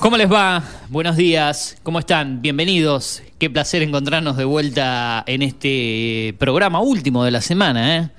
¿Cómo 0.00 0.16
les 0.16 0.30
va? 0.30 0.62
Buenos 0.90 1.16
días, 1.16 1.78
¿cómo 1.82 1.98
están? 1.98 2.42
Bienvenidos. 2.42 3.22
Qué 3.38 3.48
placer 3.48 3.80
encontrarnos 3.82 4.36
de 4.36 4.44
vuelta 4.44 5.24
en 5.26 5.40
este 5.42 6.34
programa 6.38 6.80
último 6.80 7.24
de 7.24 7.30
la 7.30 7.40
semana, 7.40 7.96
¿eh? 7.96 8.10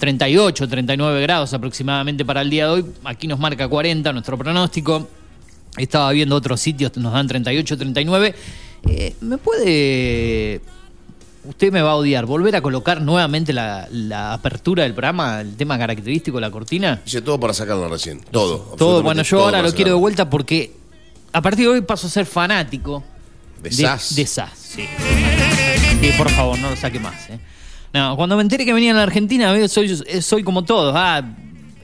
38, 0.00 0.68
39 0.68 1.22
grados 1.22 1.54
aproximadamente 1.54 2.24
para 2.24 2.40
el 2.40 2.50
día 2.50 2.64
de 2.64 2.72
hoy. 2.72 2.84
Aquí 3.04 3.28
nos 3.28 3.38
marca 3.38 3.68
40 3.68 4.12
nuestro 4.12 4.36
pronóstico. 4.36 5.08
Estaba 5.76 6.10
viendo 6.10 6.34
otros 6.34 6.60
sitios, 6.60 6.96
nos 6.96 7.12
dan 7.12 7.28
38, 7.28 7.76
39. 7.78 8.34
Eh, 8.88 9.14
¿Me 9.20 9.38
puede 9.38 10.60
usted 11.44 11.72
me 11.72 11.82
va 11.82 11.92
a 11.92 11.94
odiar, 11.96 12.26
volver 12.26 12.56
a 12.56 12.60
colocar 12.60 13.00
nuevamente 13.00 13.52
la, 13.52 13.88
la 13.90 14.32
apertura 14.32 14.82
del 14.82 14.92
programa, 14.92 15.40
el 15.40 15.56
tema 15.56 15.78
característico 15.78 16.40
la 16.40 16.50
cortina. 16.50 17.00
Hice 17.04 17.22
todo 17.22 17.38
para 17.40 17.54
sacarlo 17.54 17.88
recién. 17.88 18.20
Todo. 18.30 18.74
Todo, 18.76 19.02
bueno, 19.02 19.22
yo 19.22 19.36
todo 19.36 19.46
ahora 19.46 19.62
lo 19.62 19.72
quiero 19.72 19.92
de 19.92 19.96
vuelta 19.98 20.28
porque 20.28 20.72
a 21.32 21.40
partir 21.40 21.66
de 21.66 21.72
hoy 21.72 21.80
paso 21.82 22.06
a 22.06 22.10
ser 22.10 22.26
fanático 22.26 23.02
¿De 23.62 23.70
SAS? 23.70 24.14
De 24.14 24.26
SAS, 24.26 24.50
sí. 24.56 24.84
Sí, 26.00 26.10
por 26.16 26.30
favor, 26.30 26.58
no 26.58 26.70
lo 26.70 26.76
saque 26.76 26.98
más. 26.98 27.28
¿eh? 27.28 27.38
No, 27.92 28.16
cuando 28.16 28.36
me 28.36 28.42
enteré 28.42 28.64
que 28.64 28.72
venían 28.72 28.96
a 28.96 29.00
la 29.00 29.04
Argentina, 29.04 29.68
soy, 29.68 30.02
soy 30.22 30.42
como 30.42 30.64
todos. 30.64 30.94
Ah, 30.96 31.22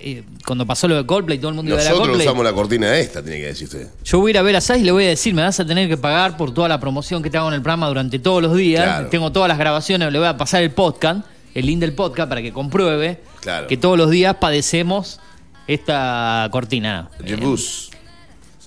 eh, 0.01 0.23
cuando 0.47 0.67
pasó 0.67 0.87
lo 0.89 0.97
de 0.97 1.07
Coldplay, 1.07 1.39
todo 1.39 1.51
el 1.51 1.55
mundo 1.57 1.71
iba 1.71 1.79
a 1.79 1.83
ver 1.83 1.87
a 1.87 1.91
Nosotros 1.91 2.09
Coldplay. 2.09 2.27
usamos 2.29 2.45
la 2.45 2.53
cortina 2.53 2.91
de 2.91 3.01
esta, 3.01 3.23
tiene 3.23 3.39
que 3.39 3.47
decir 3.47 3.65
usted. 3.67 3.89
Yo 4.05 4.19
voy 4.21 4.29
a 4.29 4.33
ir 4.33 4.39
a 4.39 4.43
ver 4.43 4.57
a 4.57 4.61
SAS 4.61 4.79
y 4.79 4.83
le 4.85 4.93
voy 4.93 5.05
a 5.05 5.09
decir, 5.09 5.35
me 5.35 5.43
vas 5.43 5.59
a 5.61 5.67
tener 5.67 5.89
que 5.89 5.97
pagar 5.97 6.37
por 6.37 6.53
toda 6.55 6.69
la 6.69 6.79
promoción 6.81 7.23
que 7.23 7.31
te 7.31 7.37
hago 7.39 7.49
en 7.49 7.55
el 7.55 7.63
programa 7.63 7.89
durante 7.89 8.19
todos 8.19 8.43
los 8.43 8.55
días. 8.57 8.85
Claro. 8.85 9.09
Tengo 9.09 9.33
todas 9.33 9.49
las 9.49 9.59
grabaciones, 9.59 10.13
le 10.13 10.19
voy 10.19 10.29
a 10.29 10.37
pasar 10.37 10.63
el 10.63 10.71
podcast, 10.71 11.27
el 11.55 11.67
link 11.67 11.81
del 11.81 11.93
podcast, 11.95 12.29
para 12.29 12.43
que 12.43 12.53
compruebe 12.53 13.21
Claro. 13.41 13.67
que 13.67 13.77
todos 13.77 13.97
los 13.97 14.11
días 14.11 14.37
padecemos 14.37 15.21
esta 15.67 16.49
cortina. 16.53 17.09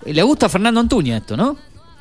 Eh, 0.06 0.14
le 0.14 0.24
gusta 0.24 0.46
a 0.46 0.50
Fernando 0.50 0.80
Antuña 0.80 1.18
esto, 1.18 1.36
¿no? 1.36 1.58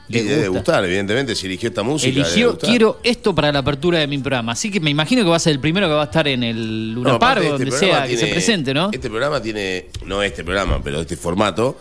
Le 0.09 0.25
debe 0.25 0.49
gustar, 0.49 0.85
evidentemente, 0.85 1.35
si 1.35 1.47
eligió 1.47 1.69
esta 1.69 1.83
música. 1.83 2.09
Eligió, 2.09 2.57
quiero 2.59 2.99
esto 3.03 3.35
para 3.35 3.53
la 3.53 3.59
apertura 3.59 3.99
de 3.99 4.07
mi 4.07 4.17
programa. 4.19 4.53
Así 4.53 4.71
que 4.71 4.81
me 4.81 4.91
imagino 4.91 5.23
que 5.23 5.29
va 5.31 5.37
a 5.37 5.41
ser 5.41 5.53
el 5.53 5.61
primero 5.61 5.87
que 5.87 5.93
va 5.95 6.03
a 6.03 6.07
estar 6.07 6.27
en 6.27 6.43
el 6.43 6.95
No, 6.95 7.01
Luna 7.01 7.15
aparte, 7.15 7.43
Park 7.49 7.53
o 7.53 7.57
este 7.57 7.65
donde 7.71 7.79
sea 7.79 8.03
que 8.05 8.11
se 8.13 8.17
tiene- 8.19 8.33
presente, 8.33 8.73
¿no? 8.75 8.91
Este 8.93 9.09
programa 9.11 9.43
tiene, 9.43 9.87
no 10.07 10.23
este 10.23 10.45
programa, 10.45 10.81
pero 10.83 11.01
este 11.03 11.17
formato, 11.17 11.77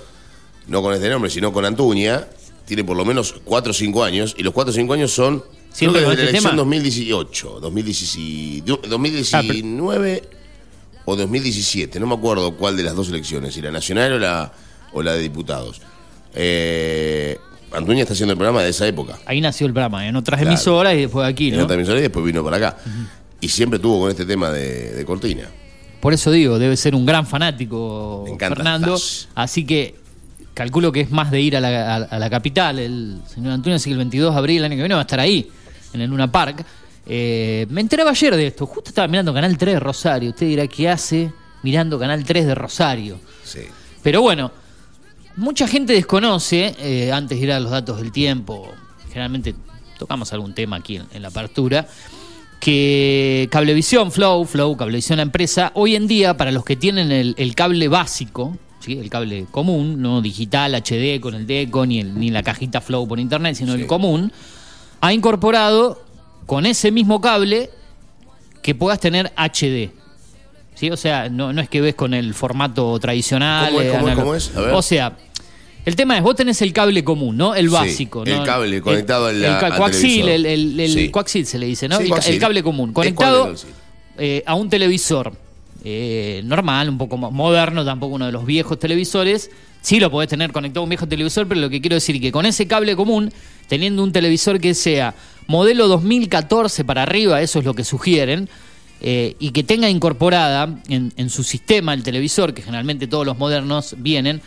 no 0.67 0.81
con 0.81 0.93
este 0.93 1.09
nombre, 1.09 1.29
sino 1.31 1.53
con 1.53 1.63
Antuña, 1.63 2.27
tiene 2.65 2.83
por 2.83 2.97
lo 2.97 3.05
menos 3.05 3.33
4 3.45 3.71
o 3.71 3.73
5 3.73 4.03
años, 4.03 4.35
y 4.37 4.43
los 4.43 4.53
4 4.53 4.71
o 4.71 4.75
5 4.75 4.93
años 4.93 5.11
son, 5.13 5.41
¿Siempre 5.71 6.01
desde 6.01 6.07
la 6.07 6.13
este 6.19 6.29
elección 6.29 6.51
tema? 6.51 6.57
2018, 6.57 7.59
2019, 7.61 8.87
2019 8.89 10.23
o 11.05 11.15
2017, 11.15 11.99
no 12.01 12.07
me 12.07 12.15
acuerdo 12.15 12.51
cuál 12.57 12.75
de 12.75 12.83
las 12.83 12.95
dos 12.95 13.07
elecciones, 13.07 13.53
si 13.53 13.61
la 13.61 13.71
nacional 13.71 14.11
o 14.13 14.19
la, 14.19 14.51
o 14.91 15.01
la 15.01 15.13
de 15.13 15.21
diputados. 15.21 15.81
Eh, 16.33 17.37
Antuña 17.77 18.01
está 18.01 18.13
haciendo 18.13 18.33
el 18.33 18.37
programa 18.37 18.61
de 18.63 18.69
esa 18.69 18.87
época. 18.87 19.17
Ahí 19.25 19.39
nació 19.41 19.67
el 19.67 19.73
programa, 19.73 20.07
en 20.07 20.15
otras 20.15 20.39
Claro. 20.39 20.51
emisoras 20.51 20.93
y 20.95 21.01
después 21.01 21.27
aquí, 21.27 21.49
En 21.49 21.57
¿no? 21.57 21.63
otra 21.63 21.75
emisora 21.75 21.99
y 21.99 22.01
después 22.03 22.25
vino 22.25 22.43
para 22.43 22.57
acá. 22.57 22.77
Y 23.39 23.49
siempre 23.49 23.79
tuvo 23.79 24.01
con 24.01 24.09
este 24.09 24.25
tema 24.25 24.49
de, 24.51 24.91
de 24.93 25.05
cortina. 25.05 25.43
Por 25.99 26.13
eso 26.13 26.31
digo, 26.31 26.59
debe 26.59 26.75
ser 26.77 26.95
un 26.95 27.05
gran 27.05 27.25
fanático 27.25 28.25
Fernando. 28.39 28.97
Así 29.35 29.65
que 29.65 29.95
calculo 30.53 30.91
que 30.91 31.01
es 31.01 31.11
más 31.11 31.29
de 31.31 31.41
ir 31.41 31.55
a 31.57 31.59
la, 31.61 31.95
a- 31.95 32.03
a 32.03 32.19
la 32.19 32.29
capital. 32.29 32.79
El 32.79 33.17
señor 33.27 33.53
Antonio, 33.53 33.75
así 33.75 33.89
que 33.89 33.93
el 33.93 33.97
22 33.97 34.33
de 34.33 34.37
abril 34.39 34.55
del 34.57 34.65
año 34.65 34.75
que 34.75 34.81
viene 34.81 34.95
va 34.95 35.01
a 35.01 35.03
estar 35.03 35.19
ahí, 35.19 35.49
en 35.93 36.01
el 36.01 36.09
Luna 36.09 36.31
Park. 36.31 36.63
Eh, 37.05 37.65
me 37.69 37.81
enteraba 37.81 38.11
ayer 38.11 38.35
de 38.35 38.47
esto. 38.47 38.65
Justo 38.65 38.89
estaba 38.89 39.07
mirando 39.07 39.33
Canal 39.33 39.57
3 39.57 39.75
de 39.75 39.79
Rosario. 39.79 40.29
Usted 40.31 40.47
dirá, 40.47 40.67
¿qué 40.67 40.89
hace 40.89 41.31
mirando 41.63 41.97
Canal 41.99 42.23
3 42.23 42.45
de 42.47 42.55
Rosario? 42.55 43.19
Sí. 43.43 43.61
Pero 44.03 44.21
bueno, 44.21 44.51
mucha 45.37 45.67
gente 45.67 45.93
desconoce, 45.93 46.75
eh, 46.79 47.11
antes 47.11 47.37
de 47.39 47.43
ir 47.45 47.51
a 47.51 47.59
los 47.59 47.71
datos 47.71 47.97
del 47.99 48.11
tiempo, 48.11 48.67
generalmente 49.09 49.55
tocamos 49.97 50.31
algún 50.33 50.53
tema 50.53 50.75
aquí 50.77 50.97
en, 50.97 51.05
en 51.13 51.21
la 51.21 51.29
apertura, 51.29 51.87
que 52.59 53.47
Cablevisión 53.51 54.11
Flow, 54.11 54.45
Flow, 54.45 54.75
Cablevisión 54.75 55.17
la 55.17 55.23
empresa, 55.23 55.71
hoy 55.75 55.95
en 55.95 56.07
día 56.07 56.35
para 56.37 56.51
los 56.51 56.65
que 56.65 56.75
tienen 56.75 57.11
el, 57.11 57.35
el 57.37 57.55
cable 57.55 57.87
básico, 57.87 58.57
¿sí? 58.79 58.97
el 58.97 59.09
cable 59.09 59.45
común, 59.51 60.01
no 60.01 60.21
digital, 60.21 60.73
HD 60.75 61.19
con 61.21 61.35
el 61.35 61.45
DECO, 61.47 61.85
ni, 61.85 61.99
el- 61.99 62.19
ni 62.19 62.29
la 62.31 62.43
cajita 62.43 62.81
Flow 62.81 63.07
por 63.07 63.19
internet, 63.19 63.55
sino 63.55 63.73
Sí. 63.75 63.81
el 63.81 63.87
común, 63.87 64.31
ha 65.01 65.13
incorporado 65.13 66.03
con 66.45 66.65
ese 66.65 66.91
mismo 66.91 67.21
cable 67.21 67.69
que 68.63 68.73
puedas 68.75 68.99
tener 68.99 69.31
HD. 69.35 69.91
¿Sí? 70.73 70.91
O 70.91 70.97
sea, 70.97 71.27
no, 71.29 71.53
no 71.53 71.61
es 71.61 71.69
que 71.69 71.81
ves 71.81 71.95
con 71.95 72.13
el 72.13 72.33
formato 72.35 72.99
tradicional. 72.99 73.69
¿Cómo 73.71 73.81
es, 73.81 73.87
eh, 73.87 73.91
cómo 73.91 74.07
es, 74.07 74.13
analógico. 74.13 74.21
cómo 74.25 74.35
es? 74.35 74.55
A 74.55 74.61
ver. 74.61 74.73
O 74.75 74.81
sea, 74.83 75.17
el 75.87 75.95
tema 75.95 76.17
es, 76.17 76.21
vos 76.23 76.35
tenés 76.35 76.61
el 76.61 76.73
cable 76.73 77.01
común, 77.03 77.37
¿no? 77.37 77.55
El 77.55 77.67
Sí, 77.69 77.73
básico. 77.73 78.23
el 78.25 78.35
¿no? 78.39 78.43
cable 78.43 78.81
conectado 78.81 79.27
a 79.27 79.31
la- 79.31 79.57
el, 79.59 79.65
al 79.65 79.77
coaxil, 79.77 80.27
el, 80.27 80.45
el- 80.45 80.79
el 80.79 80.91
Sí. 80.91 81.09
coaxil 81.09 81.45
se 81.45 81.57
le 81.57 81.65
dice, 81.65 81.87
¿no? 81.87 81.97
Sí, 81.97 82.11
el, 82.27 82.33
el 82.33 82.39
cable 82.39 82.61
común, 82.61 82.91
conectado 82.91 83.55
eh, 84.17 84.43
a 84.45 84.53
un 84.55 84.69
televisor 84.69 85.31
eh, 85.85 86.41
normal, 86.43 86.89
un 86.89 86.97
poco 86.97 87.15
moderno, 87.17 87.85
tampoco 87.85 88.15
uno 88.15 88.25
de 88.25 88.31
los 88.33 88.45
viejos 88.45 88.77
televisores. 88.77 89.49
Sí 89.81 89.99
lo 90.01 90.11
podés 90.11 90.27
tener 90.27 90.51
conectado 90.51 90.81
a 90.81 90.83
un 90.83 90.89
viejo 90.89 91.07
televisor, 91.07 91.47
pero 91.47 91.61
lo 91.61 91.69
que 91.69 91.79
quiero 91.79 91.95
decir 91.95 92.15
es 92.17 92.21
que 92.21 92.31
con 92.33 92.45
ese 92.45 92.67
cable 92.67 92.95
común, 92.97 93.31
teniendo 93.69 94.03
un 94.03 94.11
televisor 94.11 94.59
que 94.59 94.73
sea 94.73 95.13
modelo 95.47 95.87
2014 95.87 96.83
para 96.83 97.03
arriba, 97.03 97.41
eso 97.41 97.59
es 97.59 97.65
lo 97.65 97.73
que 97.73 97.85
sugieren, 97.85 98.49
eh, 98.99 99.35
y 99.39 99.51
que 99.51 99.63
tenga 99.63 99.87
incorporada 99.89 100.81
en, 100.89 101.13
en 101.15 101.29
su 101.29 101.43
sistema 101.43 101.93
el 101.93 102.03
televisor, 102.03 102.53
que 102.53 102.61
generalmente 102.63 103.07
todos 103.07 103.25
los 103.25 103.37
modernos 103.37 103.95
vienen, 103.99 104.41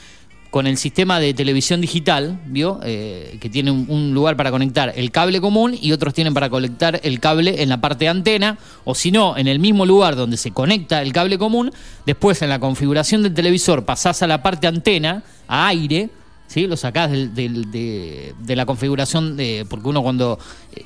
con 0.50 0.66
el 0.66 0.76
sistema 0.76 1.20
de 1.20 1.32
televisión 1.32 1.80
digital, 1.80 2.40
¿vio? 2.46 2.80
Eh, 2.82 3.38
que 3.40 3.48
tiene 3.48 3.70
un, 3.70 4.12
lugar 4.12 4.36
para 4.36 4.50
conectar 4.50 4.92
el 4.96 5.10
cable 5.12 5.40
común 5.40 5.76
y 5.80 5.92
otros 5.92 6.12
tienen 6.12 6.34
para 6.34 6.50
conectar 6.50 7.00
el 7.04 7.20
cable 7.20 7.62
en 7.62 7.68
la 7.68 7.80
parte 7.80 8.06
de 8.06 8.08
antena, 8.08 8.58
o 8.84 8.94
si 8.96 9.12
no, 9.12 9.36
en 9.36 9.46
el 9.46 9.60
mismo 9.60 9.86
lugar 9.86 10.16
donde 10.16 10.36
se 10.36 10.50
conecta 10.50 11.02
el 11.02 11.12
cable 11.12 11.38
común, 11.38 11.72
después 12.04 12.42
en 12.42 12.48
la 12.48 12.58
configuración 12.58 13.22
del 13.22 13.32
televisor 13.32 13.84
pasás 13.84 14.22
a 14.22 14.26
la 14.26 14.42
parte 14.42 14.66
antena, 14.66 15.22
a 15.46 15.68
aire, 15.68 16.10
¿sí? 16.48 16.66
Lo 16.66 16.76
sacás 16.76 17.12
del- 17.12 17.32
del- 17.32 17.70
de, 17.70 18.34
de 18.40 18.56
la 18.56 18.66
configuración, 18.66 19.36
de, 19.36 19.64
porque 19.70 19.88
uno 19.88 20.02
cuando 20.02 20.36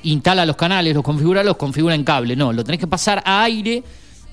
instala 0.03 0.45
los 0.45 0.55
canales, 0.57 0.93
los 0.93 1.03
configura, 1.03 1.43
los 1.43 1.57
configura 1.57 1.95
en 1.95 2.03
cable, 2.03 2.35
no, 2.35 2.53
lo 2.53 2.63
tenés 2.63 2.79
que 2.79 2.87
pasar 2.87 3.23
a 3.25 3.41
aire 3.43 3.83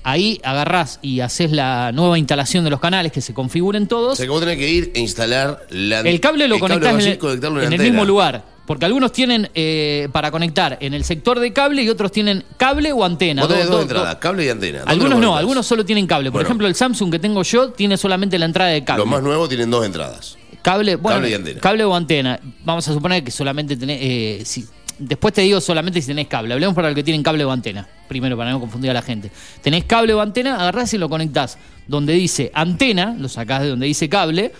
Ahí 0.03 0.39
agarrás 0.43 0.99
y 1.01 1.21
haces 1.21 1.51
la 1.51 1.91
nueva 1.93 2.17
instalación 2.19 2.63
de 2.63 2.69
los 2.69 2.79
canales 2.79 3.11
que 3.11 3.21
se 3.21 3.33
configuren 3.33 3.83
O 3.83 3.87
todos. 3.87 4.17
sea 4.17 4.25
que 4.25 4.29
vos 4.31 4.41
tenés 4.41 4.57
que 4.57 4.69
ir 4.69 4.91
e 4.93 4.99
instalar 4.99 5.65
la 5.69 6.01
El 6.01 6.19
cable 6.19 6.47
lo 6.47 6.59
conectás 6.59 6.93
en, 7.05 7.11
el, 7.11 7.17
conectarlo 7.17 7.61
en 7.61 7.71
el 7.73 7.79
mismo 7.79 8.03
lugar. 8.05 8.51
Porque 8.65 8.85
algunos 8.85 9.11
tienen 9.11 9.49
eh, 9.55 10.07
para 10.13 10.31
conectar 10.31 10.77
en 10.79 10.93
el 10.93 11.03
sector 11.03 11.37
de 11.39 11.51
cable 11.51 11.83
y 11.83 11.89
otros 11.89 12.13
tienen 12.13 12.45
cable 12.55 12.93
o 12.93 13.03
antena. 13.03 13.41
Vos 13.41 13.49
tenés 13.49 13.65
Do- 13.65 13.71
dos 13.71 13.79
do- 13.79 13.83
entradas, 13.83 14.13
do- 14.15 14.19
cable 14.21 14.45
y 14.45 14.49
antena. 14.49 14.79
¿Dónde 14.79 14.91
Algunos 14.93 15.11
no, 15.11 15.15
conectás? 15.27 15.39
algunos 15.39 15.67
solo 15.67 15.85
tienen 15.85 16.07
cable. 16.07 16.29
Por 16.31 16.33
Bueno. 16.39 16.47
ejemplo, 16.47 16.67
el 16.67 16.75
Samsung 16.75 17.11
que 17.11 17.19
tengo 17.19 17.43
yo 17.43 17.71
tiene 17.71 17.97
solamente 17.97 18.39
la 18.39 18.45
entrada 18.45 18.69
de 18.71 18.83
cable. 18.85 18.99
Los 19.03 19.07
más 19.11 19.21
nuevos 19.21 19.49
tienen 19.49 19.69
dos 19.69 19.85
entradas. 19.85 20.37
Cable, 20.61 20.95
bueno, 20.95 21.17
Cable 21.17 21.29
y 21.29 21.33
antena. 21.33 21.59
cable 21.59 21.83
o 21.83 21.93
antena. 21.93 22.39
Vamos 22.63 22.87
a 22.87 22.93
suponer 22.93 23.21
que 23.21 23.31
solamente 23.31 23.75
tenés. 23.75 23.99
eh, 24.01 24.41
si- 24.45 24.65
después 24.99 25.33
te 25.33 25.41
digo 25.41 25.61
solamente 25.61 26.01
si 26.01 26.07
tenés 26.07 26.27
cable. 26.27 26.53
Hablemos 26.53 26.75
para 26.75 26.89
los 26.89 26.95
que 26.95 27.03
tienen 27.03 27.23
cable 27.23 27.43
o 27.45 27.51
antena. 27.51 27.87
Primero, 28.07 28.37
para 28.37 28.51
no 28.51 28.59
confundir 28.59 28.91
a 28.91 28.93
la 28.93 29.01
gente. 29.01 29.31
Tenés 29.61 29.85
cable 29.85 30.13
o 30.13 30.21
antena, 30.21 30.55
agarrás 30.55 30.93
y 30.93 30.97
lo 30.97 31.09
conectás. 31.09 31.57
Donde 31.87 32.13
dice 32.13 32.51
antena, 32.53 33.15
lo 33.17 33.29
sacás 33.29 33.61
de 33.61 33.69
donde 33.69 33.85
dice 33.85 34.09
cable. 34.09 34.51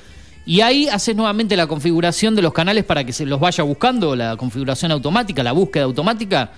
Y 0.45 0.61
ahí 0.61 0.87
haces 0.87 1.15
nuevamente 1.15 1.55
la 1.55 1.67
configuración 1.67 2.35
de 2.35 2.41
los 2.41 2.51
canales 2.51 2.83
para 2.83 3.03
que 3.05 3.13
se 3.13 3.25
los 3.25 3.39
vaya 3.39 3.63
buscando, 3.63 4.15
la 4.15 4.35
configuración 4.35 4.91
automática, 4.91 5.41
la 5.43 5.53
búsqueda 5.53 5.85
automática. 5.85 6.51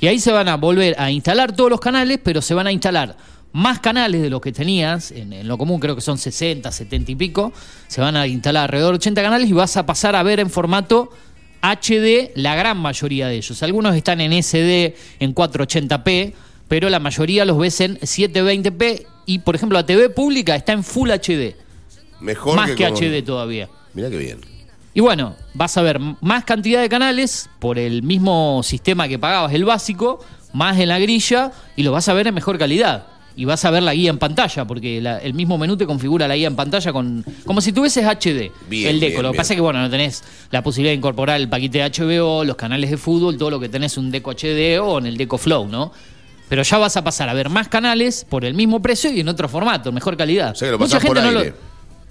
Y 0.00 0.06
ahí 0.06 0.18
se 0.18 0.32
van 0.32 0.48
a 0.48 0.56
volver 0.56 0.94
a 0.98 1.10
instalar 1.10 1.54
todos 1.54 1.70
los 1.70 1.80
canales, 1.80 2.18
pero 2.22 2.42
se 2.42 2.54
van 2.54 2.66
a 2.66 2.72
instalar 2.72 3.16
más 3.52 3.80
canales 3.80 4.22
de 4.22 4.30
los 4.30 4.40
que 4.40 4.52
tenías, 4.52 5.10
en, 5.10 5.32
en 5.32 5.48
lo 5.48 5.56
común 5.56 5.80
creo 5.80 5.94
que 5.94 6.00
son 6.00 6.18
60, 6.18 6.70
70 6.70 7.12
y 7.12 7.14
pico, 7.14 7.52
se 7.86 8.00
van 8.00 8.16
a 8.16 8.26
instalar 8.26 8.64
alrededor 8.64 8.92
de 8.92 8.96
80 8.96 9.22
canales 9.22 9.48
y 9.48 9.52
vas 9.52 9.76
a 9.76 9.86
pasar 9.86 10.14
a 10.16 10.22
ver 10.22 10.40
en 10.40 10.50
formato 10.50 11.10
HD 11.62 12.30
la 12.34 12.54
gran 12.54 12.78
mayoría 12.78 13.28
de 13.28 13.36
ellos. 13.36 13.62
Algunos 13.62 13.96
están 13.96 14.20
en 14.20 14.42
SD, 14.42 14.94
en 15.20 15.34
480p, 15.34 16.34
pero 16.68 16.88
la 16.90 17.00
mayoría 17.00 17.44
los 17.44 17.58
ves 17.58 17.80
en 17.80 17.98
720p 17.98 19.06
y 19.26 19.40
por 19.40 19.54
ejemplo 19.54 19.78
la 19.78 19.86
TV 19.86 20.10
pública 20.10 20.54
está 20.56 20.72
en 20.72 20.84
Full 20.84 21.10
HD, 21.10 21.54
Mejor 22.20 22.56
más 22.56 22.70
que, 22.72 22.86
HD 22.86 23.24
todavía. 23.24 23.68
Mirá 23.94 24.10
qué 24.10 24.18
bien. 24.18 24.40
Y 24.94 25.00
bueno, 25.00 25.36
vas 25.54 25.76
a 25.76 25.82
ver 25.82 26.00
más 26.20 26.44
cantidad 26.44 26.80
de 26.80 26.88
canales 26.88 27.48
por 27.58 27.78
el 27.78 28.02
mismo 28.02 28.62
sistema 28.64 29.06
que 29.06 29.18
pagabas, 29.18 29.52
el 29.52 29.64
básico, 29.64 30.24
más 30.52 30.78
en 30.78 30.88
la 30.88 30.98
grilla, 30.98 31.52
y 31.76 31.82
lo 31.82 31.92
vas 31.92 32.08
a 32.08 32.14
ver 32.14 32.26
en 32.26 32.34
mejor 32.34 32.58
calidad. 32.58 33.06
Y 33.38 33.44
vas 33.44 33.64
a 33.64 33.70
ver 33.70 33.84
la 33.84 33.94
guía 33.94 34.10
en 34.10 34.18
pantalla, 34.18 34.64
porque 34.64 35.00
la- 35.00 35.18
el 35.18 35.32
mismo 35.32 35.56
menú 35.58 35.76
te 35.76 35.86
configura 35.86 36.26
la 36.26 36.34
guía 36.34 36.48
en 36.48 36.56
pantalla 36.56 36.92
con 36.92 37.24
como 37.46 37.60
si 37.60 37.72
tuvieses 37.72 38.04
HD, 38.04 38.50
Bien, 38.68 38.88
el 38.90 38.98
deco. 39.00 39.10
bien, 39.12 39.22
lo 39.22 39.30
que 39.32 39.36
pasa 39.36 39.52
es 39.52 39.56
que 39.56 39.60
bueno, 39.60 39.80
no 39.80 39.88
tenés 39.88 40.24
la 40.50 40.60
posibilidad 40.64 40.90
de 40.90 40.96
incorporar 40.96 41.40
el 41.40 41.48
paquete 41.48 41.78
de 41.78 41.84
HBO, 41.84 42.42
los 42.44 42.56
canales 42.56 42.90
de 42.90 42.96
fútbol, 42.96 43.38
todo 43.38 43.50
lo 43.50 43.60
que 43.60 43.68
tenés 43.68 43.96
un 43.96 44.10
deco 44.10 44.32
HD 44.32 44.80
o 44.80 44.98
en 44.98 45.06
el 45.06 45.16
deco 45.16 45.38
Flow, 45.38 45.68
¿no? 45.68 45.92
Pero 46.48 46.64
ya 46.64 46.78
vas 46.78 46.96
a 46.96 47.04
pasar 47.04 47.28
a 47.28 47.34
ver 47.34 47.48
más 47.48 47.68
canales 47.68 48.26
por 48.28 48.44
el 48.44 48.54
mismo 48.54 48.82
precio 48.82 49.12
y 49.12 49.20
en 49.20 49.28
otro 49.28 49.48
formato, 49.48 49.92
mejor 49.92 50.16
calidad. 50.16 50.50
O 50.50 50.54
sea 50.56 50.66
que 50.68 50.72
lo 50.72 50.78
pasás 50.80 51.04
por 51.04 51.16
aire. 51.18 51.54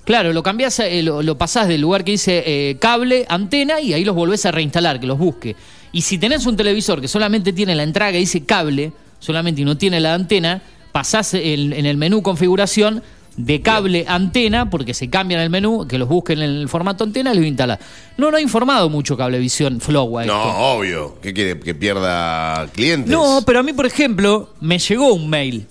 Claro, 0.06 0.32
lo 0.32 0.42
cambiás, 0.42 0.80
eh, 0.80 1.04
lo, 1.04 1.22
lo 1.22 1.38
pasás 1.38 1.68
del 1.68 1.82
lugar 1.82 2.06
que 2.06 2.12
dice 2.12 2.42
eh, 2.46 2.78
cable, 2.80 3.26
antena 3.28 3.82
y 3.82 3.92
ahí 3.94 4.06
los 4.06 4.16
volvés 4.16 4.46
a 4.46 4.52
reinstalar, 4.52 5.02
que 5.02 5.08
los 5.08 5.18
busque. 5.18 5.58
Y 5.92 6.04
si 6.04 6.18
tenés 6.18 6.46
un 6.46 6.56
televisor 6.56 7.02
que 7.02 7.10
solamente 7.10 7.52
tiene 7.52 7.76
la 7.76 7.84
entrada 7.84 8.14
que 8.14 8.20
dice 8.20 8.46
cable, 8.46 8.94
solamente 9.20 9.62
y 9.62 9.66
no 9.66 9.76
tiene 9.78 10.00
la 10.00 10.14
antena, 10.14 10.62
pasás 10.98 11.36
el- 11.36 11.74
en 11.74 11.86
el 11.86 11.96
menú 11.96 12.24
configuración 12.24 13.04
de 13.36 13.62
cable 13.62 14.04
antena, 14.08 14.68
porque 14.72 14.96
se 14.96 15.12
cambia 15.12 15.38
en 15.38 15.44
el 15.44 15.52
menú, 15.52 15.86
que 15.88 16.00
los 16.00 16.10
busquen 16.10 16.42
en 16.42 16.50
el 16.50 16.68
formato 16.70 17.04
antena 17.04 17.32
y 17.34 17.38
los 17.38 17.46
instalás. 17.46 17.78
No, 18.18 18.32
no 18.32 18.38
ha 18.38 18.42
informado 18.42 18.90
mucho 18.90 19.16
Cablevisión 19.16 19.80
Flow 19.80 20.18
a 20.18 20.24
esto. 20.24 20.34
No, 20.34 20.42
obvio. 20.72 21.20
¿Qué 21.22 21.36
quiere? 21.36 21.60
¿Que 21.60 21.76
pierda 21.76 22.66
clientes? 22.74 23.12
No, 23.12 23.44
pero 23.46 23.60
a 23.60 23.64
mí, 23.64 23.74
por 23.74 23.86
ejemplo, 23.86 24.50
me 24.60 24.80
llegó 24.80 25.14
un 25.14 25.30
mail 25.30 25.68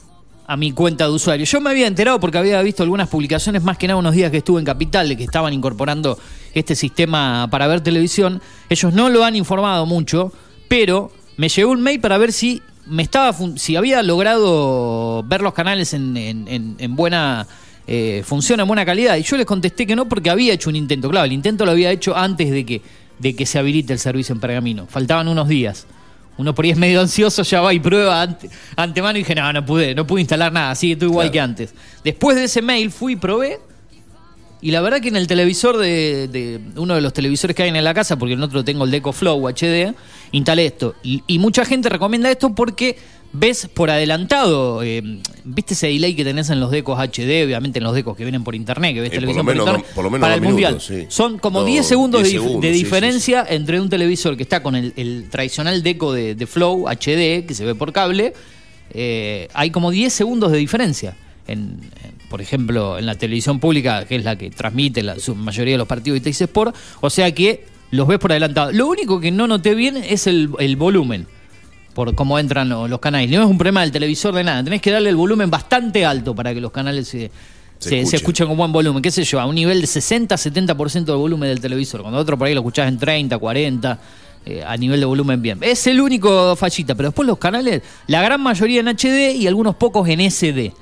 a 0.46 0.56
mi 0.56 0.70
cuenta 0.70 1.08
de 1.08 1.10
usuario. 1.10 1.44
Yo 1.44 1.60
me 1.60 1.70
había 1.70 1.88
enterado 1.88 2.20
porque 2.20 2.38
había 2.38 2.62
visto 2.62 2.84
algunas 2.84 3.08
publicaciones, 3.08 3.64
más 3.64 3.76
que 3.78 3.88
nada 3.88 3.98
unos 3.98 4.14
días 4.14 4.30
que 4.30 4.36
estuve 4.36 4.60
en 4.60 4.64
Capital, 4.64 5.08
de 5.08 5.16
que 5.16 5.24
estaban 5.24 5.52
incorporando 5.52 6.16
este 6.54 6.76
sistema 6.76 7.48
para 7.50 7.66
ver 7.66 7.80
televisión. 7.80 8.40
Ellos 8.70 8.92
no 8.94 9.08
lo 9.08 9.24
han 9.24 9.34
informado 9.34 9.86
mucho, 9.86 10.32
pero 10.68 11.10
me 11.36 11.48
llegó 11.48 11.72
un 11.72 11.80
mail 11.82 11.98
para 12.00 12.16
ver 12.16 12.32
si 12.32 12.62
me 12.86 13.02
estaba 13.02 13.32
fun- 13.32 13.58
si 13.58 13.76
había 13.76 14.02
logrado 14.02 15.22
ver 15.24 15.40
los 15.42 15.52
canales 15.54 15.92
en, 15.94 16.16
en- 16.16 16.48
en- 16.48 16.76
en 16.78 16.96
buena 16.96 17.46
eh, 17.86 18.22
función, 18.24 18.60
en 18.60 18.66
buena 18.66 18.84
calidad. 18.84 19.16
Y 19.16 19.22
yo 19.22 19.36
les 19.36 19.46
contesté 19.46 19.86
que 19.86 19.94
no 19.96 20.08
porque 20.08 20.30
había 20.30 20.52
hecho 20.52 20.70
un 20.70 20.76
intento. 20.76 21.08
Claro, 21.10 21.24
el 21.26 21.32
intento 21.32 21.64
lo 21.64 21.72
había 21.72 21.90
hecho 21.90 22.16
antes 22.16 22.50
de 22.50 22.64
que, 22.66 22.82
de 23.18 23.34
que 23.36 23.46
se 23.46 23.58
habilite 23.58 23.92
el 23.92 23.98
servicio 23.98 24.32
en 24.34 24.40
pergamino. 24.40 24.86
Faltaban 24.86 25.28
unos 25.28 25.48
días. 25.48 25.86
Uno 26.38 26.54
por 26.54 26.64
ahí 26.66 26.72
es 26.72 26.76
medio 26.76 27.00
ansioso, 27.00 27.42
ya 27.44 27.60
va 27.62 27.72
y 27.72 27.80
prueba 27.80 28.20
ante, 28.22 28.50
antemano 28.76 29.16
y 29.18 29.22
dije, 29.22 29.34
no, 29.34 29.50
no 29.52 29.64
pude, 29.64 29.94
no 29.94 30.06
pude 30.06 30.20
instalar 30.20 30.52
nada, 30.52 30.74
sigue 30.74 30.94
todo 30.96 31.06
igual 31.08 31.30
Claro. 31.30 31.32
que 31.32 31.40
antes. 31.62 31.74
Después 32.04 32.36
de 32.36 32.44
ese 32.44 32.60
mail 32.60 32.90
fui 32.90 33.14
y 33.14 33.16
probé. 33.16 33.58
Y 34.62 34.70
la 34.70 34.80
verdad 34.80 35.00
que 35.00 35.08
en 35.08 35.16
el 35.16 35.26
televisor 35.26 35.76
de, 35.76 36.28
de 36.28 36.60
uno 36.76 36.94
de 36.94 37.00
los 37.00 37.12
televisores 37.12 37.54
que 37.54 37.62
hay 37.64 37.68
en 37.68 37.84
la 37.84 37.94
casa, 37.94 38.16
porque 38.18 38.32
en 38.34 38.42
otro 38.42 38.64
tengo 38.64 38.84
el 38.84 38.90
Deco 38.90 39.12
Flow 39.12 39.46
HD, 39.48 39.94
instalé 40.32 40.66
esto. 40.66 40.94
Y, 41.02 41.22
y 41.26 41.38
mucha 41.38 41.64
gente 41.64 41.88
recomienda 41.88 42.30
esto 42.30 42.54
porque 42.54 42.96
ves 43.32 43.68
por 43.74 43.90
adelantado, 43.90 44.82
eh, 44.82 45.02
viste 45.44 45.74
ese 45.74 45.88
delay 45.88 46.14
que 46.14 46.24
tenés 46.24 46.48
en 46.48 46.58
los 46.58 46.70
Decos 46.70 46.98
HD, 46.98 47.44
obviamente 47.44 47.80
en 47.80 47.84
los 47.84 47.94
Decos 47.94 48.16
que 48.16 48.24
vienen 48.24 48.44
por 48.44 48.54
internet, 48.54 48.94
que 48.94 49.00
ves 49.02 49.10
Eh, 49.10 49.16
por 49.16 49.20
televisión 49.20 49.44
lo 49.46 49.52
menos 49.52 49.66
internet, 49.66 49.86
dos- 49.88 49.94
por 49.94 50.04
lo 50.04 50.10
menos 50.10 50.24
para 50.24 50.34
el 50.36 50.40
mundial. 50.40 50.72
minutos, 50.72 50.86
sí. 50.86 51.06
Son 51.10 51.38
como 51.38 51.60
No, 51.60 51.66
10 51.66 51.86
segundos, 51.86 52.22
10 52.22 52.32
de, 52.32 52.38
dif- 52.38 52.42
segundos, 52.42 52.62
de 52.62 52.72
sí, 52.72 52.78
sí, 52.78 52.84
diferencia 52.84 53.46
entre 53.48 53.78
un 53.80 53.90
televisor 53.90 54.36
que 54.38 54.42
está 54.42 54.62
con 54.62 54.74
el, 54.74 54.94
el 54.96 55.28
tradicional 55.30 55.82
Deco 55.82 56.14
de, 56.14 56.34
de 56.34 56.46
Flow 56.46 56.88
HD, 56.88 57.44
que 57.46 57.52
se 57.52 57.66
ve 57.66 57.74
por 57.74 57.92
cable, 57.92 58.32
eh, 58.90 59.48
hay 59.52 59.70
como 59.70 59.90
10 59.90 60.12
segundos 60.12 60.50
de 60.50 60.58
diferencia. 60.58 61.14
En, 61.46 61.78
en, 62.02 62.15
por 62.36 62.42
ejemplo, 62.42 62.98
en 62.98 63.06
la 63.06 63.14
televisión 63.14 63.58
pública, 63.60 64.04
que 64.04 64.16
es 64.16 64.22
la 64.24 64.36
que 64.36 64.50
transmite 64.50 65.02
la 65.02 65.18
su 65.18 65.34
mayoría 65.34 65.72
de 65.72 65.78
los 65.78 65.86
partidos 65.88 66.16
de 66.16 66.20
Teis 66.20 66.38
Sport, 66.42 66.76
o 67.00 67.08
sea 67.08 67.32
que 67.32 67.64
los 67.92 68.06
ves 68.06 68.18
por 68.18 68.30
adelantado. 68.30 68.72
Lo 68.72 68.88
único 68.88 69.18
que 69.20 69.30
no 69.30 69.46
noté 69.46 69.74
bien 69.74 69.96
es 69.96 70.26
el, 70.26 70.50
el 70.58 70.76
volumen, 70.76 71.26
por 71.94 72.14
cómo 72.14 72.38
entran 72.38 72.68
lo- 72.68 72.88
los 72.88 73.00
canales. 73.00 73.30
No 73.30 73.42
es 73.42 73.48
un 73.48 73.56
problema 73.56 73.80
del 73.80 73.90
televisor 73.90 74.34
de 74.34 74.44
nada, 74.44 74.62
tenés 74.62 74.82
que 74.82 74.90
darle 74.90 75.08
el 75.08 75.16
volumen 75.16 75.48
bastante 75.50 76.04
alto 76.04 76.34
para 76.34 76.52
que 76.52 76.60
los 76.60 76.70
canales 76.72 77.08
se, 77.08 77.30
Se 77.78 77.88
se, 77.88 77.88
se 77.88 77.96
escuchen. 78.00 78.16
escuchen 78.18 78.46
con 78.48 78.56
buen 78.58 78.70
volumen, 78.72 79.02
qué 79.02 79.10
sé 79.10 79.24
yo, 79.24 79.40
a 79.40 79.46
un 79.46 79.54
nivel 79.54 79.80
de 79.80 79.86
60-70% 79.86 81.04
del 81.06 81.16
volumen 81.16 81.48
del 81.48 81.60
televisor. 81.62 82.02
Cuando 82.02 82.18
otro 82.18 82.36
por 82.36 82.48
ahí 82.48 82.52
lo 82.54 82.60
escuchás 82.60 82.86
en 82.88 82.98
30, 82.98 83.38
40, 83.38 83.98
eh, 84.44 84.62
a 84.62 84.76
nivel 84.76 85.00
de 85.00 85.06
volumen 85.06 85.40
bien. 85.40 85.58
Es 85.62 85.86
el 85.86 86.02
único 86.02 86.54
fallita, 86.54 86.94
pero 86.94 87.08
después 87.08 87.26
los 87.26 87.38
canales, 87.38 87.80
la 88.08 88.20
gran 88.20 88.42
mayoría 88.42 88.80
en 88.80 88.88
HD 88.88 89.34
y 89.34 89.46
algunos 89.46 89.74
pocos 89.76 90.06
en 90.10 90.20
SD, 90.30 90.72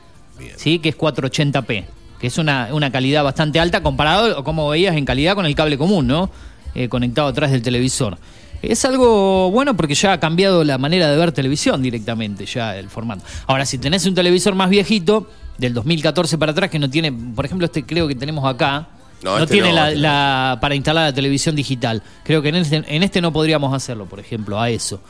¿sí? 0.56 0.78
que 0.78 0.90
es 0.90 0.98
480p, 0.98 1.84
que 2.20 2.26
es 2.26 2.38
una, 2.38 2.68
una 2.72 2.90
calidad 2.90 3.24
bastante 3.24 3.60
alta 3.60 3.82
comparado, 3.82 4.42
como 4.44 4.68
veías, 4.68 4.96
en 4.96 5.04
calidad 5.04 5.34
con 5.34 5.46
el 5.46 5.54
cable 5.54 5.78
común, 5.78 6.06
¿no? 6.06 6.30
Eh, 6.74 6.88
conectado 6.88 7.28
atrás 7.28 7.50
del 7.52 7.62
televisor. 7.62 8.18
Es 8.62 8.84
algo 8.86 9.50
bueno 9.50 9.76
porque 9.76 9.94
ya 9.94 10.12
ha 10.14 10.20
cambiado 10.20 10.64
la 10.64 10.78
manera 10.78 11.10
de 11.10 11.16
ver 11.16 11.32
televisión 11.32 11.82
directamente, 11.82 12.46
ya 12.46 12.76
el 12.76 12.88
formato. 12.88 13.22
Ahora, 13.46 13.66
si 13.66 13.76
tenés 13.78 14.06
un 14.06 14.14
televisor 14.14 14.54
más 14.54 14.70
viejito, 14.70 15.28
del 15.58 15.72
2014 15.74 16.36
para 16.38 16.50
atrás, 16.52 16.70
que 16.70 16.78
no 16.80 16.90
tiene, 16.90 17.12
por 17.12 17.44
ejemplo, 17.44 17.66
este 17.66 17.84
creo 17.84 18.08
que 18.08 18.14
tenemos 18.16 18.44
acá, 18.44 18.88
No, 19.22 19.36
no, 19.36 19.42
este 19.44 19.54
tiene 19.54 19.68
no, 19.68 19.74
la, 19.76 19.88
este 19.90 20.00
la- 20.00 20.58
para 20.60 20.74
instalar 20.74 21.04
la 21.04 21.12
televisión 21.12 21.54
digital. 21.54 22.02
Creo 22.24 22.42
que 22.42 22.48
en 22.48 22.56
este, 22.56 22.76
en 22.88 23.02
este 23.04 23.20
no 23.20 23.32
podríamos 23.32 23.72
hacerlo, 23.72 24.06
por 24.06 24.18
ejemplo, 24.18 24.60
a 24.60 24.68
eso. 24.70 25.00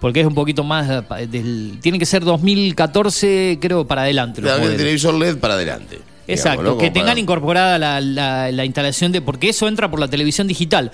Porque 0.00 0.20
es 0.20 0.26
un 0.26 0.34
poquito 0.34 0.62
más 0.64 0.88
del, 1.30 1.78
tiene 1.80 1.98
que 1.98 2.06
ser 2.06 2.22
2014, 2.24 3.58
creo, 3.60 3.86
para 3.86 4.02
adelante. 4.02 4.42
Claro, 4.42 4.64
el 4.68 4.76
televisor 4.76 5.14
LED 5.14 5.38
para 5.38 5.54
adelante. 5.54 5.98
Exacto, 6.28 6.60
digamos, 6.62 6.76
¿no? 6.76 6.78
que 6.84 6.90
tengan 6.90 7.08
para- 7.10 7.20
incorporada 7.20 7.78
la, 7.78 8.00
la- 8.00 8.50
la 8.52 8.64
instalación 8.64 9.12
de. 9.12 9.20
Porque 9.22 9.48
eso 9.48 9.68
entra 9.68 9.90
por 9.90 10.00
la 10.00 10.08
televisión 10.08 10.46
digital. 10.48 10.90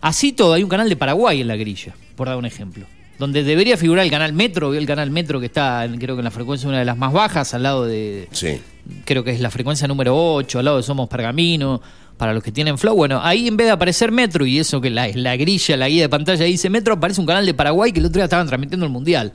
Así 0.00 0.32
todo, 0.32 0.52
hay 0.54 0.62
un 0.62 0.68
canal 0.68 0.88
de 0.88 0.96
Paraguay 0.96 1.40
en 1.40 1.48
la 1.48 1.56
grilla, 1.56 1.94
por 2.16 2.28
dar 2.28 2.36
un 2.36 2.46
ejemplo. 2.46 2.84
Donde 3.18 3.42
debería 3.44 3.78
figurar 3.78 4.04
el 4.04 4.10
canal 4.10 4.34
Metro, 4.34 4.74
el 4.74 4.84
canal 4.86 5.10
Metro 5.10 5.40
que 5.40 5.46
está, 5.46 5.84
en- 5.84 5.98
creo 5.98 6.16
que 6.16 6.20
en 6.20 6.24
la 6.24 6.30
frecuencia 6.30 6.68
una 6.68 6.80
de 6.80 6.84
las 6.84 6.96
más 6.98 7.12
bajas, 7.12 7.54
al 7.54 7.62
lado 7.62 7.86
de. 7.86 8.28
Sí. 8.32 8.60
Creo 9.04 9.24
que 9.24 9.30
es 9.30 9.40
la 9.40 9.50
frecuencia 9.50 9.88
número 9.88 10.14
8, 10.16 10.58
al 10.58 10.64
lado 10.64 10.76
de 10.76 10.82
Somos 10.82 11.08
Pergamino. 11.08 11.80
Para 12.16 12.32
los 12.32 12.42
que 12.42 12.50
tienen 12.50 12.78
flow, 12.78 12.96
bueno, 12.96 13.20
ahí 13.22 13.46
en 13.46 13.56
vez 13.58 13.66
de 13.66 13.72
aparecer 13.72 14.10
Metro 14.10 14.46
y 14.46 14.58
eso 14.58 14.80
que 14.80 14.88
la, 14.88 15.08
la 15.08 15.36
grilla, 15.36 15.76
la 15.76 15.88
guía 15.88 16.02
de 16.02 16.08
pantalla 16.08 16.44
dice 16.44 16.70
Metro, 16.70 16.94
aparece 16.94 17.20
un 17.20 17.26
canal 17.26 17.44
de 17.44 17.52
Paraguay 17.52 17.92
que 17.92 18.00
el 18.00 18.06
otro 18.06 18.18
día 18.18 18.24
estaban 18.24 18.46
transmitiendo 18.46 18.86
el 18.86 18.92
Mundial. 18.92 19.32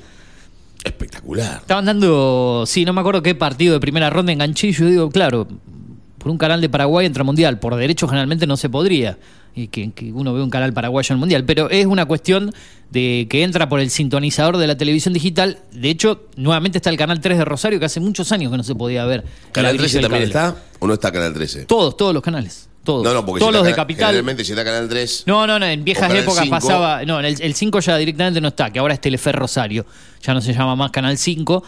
Espectacular. 0.84 1.58
Estaban 1.62 1.86
dando, 1.86 2.64
sí, 2.66 2.84
no 2.84 2.94
me 2.94 3.02
acuerdo 3.02 3.22
qué 3.22 3.36
partido 3.36 3.74
de 3.74 3.80
primera 3.80 4.10
ronda 4.10 4.32
enganché 4.32 4.70
y 4.70 4.72
yo 4.72 4.88
digo, 4.88 5.10
claro, 5.12 5.48
por 6.18 6.32
un 6.32 6.40
canal 6.40 6.60
de 6.60 6.70
Paraguay 6.70 7.06
entra 7.06 7.24
mundial, 7.24 7.60
por 7.60 7.76
derecho 7.76 8.08
generalmente 8.08 8.48
no 8.48 8.58
se 8.58 8.70
podría, 8.70 9.18
y 9.56 9.68
que, 9.68 9.92
que 9.92 10.12
uno 10.12 10.34
ve 10.34 10.42
un 10.42 10.50
canal 10.50 10.74
paraguayo 10.74 11.14
en 11.14 11.18
el 11.18 11.20
mundial, 11.20 11.46
pero 11.46 11.70
es 11.70 11.86
una 11.86 12.06
cuestión 12.06 12.54
de 12.90 13.28
que 13.30 13.44
entra 13.44 13.70
por 13.70 13.80
el 13.80 13.90
sintonizador 13.90 14.58
de 14.58 14.68
la 14.68 14.78
televisión 14.78 15.14
digital. 15.14 15.60
De 15.72 15.90
hecho, 15.90 16.28
nuevamente 16.36 16.78
está 16.78 16.90
el 16.90 16.98
canal 16.98 17.20
3 17.20 17.38
de 17.40 17.46
Rosario, 17.46 17.80
que 17.80 17.86
hace 17.86 18.00
muchos 18.00 18.32
años 18.32 18.52
que 18.52 18.58
no 18.58 18.64
se 18.64 18.76
podía 18.76 19.06
ver. 19.06 19.26
¿Canal 19.52 19.74
grilla 19.74 19.84
13 19.84 19.98
del 19.98 20.04
también 20.04 20.32
cable. 20.32 20.50
está 20.50 20.64
o 20.80 20.88
no 20.88 20.94
está 20.94 21.12
Canal 21.12 21.34
13? 21.34 21.66
Todos, 21.66 21.98
todos 21.98 22.14
los 22.14 22.24
canales. 22.24 22.70
Todos, 22.84 23.04
No, 23.04 23.14
no, 23.14 23.26
porque 23.26 23.40
todos 23.40 23.52
si 23.52 23.58
los 23.58 23.66
de 23.66 23.76
Capital. 23.76 24.08
Generalmente 24.08 24.44
si 24.44 24.52
está 24.54 24.64
Canal 24.64 24.90
3. 24.90 25.24
No, 25.28 25.46
no, 25.46 25.60
no, 25.60 25.66
en 25.66 25.84
viejas 25.84 26.12
épocas 26.14 26.44
5. 26.44 26.50
pasaba. 26.50 27.06
No, 27.06 27.20
el, 27.20 27.40
el 27.40 27.54
5 27.54 27.80
ya 27.80 27.98
directamente 27.98 28.42
no 28.42 28.48
está, 28.48 28.72
que 28.72 28.80
ahora 28.80 28.94
es 28.96 29.02
Telefe 29.02 29.32
Rosario. 29.32 29.86
Ya 30.24 30.34
no 30.34 30.42
se 30.42 30.54
llama 30.54 30.76
más 30.76 30.92
Canal 30.92 31.18
5. 31.18 31.64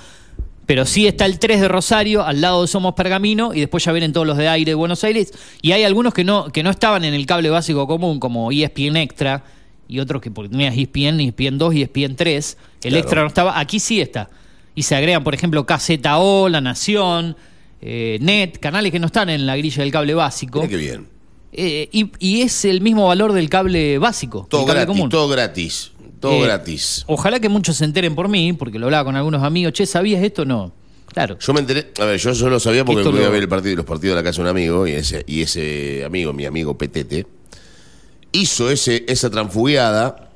Pero 0.66 0.86
sí 0.86 1.08
está 1.08 1.26
el 1.26 1.40
3 1.40 1.62
de 1.62 1.68
Rosario, 1.68 2.26
al 2.26 2.40
lado 2.40 2.62
de 2.62 2.68
Somos 2.70 2.94
Pergamino, 2.94 3.54
y 3.54 3.60
después 3.60 3.84
ya 3.84 3.92
vienen 3.92 4.14
todos 4.14 4.26
los 4.26 4.38
de 4.38 4.48
aire 4.48 4.72
de 4.72 4.76
Buenos 4.76 5.04
Aires. 5.04 5.34
Y 5.62 5.74
hay 5.74 5.84
algunos 5.84 6.14
que 6.14 6.24
no, 6.24 6.46
que 6.52 6.64
no 6.64 6.70
estaban 6.70 7.04
en 7.04 7.14
el 7.14 7.26
cable 7.26 7.50
básico 7.50 7.86
común, 7.86 8.20
como 8.20 8.50
ESPN 8.52 8.96
Extra, 8.98 9.44
y 9.90 10.00
otros 10.00 10.22
que 10.22 10.32
porque 10.32 10.50
tenías 10.50 10.74
ESPN, 10.76 11.20
ESPN 11.20 11.58
2 11.58 11.76
y 11.76 11.82
ESPN 11.82 12.16
3. 12.16 12.58
El 12.84 12.90
Claro. 12.90 12.98
Extra 12.98 13.22
no 13.22 13.28
estaba, 13.28 13.60
aquí 13.60 13.80
sí 13.80 14.00
está. 14.00 14.30
Y 14.74 14.84
se 14.84 14.96
agregan, 14.96 15.24
por 15.24 15.36
ejemplo, 15.36 15.66
KZO, 15.66 16.48
La 16.50 16.62
Nación, 16.62 17.36
eh, 17.86 18.18
NET, 18.22 18.60
canales 18.60 18.92
que 18.92 19.00
no 19.00 19.08
están 19.08 19.30
en 19.30 19.46
la 19.46 19.58
grilla 19.58 19.84
del 19.84 19.92
cable 19.92 20.14
básico. 20.14 20.66
Qué 20.68 20.78
bien. 20.78 21.08
Eh, 21.52 21.90
y, 21.92 22.10
y 22.20 22.42
es 22.42 22.64
el 22.66 22.80
mismo 22.82 23.08
valor 23.08 23.34
del 23.34 23.50
cable 23.50 23.98
básico, 24.00 24.48
Todo 24.50 24.62
cable 24.66 24.82
gratis, 24.82 24.88
común. 24.96 25.10
todo 25.10 25.28
gratis. 25.28 25.92
Todo 26.20 26.32
Eh, 26.32 26.44
gratis. 26.44 27.04
Ojalá 27.08 27.40
que 27.42 27.50
muchos 27.50 27.76
se 27.78 27.84
enteren 27.86 28.16
por 28.16 28.30
mí, 28.30 28.54
porque 28.54 28.80
lo 28.80 28.86
hablaba 28.86 29.04
con 29.04 29.16
algunos 29.18 29.44
amigos. 29.44 29.74
Che, 29.74 29.86
¿sabías 29.86 30.24
esto? 30.24 30.46
No. 30.46 30.72
Claro. 31.08 31.38
Yo 31.38 31.54
me 31.54 31.60
enteré, 31.60 31.92
a 32.00 32.06
ver, 32.06 32.18
yo 32.18 32.34
solo 32.34 32.60
sabía 32.60 32.86
porque 32.86 33.02
Esto 33.02 33.12
fui 33.12 33.22
a 33.22 33.26
lo- 33.26 33.32
ver 33.32 33.44
el 33.44 33.50
partido, 33.50 33.76
los 33.76 33.86
partidos 33.86 34.16
de 34.16 34.22
la 34.22 34.24
casa 34.28 34.38
de 34.38 34.44
un 34.44 34.48
amigo 34.48 34.88
y 34.88 34.94
ese, 34.94 35.24
y 35.28 35.42
ese 35.42 36.04
amigo, 36.06 36.32
mi 36.34 36.46
amigo 36.46 36.76
Petete, 36.78 37.28
hizo 38.32 38.70
ese, 38.72 39.06
esa 39.08 39.30
transfugiada. 39.30 40.32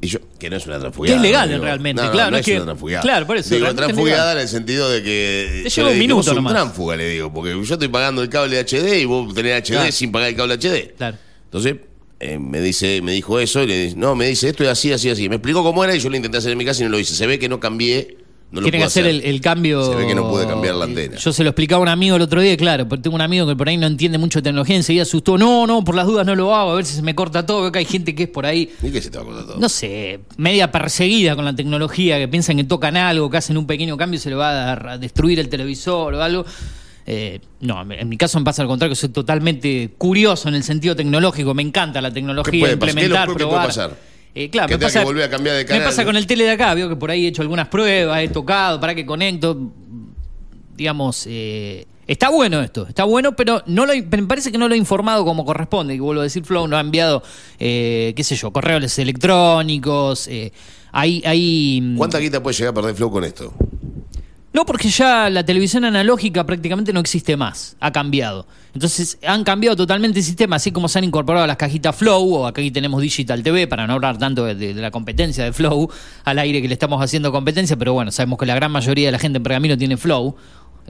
Y 0.00 0.08
yo, 0.08 0.18
que 0.38 0.50
no 0.50 0.56
es 0.56 0.66
una 0.66 0.78
transfugiada. 0.78 1.20
Que 1.20 1.26
es 1.26 1.32
legal, 1.32 1.50
no 1.50 1.58
realmente, 1.64 2.02
no, 2.02 2.10
claro, 2.10 2.30
no 2.32 2.36
es 2.36 2.40
es 2.40 2.46
que- 2.54 2.60
una 2.60 3.00
claro, 3.02 3.26
por 3.26 3.36
eso, 3.36 3.54
Digo, 3.54 3.66
legal. 3.68 4.36
en 4.36 4.42
el 4.42 4.48
sentido 4.48 4.90
de 4.90 5.02
que. 5.02 5.60
Te 5.64 5.70
lleva 5.70 5.88
le 5.88 5.94
un 5.94 5.98
minuto 6.00 6.30
un 6.30 6.36
nomás. 6.36 6.52
tránfuga, 6.54 6.96
le 6.96 7.08
digo, 7.08 7.32
porque 7.32 7.50
yo 7.50 7.74
estoy 7.74 7.88
pagando 7.88 8.22
el 8.22 8.28
cable 8.28 8.58
HD 8.58 9.00
y 9.00 9.04
vos 9.04 9.32
tenés 9.34 9.62
HD 9.62 9.74
Claro. 9.74 9.92
sin 9.92 10.10
pagar 10.12 10.28
el 10.30 10.36
cable 10.36 10.54
HD. 10.54 10.94
Claro. 10.96 11.16
Entonces, 11.44 11.76
eh, 12.20 12.38
me 12.38 12.60
dice, 12.60 13.00
me 13.02 13.12
dijo 13.12 13.38
eso 13.40 13.62
y 13.62 13.66
le 13.66 13.78
dice, 13.84 13.96
no, 13.96 14.14
me 14.14 14.26
dice 14.28 14.48
esto 14.48 14.62
es 14.64 14.70
así, 14.70 14.92
así, 14.92 15.10
así. 15.10 15.28
Me 15.28 15.36
explicó 15.36 15.62
cómo 15.62 15.82
era 15.84 15.94
y 15.94 15.98
yo 16.00 16.08
lo 16.10 16.16
intenté 16.16 16.38
hacer 16.38 16.52
en 16.52 16.58
mi 16.58 16.64
casa 16.64 16.80
y 16.82 16.84
no 16.84 16.90
lo 16.90 16.98
hice. 16.98 17.14
Se 17.14 17.26
ve 17.26 17.38
que 17.38 17.48
no 17.48 17.58
cambié, 17.60 18.16
no 18.52 18.60
lo 18.60 18.64
Tienen 18.64 18.82
que 18.82 18.86
hacer 18.86 19.06
el, 19.06 19.22
el 19.24 19.40
cambio. 19.40 19.82
Se 19.84 19.94
ve 19.96 20.06
que 20.06 20.14
no 20.14 20.28
pude 20.28 20.46
cambiar 20.46 20.74
la 20.74 20.84
antena. 20.84 21.16
Yo 21.16 21.32
se 21.32 21.42
lo 21.42 21.50
explicaba 21.50 21.80
a 21.80 21.82
un 21.82 21.88
amigo 21.88 22.16
el 22.16 22.22
otro 22.22 22.40
día, 22.40 22.56
claro, 22.56 22.86
porque 22.86 23.02
tengo 23.02 23.16
un 23.16 23.22
amigo 23.22 23.46
que 23.46 23.56
por 23.56 23.68
ahí 23.68 23.76
no 23.78 23.86
entiende 23.86 24.18
mucho 24.18 24.38
de 24.40 24.42
tecnología, 24.44 24.76
enseguida 24.76 25.02
asustó, 25.02 25.38
no, 25.38 25.66
no, 25.66 25.82
por 25.82 25.94
las 25.94 26.06
dudas 26.06 26.24
no 26.26 26.34
lo 26.36 26.54
hago, 26.54 26.70
a 26.72 26.74
ver 26.76 26.84
si 26.84 26.94
se 26.94 27.02
me 27.02 27.14
corta 27.14 27.44
todo, 27.46 27.62
veo 27.62 27.72
que 27.72 27.78
hay 27.80 27.84
gente 27.86 28.14
que 28.14 28.24
es 28.24 28.28
por 28.28 28.44
ahí, 28.46 28.70
¿Y 28.82 28.90
qué 28.90 29.00
se 29.02 29.10
te 29.10 29.16
va 29.18 29.24
a 29.24 29.26
contar 29.26 29.46
todo? 29.46 29.58
no 29.58 29.68
sé, 29.68 30.20
media 30.36 30.70
perseguida 30.70 31.34
con 31.34 31.44
la 31.44 31.54
tecnología, 31.56 32.18
que 32.18 32.28
piensan 32.28 32.56
que 32.58 32.64
tocan 32.64 32.96
algo, 32.96 33.30
que 33.30 33.38
hacen 33.38 33.56
un 33.56 33.66
pequeño 33.66 33.96
cambio 33.96 34.18
y 34.18 34.20
se 34.20 34.28
le 34.30 34.36
va 34.36 34.50
a, 34.50 34.54
dar- 34.54 34.88
a 34.90 34.98
destruir 34.98 35.40
el 35.40 35.48
televisor 35.48 36.14
o 36.14 36.22
algo. 36.22 36.44
Eh, 37.04 37.40
no, 37.60 37.82
en 37.90 38.08
mi 38.08 38.16
caso 38.16 38.38
me 38.38 38.44
pasa 38.44 38.62
al 38.62 38.68
contrario, 38.68 38.94
soy 38.94 39.08
totalmente 39.08 39.92
curioso 39.98 40.48
en 40.48 40.54
el 40.54 40.62
sentido 40.62 40.94
tecnológico, 40.94 41.52
me 41.52 41.62
encanta 41.62 42.00
la 42.00 42.12
tecnología, 42.12 42.52
¿Qué 42.52 42.58
puede 42.60 42.76
pasar? 42.76 42.94
¿Qué 42.94 43.00
es 43.02 43.08
lo 43.08 43.14
implementar, 43.16 43.28
que 43.28 43.34
probar. 43.34 43.54
puede 43.56 43.66
pasar? 43.66 44.11
Eh, 44.34 44.48
claro, 44.48 44.68
Que 44.68 44.74
me 44.78 44.84
pasa, 44.84 45.00
que 45.00 45.04
volver 45.04 45.24
a 45.24 45.30
cambiar 45.30 45.56
de 45.56 45.62
me 45.62 45.68
canal. 45.68 45.84
pasa 45.84 46.04
con 46.04 46.16
el 46.16 46.26
tele 46.26 46.44
de 46.44 46.50
acá, 46.52 46.72
veo 46.74 46.88
que 46.88 46.96
por 46.96 47.10
ahí 47.10 47.26
he 47.26 47.28
hecho 47.28 47.42
algunas 47.42 47.68
pruebas, 47.68 48.22
he 48.22 48.28
tocado, 48.28 48.80
para 48.80 48.94
que 48.94 49.04
conecto, 49.04 49.70
digamos, 50.74 51.26
eh, 51.28 51.86
está 52.06 52.30
bueno 52.30 52.62
esto, 52.62 52.86
está 52.88 53.04
bueno, 53.04 53.36
pero 53.36 53.62
no 53.66 53.84
lo, 53.84 53.92
me 53.94 54.22
parece 54.24 54.50
que 54.50 54.58
no 54.58 54.68
lo 54.68 54.74
he 54.74 54.78
informado 54.78 55.24
como 55.24 55.44
corresponde, 55.44 55.94
que 55.94 56.00
vuelvo 56.00 56.20
a 56.22 56.24
decir, 56.24 56.44
Flow 56.44 56.66
no 56.66 56.76
ha 56.76 56.80
enviado, 56.80 57.22
eh, 57.58 58.14
qué 58.16 58.24
sé 58.24 58.34
yo, 58.36 58.50
correos 58.52 58.98
electrónicos, 58.98 60.28
eh, 60.28 60.52
hay, 60.92 61.22
hay... 61.26 61.94
¿Cuánta 61.96 62.18
guita 62.18 62.42
puede 62.42 62.56
llegar 62.56 62.72
a 62.72 62.74
perder 62.74 62.94
Flow 62.94 63.10
con 63.10 63.24
esto? 63.24 63.52
No, 64.52 64.66
porque 64.66 64.90
ya 64.90 65.30
la 65.30 65.44
televisión 65.44 65.84
analógica 65.86 66.44
prácticamente 66.44 66.92
no 66.92 67.00
existe 67.00 67.38
más, 67.38 67.74
ha 67.80 67.90
cambiado. 67.90 68.46
Entonces 68.74 69.18
han 69.26 69.44
cambiado 69.44 69.76
totalmente 69.76 70.18
el 70.18 70.24
sistema, 70.24 70.56
así 70.56 70.72
como 70.72 70.88
se 70.88 70.98
han 70.98 71.04
incorporado 71.04 71.46
las 71.46 71.56
cajitas 71.56 71.96
Flow, 71.96 72.34
o 72.34 72.46
aquí 72.46 72.70
tenemos 72.70 73.00
Digital 73.00 73.42
TV, 73.42 73.66
para 73.66 73.86
no 73.86 73.94
hablar 73.94 74.18
tanto 74.18 74.44
de, 74.44 74.74
la 74.74 74.90
competencia 74.90 75.44
de 75.44 75.54
Flow 75.54 75.90
al 76.24 76.38
aire 76.38 76.60
que 76.60 76.68
le 76.68 76.74
estamos 76.74 77.02
haciendo 77.02 77.32
competencia, 77.32 77.76
pero 77.76 77.94
bueno, 77.94 78.10
sabemos 78.10 78.38
que 78.38 78.44
la 78.44 78.54
gran 78.54 78.70
mayoría 78.70 79.08
de 79.08 79.12
la 79.12 79.18
gente 79.18 79.38
en 79.38 79.42
Pergamino 79.42 79.78
tiene 79.78 79.96
Flow. 79.96 80.36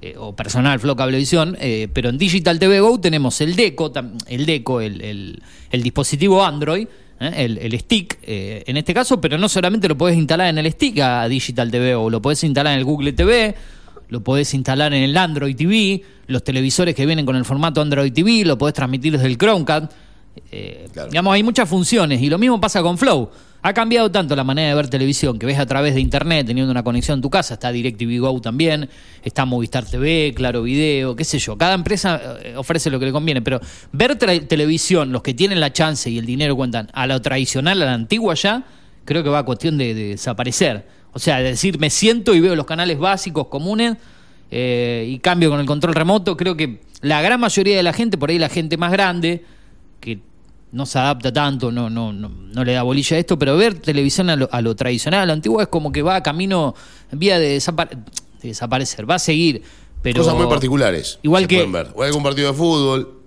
eh, 0.00 0.14
o 0.19 0.35
personal 0.35 0.81
Flow 0.81 0.97
Cablevisión, 0.97 1.57
eh, 1.61 1.87
pero 1.92 2.09
en 2.09 2.19
Digital 2.19 2.59
TV 2.59 2.81
Go 2.81 2.99
tenemos 2.99 3.40
el 3.42 3.54
Deco, 3.54 3.92
el 4.26 4.47
Deco, 4.47 4.81
el 4.81 5.42
dispositivo 5.71 6.42
Android, 6.42 6.88
¿eh? 7.22 7.44
el, 7.44 7.58
el 7.58 7.78
stick 7.78 8.18
eh, 8.22 8.64
en 8.66 8.76
este 8.76 8.92
caso, 8.94 9.20
pero 9.20 9.38
no 9.38 9.48
solamente 9.48 9.88
lo 9.88 9.96
podés 9.96 10.16
instalar 10.16 10.48
en 10.48 10.58
el 10.58 10.70
stick 10.72 10.98
a 11.00 11.28
Digital 11.28 11.70
TV 11.70 11.94
o 11.94 12.10
lo 12.10 12.20
podés 12.20 12.42
instalar 12.44 12.72
en 12.72 12.78
el 12.78 12.84
Google 12.84 13.12
TV, 13.12 13.54
lo 14.08 14.22
podés 14.22 14.52
instalar 14.54 14.92
en 14.92 15.02
el 15.02 15.16
Android 15.16 15.56
TV, 15.56 16.02
los 16.26 16.44
televisores 16.44 16.94
que 16.94 17.06
vienen 17.06 17.24
con 17.24 17.36
el 17.36 17.44
formato 17.44 17.80
Android 17.80 18.12
TV, 18.12 18.44
lo 18.44 18.58
podés 18.58 18.74
transmitir 18.74 19.12
desde 19.12 19.26
el 19.26 19.38
Chromecast. 19.38 19.92
Eh, 20.50 20.88
Claro. 20.92 21.08
Digamos, 21.10 21.34
hay 21.34 21.42
muchas 21.42 21.68
funciones 21.68 22.20
y 22.20 22.28
lo 22.28 22.38
mismo 22.38 22.60
pasa 22.60 22.82
con 22.82 22.98
Flow. 22.98 23.30
Ha 23.64 23.73
cambiado 23.73 24.11
tanto 24.11 24.35
la 24.35 24.42
manera 24.42 24.69
de 24.69 24.75
ver 24.75 24.88
televisión 24.88 25.38
que 25.38 25.47
ves 25.47 25.59
a 25.59 25.66
través 25.66 25.95
de 25.95 26.00
internet 26.00 26.47
teniendo 26.47 26.71
una 26.73 26.83
conexión 26.83 27.19
en 27.19 27.23
tu 27.23 27.31
casa. 27.31 27.54
Está 27.54 27.71
DirecTV 27.71 28.19
Go 28.21 28.40
también, 28.40 28.88
está 29.23 29.45
Movistar 29.45 29.85
TV, 29.85 30.33
Claro 30.35 30.62
Video, 30.62 31.14
qué 31.14 31.25
sé 31.25 31.38
yo. 31.38 31.57
Cada 31.57 31.75
empresa 31.75 32.21
eh, 32.42 32.54
ofrece 32.57 32.90
lo 32.90 32.99
que 32.99 33.07
le 33.07 33.12
conviene, 33.12 33.40
pero 33.40 33.61
ver 33.92 34.16
televisión, 34.16 35.12
los 35.12 35.23
que 35.23 35.33
tienen 35.33 35.61
la 35.61 35.73
chance 35.73 36.11
y 36.11 36.19
el 36.19 36.26
dinero 36.26 36.57
cuentan, 36.57 36.88
a 36.92 37.07
lo 37.07 37.23
tradicional, 37.23 37.81
a 37.83 37.85
la 37.85 37.95
antigua 37.95 38.35
ya, 38.35 38.64
creo 39.04 39.23
que 39.23 39.28
va 39.28 39.38
a 39.38 39.45
cuestión 39.45 39.78
de, 39.78 39.95
de 39.95 40.09
desaparecer. 40.09 40.85
O 41.12 41.19
sea, 41.19 41.38
de 41.38 41.50
decir, 41.50 41.78
me 41.78 41.90
siento 41.90 42.35
y 42.35 42.40
veo 42.40 42.57
los 42.57 42.66
canales 42.66 42.99
básicos, 42.99 43.47
comunes, 43.47 43.97
eh, 44.54 45.07
y 45.09 45.19
cambio 45.21 45.49
con 45.49 45.61
el 45.61 45.66
control 45.66 45.95
remoto. 45.95 46.37
Creo 46.37 46.57
que 46.57 46.81
la 47.00 47.23
gran 47.23 47.40
mayoría 47.40 47.75
de 47.75 47.83
la 47.83 47.95
gente, 47.95 48.19
por 48.19 48.28
ahí 48.28 48.38
la 48.38 48.50
gente 48.50 48.76
más 48.76 48.92
grande, 48.92 49.45
que 49.99 50.21
no 50.72 50.86
se 50.86 50.98
adapta 50.98 51.32
tanto, 51.32 51.70
no, 51.70 51.88
no, 51.90 52.12
no, 52.12 52.28
no 52.28 52.64
le 52.64 52.72
da 52.72 52.82
bolilla 52.82 53.16
a 53.16 53.20
esto, 53.20 53.38
pero 53.38 53.56
ver 53.56 53.74
televisión 53.78 54.30
a 54.30 54.36
lo, 54.36 54.48
a 54.50 54.60
lo 54.62 54.74
tradicional, 54.74 55.20
a 55.20 55.26
lo 55.26 55.32
antiguo, 55.34 55.60
es 55.60 55.68
como 55.68 55.92
que 55.92 56.02
va 56.02 56.22
camino, 56.22 56.74
en 57.10 57.18
vía 57.18 57.38
de, 57.38 57.58
desapare- 57.58 57.90
de 58.40 58.48
desaparecer, 58.48 59.08
va 59.08 59.16
a 59.16 59.18
seguir. 59.18 59.62
Pero 60.02 60.20
Cosas 60.22 60.34
muy 60.34 60.46
particulares. 60.48 61.18
Igual 61.22 61.46
que- 61.46 61.56
pueden 61.56 61.72
ver. 61.72 61.88
O 61.94 62.02
algún 62.02 62.22
partido 62.22 62.48
de 62.50 62.54
fútbol, 62.58 63.21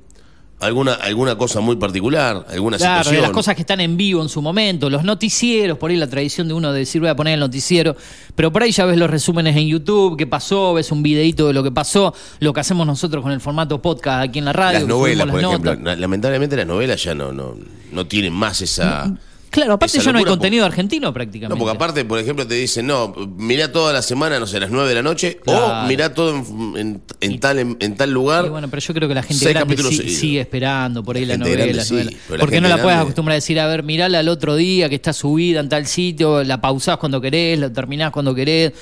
alguna, 0.66 0.94
alguna 0.96 1.38
cosa 1.38 1.60
muy 1.62 1.76
particular, 1.78 2.46
alguna 2.50 2.78
Claro, 2.78 2.98
de 2.98 3.04
situación. 3.04 3.22
las 3.24 3.32
cosas 3.32 3.56
que 3.56 3.62
están 3.62 3.80
en 3.82 3.96
vivo 3.98 4.22
en 4.22 4.30
su 4.30 4.42
momento, 4.42 4.90
los 4.90 5.04
noticieros, 5.04 5.78
por 5.78 5.92
ahí 5.92 5.98
la 5.98 6.08
tradición 6.08 6.48
de 6.48 6.54
uno 6.54 6.74
de 6.74 6.80
decir 6.80 7.00
voy 7.02 7.10
a 7.10 7.16
poner 7.16 7.36
el 7.36 7.40
noticiero, 7.40 7.96
pero 8.36 8.52
por 8.52 8.64
ahí 8.64 8.72
ya 8.72 8.86
ves 8.86 8.98
los 8.98 9.10
resúmenes 9.10 9.56
en 9.56 9.68
YouTube, 9.68 10.18
qué 10.18 10.28
pasó, 10.28 10.74
ves 10.74 10.92
un 10.92 11.02
videito 11.04 11.48
de 11.48 11.54
lo 11.54 11.64
que 11.64 11.72
pasó, 11.72 12.14
lo 12.40 12.54
que 12.54 12.60
hacemos 12.60 12.86
nosotros 12.86 13.24
con 13.24 13.32
el 13.32 13.40
formato 13.42 13.82
podcast 13.82 14.24
aquí 14.30 14.40
en 14.40 14.46
la 14.46 14.54
radio. 14.54 14.80
Las 14.80 14.88
novelas, 14.88 15.28
por 15.28 15.42
las 15.42 15.50
ejemplo. 15.52 15.76
notas. 15.76 16.00
Lamentablemente 16.00 16.56
las 16.58 16.68
novelas 16.68 17.04
ya 17.04 17.16
no, 17.16 17.32
no, 17.32 17.56
no 17.92 18.06
tienen 18.08 18.34
más 18.34 18.62
esa... 18.62 19.12
Claro, 19.56 19.74
aparte 19.74 20.00
ya 20.00 20.12
no 20.12 20.20
hay 20.20 20.26
contenido 20.26 20.66
argentino 20.66 21.14
prácticamente. 21.14 21.56
No, 21.58 21.58
porque 21.58 21.76
aparte, 21.76 22.04
por 22.06 22.20
ejemplo, 22.20 22.46
te 22.46 22.56
dicen, 22.56 22.86
no, 22.88 23.16
mirá 23.38 23.72
toda 23.72 23.94
la 23.94 24.02
semana, 24.02 24.38
no 24.40 24.46
sé, 24.46 24.58
a 24.58 24.60
las 24.60 24.70
9 24.70 24.90
de 24.90 24.96
la 24.96 25.02
noche, 25.02 25.38
Claro. 25.44 25.86
o 25.86 25.88
mirá 25.88 26.14
todo 26.14 26.36
en, 26.36 26.74
en- 26.78 27.02
en 27.22 27.40
tal, 27.40 27.60
en, 27.60 27.78
en 27.80 27.96
tal 27.96 28.12
lugar. 28.12 28.46
Y 28.46 28.50
bueno, 28.50 28.68
pero 28.70 28.82
yo 28.82 28.94
creo 28.94 29.08
que 29.08 29.16
la 29.16 29.24
gente 29.24 29.48
grande 29.54 29.78
sí- 29.78 30.10
sigue 30.10 30.42
esperando 30.42 31.04
por 31.04 31.16
ahí 31.16 31.26
La 31.26 31.38
novela. 31.38 31.84
sí, 31.84 31.96
Porque 32.40 32.60
no 32.60 32.68
la 32.68 32.82
puedes 32.82 33.00
acostumbrar 33.00 33.32
a 33.34 33.36
decir, 33.36 33.60
a 33.60 33.68
ver, 33.68 33.82
mirala 33.84 34.20
al 34.20 34.28
otro 34.28 34.56
día 34.58 34.90
que 34.90 34.96
está 34.96 35.14
subida 35.14 35.62
en 35.62 35.70
tal 35.70 35.88
sitio, 35.88 36.44
la 36.44 36.60
pausás 36.60 36.98
cuando 36.98 37.22
querés, 37.22 37.58
la 37.58 37.72
terminás 37.72 38.12
cuando 38.12 38.36
querés. 38.36 38.74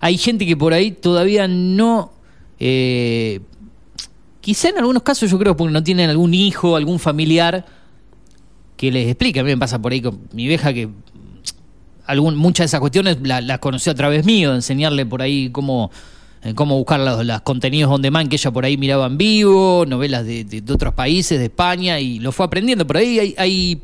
Hay 0.00 0.18
gente 0.18 0.44
que 0.46 0.56
por 0.56 0.74
ahí 0.74 0.92
todavía 0.92 1.48
no... 1.48 2.12
eh, 2.60 3.40
quizá 4.40 4.68
en 4.68 4.78
algunos 4.78 5.02
casos 5.02 5.30
yo 5.30 5.38
creo 5.38 5.56
porque 5.56 5.72
no 5.72 5.82
tienen 5.82 6.10
algún 6.10 6.34
hijo, 6.34 6.76
algún 6.76 6.98
familiar 6.98 7.64
que 8.78 8.90
les 8.90 9.06
explique. 9.08 9.40
A 9.40 9.44
mí 9.44 9.50
me 9.50 9.58
pasa 9.58 9.78
por 9.78 9.92
ahí 9.92 10.00
con 10.00 10.18
mi 10.32 10.46
vieja 10.46 10.72
que 10.72 10.88
algún, 12.06 12.36
muchas 12.36 12.64
de 12.64 12.66
esas 12.68 12.80
cuestiones 12.80 13.18
la- 13.22 13.40
las 13.42 13.58
conoció 13.58 13.92
a 13.92 13.94
través 13.94 14.24
mío, 14.24 14.54
enseñarle 14.54 15.04
por 15.04 15.20
ahí 15.20 15.50
cómo, 15.50 15.90
eh, 16.42 16.54
cómo 16.54 16.76
buscar 16.78 17.00
los, 17.00 17.24
los 17.26 17.40
contenidos 17.42 17.92
on 17.92 18.00
demand 18.00 18.30
que 18.30 18.36
ella 18.36 18.50
por 18.50 18.64
ahí 18.64 18.76
miraba 18.78 19.06
en 19.06 19.18
vivo, 19.18 19.84
novelas 19.86 20.24
de, 20.24 20.44
de- 20.44 20.62
de 20.62 20.72
otros 20.72 20.94
países, 20.94 21.38
de 21.38 21.44
España, 21.46 22.00
y 22.00 22.18
lo 22.20 22.32
fue 22.32 22.46
aprendiendo. 22.46 22.86
Por 22.86 22.96
ahí 22.96 23.18
hay, 23.18 23.34
hay, 23.36 23.82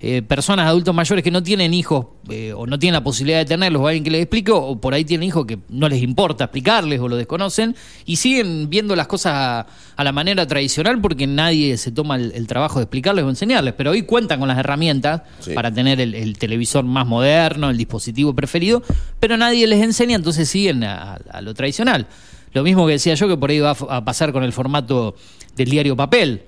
eh, 0.00 0.22
personas 0.22 0.66
adultos 0.68 0.94
mayores 0.94 1.24
que 1.24 1.30
no 1.32 1.42
tienen 1.42 1.74
hijos 1.74 2.06
eh, 2.30 2.52
o 2.52 2.66
no 2.66 2.78
tienen 2.78 2.92
la 2.94 3.02
posibilidad 3.02 3.38
de 3.38 3.44
tenerlos 3.46 3.82
o 3.82 3.88
alguien 3.88 4.04
que 4.04 4.10
les 4.10 4.22
explique, 4.22 4.52
o 4.52 4.80
por 4.80 4.94
ahí 4.94 5.04
tienen 5.04 5.26
hijos 5.28 5.44
que 5.44 5.58
no 5.68 5.88
les 5.88 6.02
importa 6.02 6.44
explicarles 6.44 7.00
o 7.00 7.08
lo 7.08 7.16
desconocen 7.16 7.74
y 8.06 8.14
siguen 8.16 8.70
viendo 8.70 8.94
las 8.94 9.08
cosas 9.08 9.32
a, 9.34 9.66
a 9.96 10.04
la 10.04 10.12
manera 10.12 10.46
tradicional 10.46 11.00
porque 11.00 11.26
nadie 11.26 11.76
se 11.78 11.90
toma 11.90 12.14
el, 12.16 12.30
el 12.32 12.46
trabajo 12.46 12.78
de 12.78 12.84
explicarles 12.84 13.24
o 13.24 13.28
enseñarles. 13.28 13.74
Pero 13.74 13.90
hoy 13.90 14.02
cuentan 14.02 14.38
con 14.38 14.46
las 14.48 14.58
herramientas 14.58 15.22
Sí. 15.40 15.52
para 15.54 15.72
tener 15.72 16.00
el, 16.00 16.14
el 16.14 16.38
televisor 16.38 16.84
más 16.84 17.06
moderno, 17.06 17.68
el 17.70 17.76
dispositivo 17.76 18.34
preferido, 18.34 18.82
pero 19.18 19.36
nadie 19.36 19.66
les 19.66 19.82
enseña, 19.82 20.14
entonces 20.16 20.48
siguen 20.48 20.84
a, 20.84 21.14
a 21.30 21.40
lo 21.40 21.54
tradicional. 21.54 22.06
Lo 22.52 22.62
mismo 22.62 22.86
que 22.86 22.92
decía 22.92 23.14
yo, 23.14 23.26
que 23.28 23.36
por 23.36 23.50
ahí 23.50 23.58
va 23.60 23.72
a 23.90 24.04
pasar 24.04 24.32
con 24.32 24.42
el 24.44 24.52
formato 24.52 25.14
del 25.56 25.68
diario 25.70 25.96
papel 25.96 26.42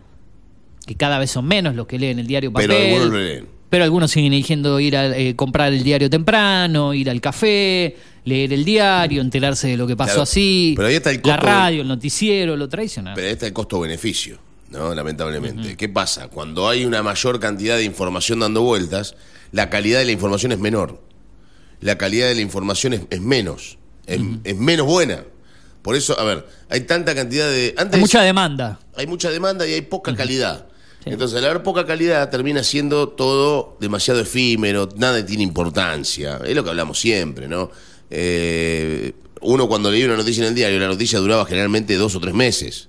que 0.86 0.94
cada 0.96 1.18
vez 1.18 1.30
son 1.30 1.46
menos 1.46 1.74
los 1.74 1.86
que 1.86 1.98
leen 1.98 2.18
el 2.18 2.26
diario 2.26 2.52
papel. 2.52 2.68
Pero 2.68 2.80
algunos 2.94 3.12
lo 3.12 3.18
leen. 3.18 3.46
Pero 3.68 3.84
algunos 3.84 4.10
siguen 4.10 4.32
eligiendo 4.32 4.80
ir 4.80 4.96
a 4.96 5.16
eh, 5.16 5.36
comprar 5.36 5.72
el 5.72 5.84
diario 5.84 6.10
temprano, 6.10 6.92
ir 6.92 7.08
al 7.08 7.20
café, 7.20 7.96
leer 8.24 8.52
el 8.52 8.64
diario, 8.64 9.20
enterarse 9.20 9.68
de 9.68 9.76
lo 9.76 9.86
que 9.86 9.96
pasó 9.96 10.10
Claro, 10.14 10.22
así. 10.22 10.72
pero 10.76 10.88
ahí 10.88 10.96
está 10.96 11.10
el 11.10 11.16
la 11.18 11.22
costo 11.22 11.40
de- 11.46 11.52
radio, 11.52 11.82
el 11.82 11.88
noticiero, 11.88 12.56
lo 12.56 12.68
tradicional. 12.68 13.14
Pero 13.14 13.28
ahí 13.28 13.32
está 13.34 13.46
el 13.46 13.52
costo-beneficio, 13.52 14.38
¿no? 14.70 14.92
Lamentablemente. 14.92 15.76
¿Qué 15.76 15.88
pasa? 15.88 16.26
Cuando 16.26 16.68
hay 16.68 16.84
una 16.84 17.02
mayor 17.04 17.38
cantidad 17.38 17.76
de 17.76 17.84
información 17.84 18.40
dando 18.40 18.62
vueltas, 18.62 19.14
la 19.52 19.70
calidad 19.70 20.00
de 20.00 20.04
la 20.06 20.12
información 20.12 20.50
es 20.50 20.58
menor. 20.58 21.00
La 21.80 21.96
calidad 21.96 22.26
de 22.26 22.34
la 22.34 22.40
información 22.40 22.92
es, 22.92 23.02
es 23.10 23.20
menos. 23.20 23.78
es, 24.06 24.20
es 24.42 24.56
menos 24.56 24.86
buena. 24.86 25.22
Por 25.82 25.94
eso, 25.94 26.18
a 26.18 26.24
ver, 26.24 26.44
hay 26.68 26.80
tanta 26.80 27.14
cantidad 27.14 27.48
de... 27.48 27.72
Antes, 27.78 27.94
Hay 27.94 28.00
mucha 28.00 28.22
demanda. 28.22 28.80
hay 28.96 29.06
mucha 29.06 29.30
demanda 29.30 29.66
y 29.66 29.72
hay 29.74 29.80
poca 29.82 30.14
calidad. 30.16 30.66
Entonces, 31.04 31.38
al 31.38 31.44
haber 31.46 31.62
poca 31.62 31.86
calidad, 31.86 32.28
termina 32.30 32.62
siendo 32.62 33.08
todo 33.08 33.76
demasiado 33.80 34.20
efímero, 34.20 34.88
nada 34.96 35.24
tiene 35.24 35.42
importancia. 35.42 36.38
Es 36.44 36.54
lo 36.54 36.62
que 36.62 36.70
hablamos 36.70 37.00
siempre, 37.00 37.48
¿no? 37.48 37.70
Eh, 38.10 39.12
uno 39.40 39.66
cuando 39.68 39.90
leía 39.90 40.04
una 40.06 40.16
noticia 40.18 40.42
en 40.42 40.48
el 40.50 40.54
diario, 40.54 40.78
la 40.78 40.88
noticia 40.88 41.18
duraba 41.18 41.46
generalmente 41.46 41.96
dos 41.96 42.14
o 42.16 42.20
tres 42.20 42.34
meses. 42.34 42.88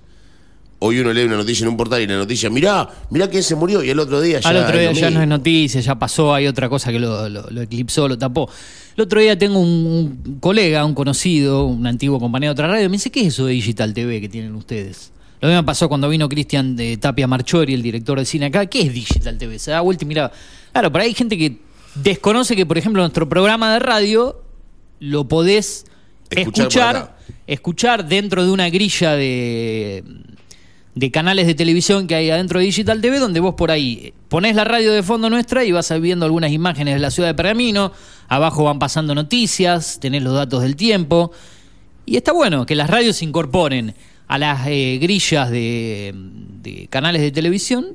Hoy 0.80 0.98
uno 0.98 1.12
lee 1.12 1.22
una 1.22 1.36
noticia 1.36 1.62
en 1.64 1.68
un 1.70 1.76
portal 1.76 2.02
y 2.02 2.06
la 2.08 2.16
noticia, 2.16 2.50
mirá, 2.50 2.88
mirá 3.10 3.30
quién 3.30 3.42
se 3.44 3.54
murió, 3.54 3.84
y 3.84 3.90
el 3.90 3.98
otro 4.00 4.20
día 4.20 4.40
ya... 4.40 4.48
Al 4.50 4.56
otro 4.56 4.76
día 4.78 4.90
ya 4.92 5.10
no 5.10 5.22
es 5.22 5.28
noticia, 5.28 5.80
ya 5.80 5.94
pasó, 5.94 6.34
hay 6.34 6.48
otra 6.48 6.68
cosa 6.68 6.90
que 6.90 6.98
lo, 6.98 7.28
lo- 7.28 7.48
lo 7.48 7.62
eclipsó, 7.62 8.08
lo 8.08 8.18
tapó. 8.18 8.50
El 8.96 9.04
otro 9.04 9.20
día 9.20 9.38
tengo 9.38 9.60
un, 9.60 10.18
un 10.26 10.38
colega, 10.40 10.84
un 10.84 10.94
conocido, 10.94 11.64
un 11.66 11.86
antiguo 11.86 12.18
compañero 12.18 12.50
de 12.50 12.54
otra 12.54 12.66
radio, 12.68 12.90
me 12.90 12.96
dice, 12.96 13.10
¿qué 13.10 13.20
es 13.20 13.28
eso 13.28 13.46
de 13.46 13.52
Digital 13.52 13.94
TV 13.94 14.20
que 14.20 14.28
tienen 14.28 14.54
ustedes? 14.56 15.12
Lo 15.42 15.48
mismo 15.48 15.64
pasó 15.64 15.88
cuando 15.88 16.08
vino 16.08 16.28
Cristian 16.28 16.76
de 16.76 16.96
Tapia 16.98 17.26
Marchori, 17.26 17.74
el 17.74 17.82
director 17.82 18.16
de 18.16 18.24
cine 18.24 18.46
acá. 18.46 18.64
¿Qué 18.66 18.82
es 18.82 18.94
Digital 18.94 19.36
TV? 19.36 19.58
Se 19.58 19.72
da 19.72 19.80
vuelta 19.80 20.04
y 20.04 20.06
mira. 20.06 20.30
Claro, 20.70 20.92
pero 20.92 21.02
hay 21.02 21.14
gente 21.14 21.36
que 21.36 21.58
desconoce 21.96 22.54
que, 22.54 22.64
por 22.64 22.78
ejemplo, 22.78 23.02
nuestro 23.02 23.28
programa 23.28 23.72
de 23.72 23.80
radio 23.80 24.40
lo 25.00 25.26
podés 25.26 25.84
Escuchar 26.30 27.16
escuchar, 27.46 28.06
dentro 28.06 28.44
de 28.44 28.52
una 28.52 28.70
grilla 28.70 29.12
de, 29.16 30.04
de 30.94 31.10
canales 31.10 31.46
de 31.48 31.54
televisión 31.54 32.06
que 32.06 32.14
hay 32.14 32.30
adentro 32.30 32.60
de 32.60 32.66
Digital 32.66 33.00
TV, 33.00 33.18
donde 33.18 33.40
vos 33.40 33.54
por 33.54 33.72
ahí 33.72 34.14
ponés 34.28 34.54
la 34.54 34.64
radio 34.64 34.92
de 34.92 35.02
fondo 35.02 35.28
nuestra 35.28 35.64
y 35.64 35.72
vas 35.72 35.92
viendo 36.00 36.24
algunas 36.24 36.52
imágenes 36.52 36.94
de 36.94 37.00
la 37.00 37.10
ciudad 37.10 37.28
de 37.30 37.34
Pergamino, 37.34 37.92
abajo 38.28 38.64
van 38.64 38.78
pasando 38.78 39.14
noticias, 39.14 39.98
tenés 40.00 40.22
los 40.22 40.34
datos 40.34 40.62
del 40.62 40.76
tiempo, 40.76 41.32
y 42.06 42.16
está 42.16 42.32
bueno 42.32 42.64
que 42.64 42.76
las 42.76 42.88
radios 42.88 43.16
se 43.16 43.24
incorporen 43.24 43.94
a 44.28 44.38
las 44.38 44.66
eh, 44.66 44.98
grillas 45.00 45.50
de, 45.50 46.12
de 46.14 46.86
canales 46.88 47.20
de 47.22 47.30
televisión. 47.30 47.86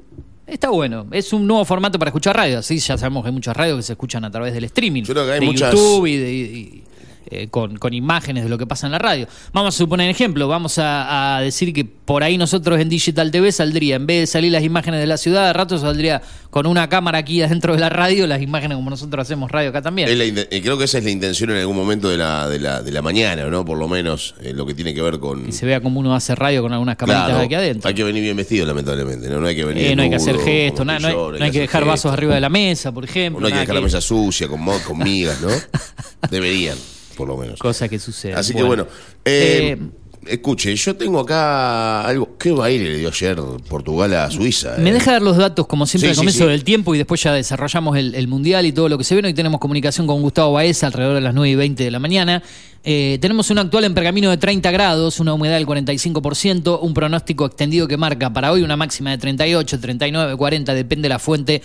Está 0.45 0.69
bueno, 0.69 1.07
es 1.11 1.33
un 1.33 1.45
nuevo 1.45 1.65
formato 1.65 1.99
para 1.99 2.09
escuchar 2.09 2.35
radio. 2.37 2.61
Sí, 2.63 2.77
ya 2.79 2.97
sabemos 2.97 3.23
que 3.23 3.27
hay 3.27 3.33
muchas 3.33 3.55
radios 3.57 3.77
que 3.77 3.83
se 3.83 3.93
escuchan 3.93 4.23
a 4.23 4.31
través 4.31 4.53
del 4.53 4.63
streaming, 4.63 5.03
Yo 5.03 5.13
creo 5.13 5.25
que 5.25 5.31
hay 5.33 5.39
de 5.41 5.45
muchas- 5.45 5.73
YouTube 5.73 6.05
y 6.07 6.15
de, 6.17 6.33
y- 6.33 6.83
eh, 7.29 7.47
con, 7.49 7.77
con 7.77 7.93
imágenes 7.93 8.43
de 8.43 8.49
lo 8.49 8.57
que 8.57 8.65
pasa 8.65 8.87
en 8.87 8.91
la 8.91 8.99
radio. 8.99 9.27
Vamos 9.53 9.75
a 9.75 9.77
suponer 9.77 10.09
ejemplo, 10.09 10.47
vamos 10.47 10.77
a, 10.77 11.37
a 11.37 11.41
decir 11.41 11.73
que 11.73 11.85
por 11.85 12.23
ahí 12.23 12.37
nosotros 12.37 12.79
en 12.79 12.89
Digital 12.89 13.31
TV 13.31 13.51
saldría, 13.51 13.97
en 13.97 14.07
vez 14.07 14.21
de 14.21 14.27
salir 14.27 14.51
las 14.51 14.63
imágenes 14.63 14.99
de 14.99 15.07
la 15.07 15.17
ciudad, 15.17 15.47
de 15.47 15.53
rato 15.53 15.77
saldría 15.77 16.21
con 16.49 16.65
una 16.65 16.87
cámara 16.89 17.17
aquí 17.17 17.41
adentro 17.41 17.73
de 17.73 17.79
la 17.79 17.89
radio, 17.89 18.25
las 18.27 18.41
imágenes 18.41 18.77
como 18.77 18.89
nosotros 18.89 19.21
hacemos 19.21 19.51
radio 19.51 19.69
acá 19.69 19.81
también. 19.81 20.17
La 20.17 20.23
eh, 20.23 20.61
creo 20.61 20.77
que 20.77 20.85
esa 20.85 20.99
es 20.99 21.03
la 21.03 21.09
intención 21.09 21.51
en 21.51 21.57
algún 21.57 21.75
momento 21.75 22.09
de 22.09 22.17
la, 22.17 22.47
de 22.47 22.59
la, 22.59 22.81
de 22.81 22.91
la 22.91 23.01
mañana, 23.01 23.45
¿no? 23.45 23.65
Por 23.65 23.77
lo 23.77 23.87
menos 23.87 24.35
eh, 24.41 24.53
lo 24.53 24.65
que 24.65 24.73
tiene 24.73 24.93
que 24.93 25.01
ver 25.01 25.19
con... 25.19 25.47
Y 25.47 25.51
se 25.51 25.65
vea 25.65 25.81
como 25.81 25.99
uno 25.99 26.15
hace 26.15 26.33
radio 26.33 26.61
con 26.61 26.71
algunas 26.73 26.95
camaritas 26.95 27.27
Claro, 27.27 27.43
aquí 27.43 27.55
adentro. 27.55 27.87
Hay 27.89 27.93
que 27.93 28.03
venir 28.03 28.23
bien 28.23 28.37
vestido, 28.37 28.65
lamentablemente. 28.65 29.29
No, 29.29 29.39
No 29.39 29.47
hay 29.47 29.55
que 29.55 29.65
venir 29.65 29.83
Eh, 29.85 29.95
no 29.95 30.03
hay 30.03 30.09
que 30.09 30.15
hacer 30.15 30.37
gestos, 30.39 30.85
no 30.85 30.93
hay, 30.93 31.01
no 31.01 31.43
hay 31.43 31.51
que 31.51 31.59
dejar 31.59 31.85
vasos 31.85 32.11
arriba 32.11 32.35
de 32.35 32.41
la 32.41 32.49
mesa, 32.49 32.91
por 32.93 33.03
ejemplo. 33.03 33.41
No 33.41 33.47
hay 33.47 33.53
que 33.53 33.59
dejar 33.59 33.75
la 33.75 33.81
mesa 33.81 34.01
sucia, 34.01 34.47
con, 34.47 34.65
con 34.79 34.97
migas, 34.97 35.41
¿no? 35.41 35.49
Deberían, 36.31 36.77
por 37.17 37.27
lo 37.27 37.35
menos. 37.35 37.59
Cosa 37.59 37.89
que 37.89 37.99
sucede. 37.99 38.33
Así 38.35 38.53
que 38.53 38.63
bueno. 38.63 38.87
eh, 39.25 39.75
Eh, 39.75 40.33
escuche, 40.33 40.75
yo 40.75 40.95
tengo 40.95 41.19
acá 41.19 42.01
algo. 42.01 42.37
¿Qué 42.37 42.51
baile 42.51 42.89
le 42.91 42.97
dio 42.99 43.09
ayer 43.09 43.37
Portugal 43.69 44.13
a 44.13 44.29
Suiza? 44.31 44.75
Me 44.77 44.91
eh? 44.91 44.93
deja 44.93 45.13
dar 45.13 45.21
los 45.21 45.35
datos, 45.37 45.67
como 45.67 45.85
siempre, 45.85 46.07
Sí, 46.07 46.09
al 46.11 46.15
sí, 46.15 46.19
comienzo 46.19 46.43
sí. 46.45 46.49
del 46.51 46.63
tiempo 46.63 46.93
y 46.95 46.97
después 46.99 47.21
ya 47.23 47.33
desarrollamos 47.33 47.97
el, 47.97 48.13
el 48.15 48.27
Mundial 48.27 48.65
y 48.65 48.71
todo 48.71 48.87
lo 48.89 48.97
que 48.97 49.03
se 49.03 49.15
viene. 49.15 49.27
Hoy 49.29 49.33
tenemos 49.33 49.59
comunicación 49.59 50.05
con 50.07 50.21
Gustavo 50.21 50.53
Baeza 50.53 50.87
alrededor 50.87 51.15
de 51.15 51.21
las 51.21 51.33
9 51.33 51.49
y 51.49 51.55
20 51.55 51.83
de 51.83 51.91
la 51.91 51.99
mañana. 51.99 52.43
Eh, 52.83 53.17
tenemos 53.19 53.49
un 53.49 53.57
actual 53.57 53.83
en 53.85 53.93
pergamino 53.93 54.29
de 54.29 54.37
30 54.37 54.71
grados, 54.71 55.19
una 55.19 55.33
humedad 55.33 55.55
del 55.55 55.65
45%, 55.65 56.79
un 56.81 56.93
pronóstico 56.93 57.45
extendido 57.45 57.87
que 57.87 57.97
marca 57.97 58.31
para 58.31 58.51
hoy 58.51 58.61
una 58.61 58.77
máxima 58.77 59.11
de 59.11 59.17
38, 59.17 59.79
39, 59.79 60.35
40, 60.37 60.73
depende 60.73 61.03
de 61.07 61.09
la 61.09 61.19
fuente. 61.19 61.61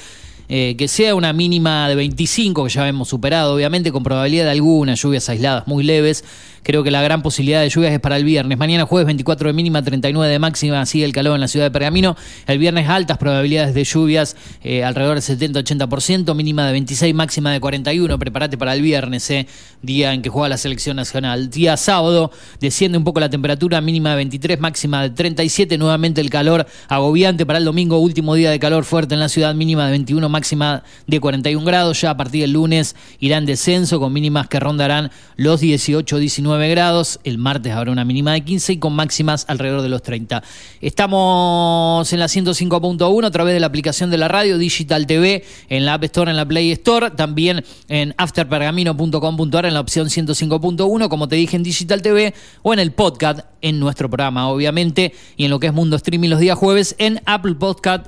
Eh, 0.49 0.75
que 0.76 0.88
sea 0.88 1.14
una 1.14 1.32
mínima 1.32 1.88
de 1.88 1.94
25, 1.94 2.64
que 2.64 2.70
ya 2.70 2.88
hemos 2.88 3.09
superado, 3.09 3.55
obviamente, 3.55 3.92
con 3.92 4.02
probabilidad 4.02 4.44
de 4.44 4.50
algunas 4.50 5.00
lluvias 5.00 5.28
aisladas 5.28 5.66
muy 5.66 5.85
leves. 5.85 6.24
Creo 6.62 6.85
que 6.85 6.92
la 6.92 7.02
gran 7.02 7.22
posibilidad 7.22 7.61
de 7.61 7.68
lluvias 7.68 7.92
es 7.92 7.98
para 7.98 8.16
el 8.16 8.24
viernes. 8.24 8.57
Mañana 8.57 8.87
jueves 8.87 9.07
24 9.07 9.48
de 9.48 9.52
mínima, 9.52 9.83
39 9.83 10.33
de 10.33 10.38
máxima, 10.38 10.87
sigue 10.87 11.05
el 11.05 11.12
calor 11.12 11.35
en 11.35 11.40
la 11.40 11.48
ciudad 11.48 11.66
de 11.66 11.70
Pergamino. 11.72 12.16
El 12.46 12.59
viernes 12.59 12.88
altas 12.88 13.18
probabilidades 13.18 13.74
de 13.74 13.83
lluvias, 13.83 14.37
eh, 14.62 14.85
alrededor 14.85 15.20
del 15.20 15.24
70-80%, 15.24 16.37
mínima 16.37 16.64
de 16.64 16.72
26, 16.72 17.14
máxima 17.14 17.52
de 17.52 17.59
41. 17.59 18.16
Prepárate 18.16 18.57
para 18.57 18.74
el 18.74 18.83
viernes, 18.83 19.28
eh, 19.31 19.48
día 19.83 20.12
en 20.12 20.22
que 20.22 20.28
juega 20.28 20.48
la 20.48 20.57
selección 20.57 20.96
nacional. 20.96 21.50
Día 21.50 21.76
sábado 21.76 22.31
desciende 22.61 22.96
un 22.96 23.02
poco 23.02 23.18
la 23.18 23.28
temperatura, 23.28 23.81
mínima 23.81 24.11
de 24.11 24.16
23, 24.16 24.61
máxima 24.61 25.02
de 25.02 25.11
37. 25.11 25.78
Nuevamente 25.78 26.20
el 26.20 26.31
calor 26.31 26.66
agobiante 26.87 27.44
para 27.44 27.59
el 27.59 27.64
domingo, 27.64 27.98
último 27.98 28.37
día 28.37 28.52
de 28.52 28.61
calor 28.61 28.85
fuerte 28.85 29.14
en 29.14 29.20
la 29.20 29.28
ciudad, 29.28 29.52
mínima 29.52 29.87
de 29.87 29.90
21, 29.90 30.28
máxima 30.33 30.83
de 31.07 31.21
41 31.21 31.64
grados. 31.64 32.01
Ya 32.01 32.11
a 32.11 32.16
partir 32.16 32.40
del 32.40 32.53
lunes 32.53 32.97
irá 33.21 33.37
en 33.37 33.47
descenso 33.47 34.01
con 34.01 34.12
mínimas 34.12 34.49
que 34.49 34.59
rondarán 34.59 35.12
los 35.37 35.61
18, 35.61 36.18
19 36.18 36.68
grados. 36.71 37.21
El 37.23 37.38
martes 37.38 37.73
habrá 37.73 37.92
una 37.92 38.05
mínima 38.05 38.33
de 38.33 38.40
15 38.42 38.73
y 38.73 38.79
con 38.79 38.95
máximas 38.95 39.45
alrededor 39.49 39.83
de 39.83 39.88
los 39.88 40.03
30. 40.03 40.42
Estamos 40.81 42.12
en 42.12 42.18
la 42.18 42.27
105.1 42.27 43.27
a 43.27 43.31
través 43.31 43.55
de 43.55 43.61
la 43.61 43.66
aplicación 43.66 44.11
de 44.11 44.18
la 44.18 44.29
radio 44.29 44.59
Digital 44.59 45.07
TV, 45.07 45.45
en 45.68 45.87
la 45.87 45.95
App 45.95 46.05
Store, 46.05 46.31
en 46.31 46.37
la 46.37 46.47
Play 46.47 46.73
Store, 46.73 47.11
también 47.11 47.64
en 47.88 48.14
afterpergamino.com.ar 48.16 49.66
en 49.66 49.75
la 49.75 49.81
opción 49.81 50.09
105.1, 50.09 51.09
como 51.09 51.29
te 51.29 51.37
dije 51.37 51.57
en 51.57 51.62
Digital 51.62 52.03
TV, 52.03 52.35
o 52.62 52.73
en 52.73 52.79
el 52.79 52.92
podcast, 52.92 53.40
en 53.61 53.79
nuestro 53.79 54.09
programa, 54.09 54.49
obviamente, 54.49 55.14
y 55.37 55.45
en 55.45 55.51
lo 55.51 55.61
que 55.61 55.68
es 55.68 55.73
Mundo 55.73 55.97
Streaming 55.97 56.31
los 56.31 56.40
días 56.40 56.59
jueves, 56.59 56.95
en 56.99 57.21
Apple 57.27 57.55
Podcast 57.55 58.07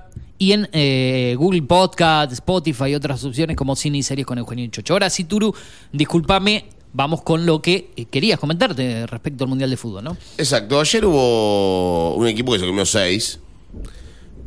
en 0.52 0.68
eh, 0.72 1.34
Google 1.38 1.62
Podcast, 1.62 2.32
Spotify 2.32 2.86
y 2.86 2.94
otras 2.94 3.24
opciones 3.24 3.56
como 3.56 3.76
cine 3.76 3.98
y 3.98 4.02
series 4.02 4.26
con 4.26 4.38
Eugenio 4.38 4.66
Chocho. 4.68 4.94
Ahora 4.94 5.10
sí, 5.10 5.24
Turu, 5.24 5.54
discúlpame, 5.92 6.66
vamos 6.92 7.22
con 7.22 7.46
lo 7.46 7.60
que 7.60 7.90
eh, 7.96 8.06
querías 8.06 8.38
comentarte 8.38 9.06
respecto 9.06 9.44
al 9.44 9.50
Mundial 9.50 9.70
de 9.70 9.76
Fútbol, 9.76 10.04
¿no? 10.04 10.16
Exacto, 10.38 10.80
ayer 10.80 11.04
hubo 11.04 12.14
un 12.14 12.26
equipo 12.26 12.52
que 12.52 12.60
se 12.60 12.66
comió 12.66 12.86
6 12.86 13.40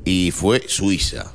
y 0.06 0.32
fue 0.32 0.64
Suiza. 0.68 1.32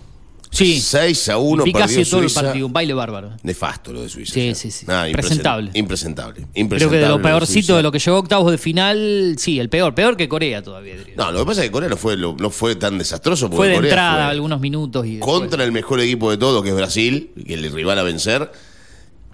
Sí. 0.52 0.80
6 0.80 1.28
a 1.30 1.38
1 1.38 1.62
Eficacia 1.62 1.86
perdió 1.96 2.10
todo 2.10 2.20
el 2.20 2.28
Suiza. 2.28 2.42
partido, 2.42 2.66
un 2.66 2.72
baile 2.74 2.92
bárbaro. 2.92 3.30
Nefasto 3.42 3.92
lo 3.92 4.02
de 4.02 4.08
Suiza. 4.10 4.34
Sí, 4.34 4.54
sí, 4.54 4.70
sí. 4.70 4.86
Nada, 4.86 5.08
impresen- 5.08 5.12
Presentable. 5.14 5.70
Impresentable. 5.74 6.34
Creo 6.34 6.52
que 6.52 6.60
impresentable 6.60 6.98
de 7.00 7.08
lo 7.08 7.22
peorcito 7.22 7.76
de 7.78 7.82
lo 7.82 7.90
que 7.90 7.98
llegó 7.98 8.16
a 8.18 8.20
octavos 8.20 8.50
de 8.52 8.58
final, 8.58 9.34
sí, 9.38 9.58
el 9.58 9.68
peor, 9.70 9.94
peor 9.94 10.16
que 10.16 10.28
Corea 10.28 10.62
todavía. 10.62 10.96
diría. 10.98 11.14
No, 11.16 11.32
lo 11.32 11.40
que 11.40 11.46
pasa 11.46 11.60
es 11.62 11.68
que 11.68 11.72
Corea 11.72 11.88
no 11.88 11.96
fue, 11.96 12.16
lo- 12.18 12.36
no 12.38 12.50
fue 12.50 12.76
tan 12.76 12.98
desastroso. 12.98 13.46
Porque 13.48 13.56
fue 13.56 13.68
de 13.68 13.74
Corea 13.76 13.90
entrada 13.90 14.24
fue 14.26 14.30
algunos 14.32 14.60
minutos 14.60 15.06
y 15.06 15.16
después- 15.16 15.40
contra 15.40 15.64
el 15.64 15.72
mejor 15.72 16.00
equipo 16.00 16.30
de 16.30 16.36
todos, 16.36 16.62
que 16.62 16.68
es 16.68 16.74
Brasil, 16.76 17.30
que 17.46 17.54
el 17.54 17.72
rival 17.72 17.98
a 17.98 18.02
vencer. 18.02 18.52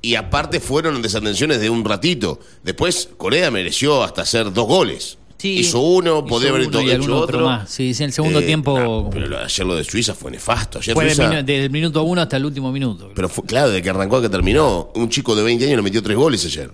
Y 0.01 0.15
aparte 0.15 0.61
fueron 0.61 1.03
desatenciones 1.03 1.61
de 1.61 1.69
un 1.69 1.85
ratito. 1.85 2.39
Después 2.63 3.09
Corea 3.17 3.51
mereció 3.51 4.05
hasta 4.05 4.23
hacer 4.23 4.53
dos 4.53 4.69
goles. 4.69 5.19
Sí, 5.39 5.59
hizo 5.61 5.79
uno, 5.81 6.25
podría 6.27 6.51
haber 6.51 6.63
hecho 6.63 6.79
algún 6.81 7.13
otro. 7.13 7.45
más. 7.47 7.71
Sí, 7.71 7.93
en 7.97 8.03
el 8.07 8.13
segundo 8.13 8.41
Eh, 8.41 8.43
tiempo 8.43 8.79
no, 8.79 9.09
pero 9.13 9.39
ayer 9.39 9.67
lo 9.67 9.77
de 9.77 9.85
Suiza 9.85 10.13
fue 10.15 10.33
nefasto. 10.33 10.79
Ayer 10.81 10.95
fue 10.95 11.05
Suiza- 11.15 11.43
desde 11.45 11.65
el 11.67 11.71
minuto 11.71 12.03
uno 12.03 12.21
hasta 12.21 12.37
el 12.39 12.45
último 12.45 12.73
minuto. 12.73 13.13
pero 13.15 13.29
fue 13.29 13.45
claro, 13.45 13.71
de 13.71 13.81
que 13.81 13.89
arrancó 13.91 14.17
a 14.17 14.23
que 14.23 14.29
terminó. 14.29 14.91
Un 14.97 15.09
chico 15.09 15.37
de 15.37 15.45
20 15.45 15.65
años 15.67 15.77
le 15.77 15.83
metió 15.83 16.03
tres 16.03 16.17
goles 16.17 16.45
ayer. 16.45 16.73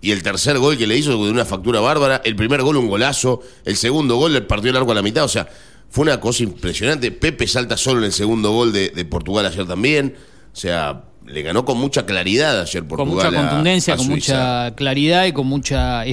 Y 0.00 0.12
el 0.12 0.22
tercer 0.22 0.58
gol 0.58 0.76
que 0.78 0.86
le 0.86 0.96
hizo 0.96 1.10
de 1.10 1.30
una 1.30 1.44
factura 1.44 1.80
bárbara. 1.80 2.22
El 2.24 2.36
primer 2.36 2.62
gol, 2.62 2.76
un 2.76 2.88
golazo. 2.88 3.42
El 3.64 3.76
segundo 3.76 4.16
gol 4.16 4.32
le 4.32 4.40
partió 4.42 4.70
el 4.70 4.76
arco 4.76 4.92
a 4.92 4.94
la 4.94 5.02
mitad. 5.02 5.24
O 5.24 5.28
sea, 5.28 5.48
fue 5.90 6.02
una 6.02 6.18
cosa 6.20 6.42
impresionante. 6.42 7.10
Pepe 7.10 7.46
salta 7.46 7.76
solo 7.76 7.98
en 8.00 8.04
el 8.06 8.12
segundo 8.12 8.50
gol 8.52 8.72
de, 8.72 8.90
de 8.90 9.04
Portugal 9.04 9.44
ayer 9.46 9.66
también. 9.66 10.14
O 10.52 10.56
sea, 10.56 11.04
le 11.26 11.42
ganó 11.42 11.64
con 11.64 11.78
mucha 11.78 12.06
claridad 12.06 12.60
ayer 12.60 12.82
con 12.82 12.88
Portugal. 12.88 13.26
mucha 13.26 13.28
a- 13.28 13.48
contundencia, 13.48 13.94
a 13.94 13.96
con 13.96 14.06
Suiza. 14.06 14.32
mucha 14.34 14.74
claridad 14.76 15.24
y 15.26 15.32
con 15.32 15.46
mucha. 15.46 16.04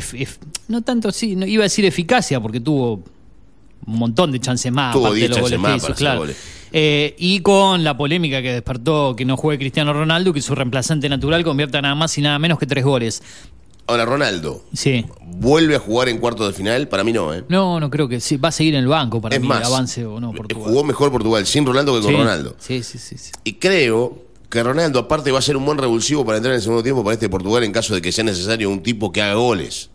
no 0.67 0.81
tanto 0.81 1.09
así, 1.09 1.35
no, 1.35 1.45
iba 1.45 1.63
a 1.63 1.65
decir 1.65 1.85
eficacia, 1.85 2.39
porque 2.39 2.59
tuvo 2.59 3.03
un 3.85 3.97
montón 3.99 4.31
de 4.31 4.39
chances 4.39 4.71
más. 4.71 4.93
Tuvo 4.93 5.07
aparte 5.07 5.15
de 5.21 5.27
10 5.27 5.29
los 5.29 5.37
chances 5.39 5.57
goles 5.59 5.61
más 5.71 5.77
hizo, 5.77 5.85
para 5.87 5.95
claro. 5.95 6.19
goles. 6.21 6.37
Eh, 6.75 7.15
y 7.19 7.39
con 7.41 7.83
la 7.83 7.95
polémica 7.95 8.41
que 8.41 8.51
despertó 8.53 9.15
que 9.15 9.25
no 9.25 9.37
juegue 9.37 9.59
Cristiano 9.59 9.93
Ronaldo, 9.93 10.33
que 10.33 10.41
su 10.41 10.55
reemplazante 10.55 11.07
natural 11.07 11.43
convierta 11.43 11.81
nada 11.81 11.93
más 11.93 12.17
y 12.17 12.21
nada 12.21 12.39
menos 12.39 12.57
que 12.57 12.65
tres 12.65 12.83
goles. 12.83 13.21
Ahora, 13.85 14.05
Ronaldo, 14.05 14.63
Sí. 14.73 15.05
¿vuelve 15.25 15.75
a 15.75 15.79
jugar 15.79 16.07
en 16.07 16.17
cuarto 16.17 16.47
de 16.47 16.53
final? 16.53 16.87
Para 16.87 17.03
mí 17.03 17.11
no, 17.11 17.33
¿eh? 17.33 17.43
No, 17.49 17.81
no 17.81 17.89
creo 17.89 18.07
que 18.07 18.21
sí. 18.21 18.37
Va 18.37 18.47
a 18.47 18.51
seguir 18.53 18.73
en 18.75 18.79
el 18.79 18.87
banco 18.87 19.19
para 19.21 19.35
es 19.35 19.41
mí, 19.41 19.47
más, 19.47 19.65
avance 19.67 20.05
o 20.05 20.21
no. 20.21 20.31
Portugal. 20.31 20.63
jugó 20.71 20.83
mejor 20.85 21.11
Portugal 21.11 21.45
sin 21.45 21.65
Ronaldo 21.65 21.93
que 21.95 22.01
con 22.01 22.11
Sí. 22.11 22.17
Ronaldo. 22.17 22.55
Sí, 22.59 22.81
sí, 22.81 22.97
sí. 22.97 23.17
sí. 23.17 23.31
Y 23.43 23.53
creo 23.53 24.17
que 24.53 24.61
Ronaldo, 24.61 24.99
aparte, 24.99 25.31
va 25.31 25.39
a 25.39 25.41
ser 25.41 25.57
un 25.57 25.65
buen 25.65 25.79
revulsivo 25.79 26.23
para 26.23 26.37
entrar 26.37 26.53
en 26.53 26.57
el 26.57 26.61
segundo 26.61 26.83
tiempo 26.83 27.03
para 27.03 27.15
este 27.15 27.27
Portugal 27.27 27.63
en 27.63 27.71
caso 27.71 27.95
de 27.95 28.03
que 28.03 28.11
sea 28.11 28.23
necesario 28.23 28.69
un 28.69 28.83
tipo 28.83 29.11
que 29.11 29.19
haga 29.19 29.33
goles. 29.33 29.89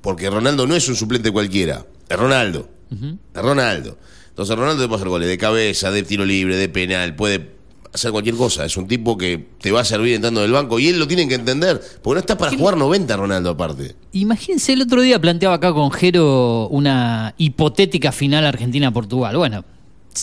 Porque 0.00 0.30
Ronaldo 0.30 0.66
no 0.66 0.74
es 0.74 0.88
un 0.88 0.96
suplente 0.96 1.30
cualquiera, 1.30 1.84
es 2.08 2.16
Ronaldo. 2.16 2.66
Es 2.90 3.42
Ronaldo. 3.42 3.98
Entonces 4.30 4.56
Ronaldo 4.56 4.88
puede 4.88 4.96
hacer 4.96 5.08
goles 5.10 5.28
de 5.28 5.36
cabeza, 5.36 5.90
de 5.90 6.02
tiro 6.02 6.24
libre, 6.24 6.56
de 6.56 6.70
penal, 6.70 7.14
puede 7.14 7.50
hacer 7.92 8.10
cualquier 8.10 8.36
cosa. 8.36 8.64
Es 8.64 8.74
un 8.78 8.88
tipo 8.88 9.18
que 9.18 9.48
te 9.60 9.70
va 9.70 9.82
a 9.82 9.84
servir 9.84 10.14
entrando 10.14 10.40
del 10.40 10.52
banco 10.52 10.78
y 10.78 10.88
él 10.88 10.98
lo 10.98 11.06
tiene 11.06 11.28
que 11.28 11.34
entender. 11.34 11.78
Porque 12.00 12.14
no 12.14 12.20
está 12.20 12.38
para 12.38 12.56
jugar 12.56 12.78
90 12.78 13.14
Ronaldo 13.18 13.50
aparte. 13.50 13.96
Imagínense, 14.12 14.72
el 14.72 14.80
otro 14.80 15.02
día 15.02 15.20
planteaba 15.20 15.56
acá 15.56 15.74
con 15.74 15.90
Jero 15.90 16.68
una 16.68 17.34
hipotética 17.36 18.12
final 18.12 18.46
Argentina-Portugal. 18.46 19.36
Bueno, 19.36 19.62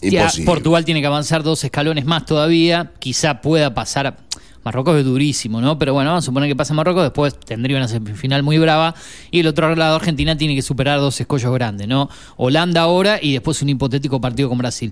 ya. 0.02 0.30
Portugal 0.46 0.86
tiene 0.86 1.02
que 1.02 1.08
avanzar 1.08 1.44
dos 1.44 1.64
escalones 1.64 2.06
más 2.06 2.26
todavía. 2.26 2.92
Quizá 3.00 3.42
pueda 3.42 3.74
pasar. 3.74 4.08
a- 4.08 4.18
Marruecos 4.64 4.98
es 4.98 5.06
durísimo, 5.06 5.62
¿no? 5.62 5.78
Pero 5.78 5.94
bueno, 5.94 6.10
vamos 6.10 6.24
a 6.24 6.26
suponer 6.26 6.50
que 6.50 6.56
pasa 6.56 6.74
Marruecos, 6.74 7.04
después 7.04 7.40
tendría 7.40 7.78
una 7.78 7.88
semifinal 7.88 8.42
muy 8.42 8.58
brava. 8.58 8.96
Y 9.30 9.42
el 9.42 9.48
otro 9.48 9.76
lado, 9.76 9.96
Argentina 9.96 10.36
tiene 10.36 10.56
que 10.56 10.64
superar 10.64 11.00
dos 11.00 11.22
escollos 11.22 11.54
grandes, 11.54 11.88
¿no? 11.88 12.10
Holanda 12.36 12.82
ahora 12.82 13.20
y 13.22 13.34
después 13.34 13.62
un 13.62 13.70
hipotético 13.70 14.20
partido 14.20 14.50
con 14.50 14.58
Brasil. 14.58 14.92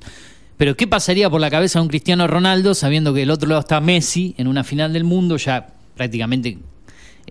Pero 0.58 0.78
¿qué 0.78 0.86
pasaría 0.86 1.28
por 1.28 1.42
la 1.42 1.50
cabeza 1.50 1.80
de 1.80 1.84
un 1.84 1.90
Cristiano 1.90 2.28
Ronaldo 2.28 2.76
sabiendo 2.76 3.16
que 3.16 3.24
el 3.24 3.32
otro 3.32 3.50
lado 3.50 3.62
está 3.62 3.82
Messi 3.82 4.36
en 4.38 4.48
una 4.48 4.64
final 4.64 4.94
del 4.94 5.06
mundo, 5.06 5.38
ya 5.38 5.66
prácticamente 5.96 6.60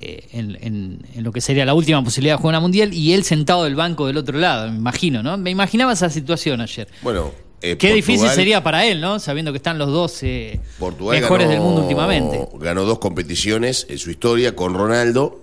eh, 0.01 0.27
en, 0.33 0.59
en- 0.61 1.07
en 1.15 1.23
lo 1.23 1.31
que 1.31 1.41
sería 1.41 1.65
la 1.65 1.75
última 1.75 2.03
posibilidad 2.03 2.35
de 2.35 2.39
jugar 2.41 2.55
una 2.55 2.61
mundial 2.61 2.93
y 2.93 3.13
él 3.13 3.23
sentado 3.23 3.63
del 3.63 3.77
banco 3.77 4.09
del 4.09 4.17
otro 4.17 4.37
lado, 4.37 4.69
me 4.69 4.77
imagino, 4.79 5.23
¿no? 5.23 5.39
Me 5.39 5.51
imaginaba 5.51 5.93
esa 5.93 6.11
situación 6.11 6.61
ayer. 6.61 6.89
Bueno, 7.03 7.31
eh, 7.63 7.77
Qué 7.79 7.93
difícil 7.95 8.29
sería 8.31 8.63
para 8.63 8.85
él, 8.85 9.01
¿no? 9.01 9.19
Sabiendo 9.19 9.53
que 9.53 9.57
están 9.59 9.79
los 9.79 9.89
dos 9.89 10.23
eh, 10.23 10.61
mejores 10.81 11.21
ganó- 11.47 11.49
del 11.51 11.61
mundo 11.61 11.83
últimamente. 11.83 12.49
Ganó 12.59 12.85
dos 12.85 12.99
competiciones 12.99 13.87
en 13.89 13.99
su 13.99 14.11
historia 14.11 14.55
con 14.57 14.75
Ronaldo 14.75 15.41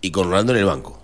y 0.00 0.10
con 0.10 0.24
Ronaldo 0.28 0.52
en 0.52 0.58
el 0.58 0.64
banco. 0.64 0.96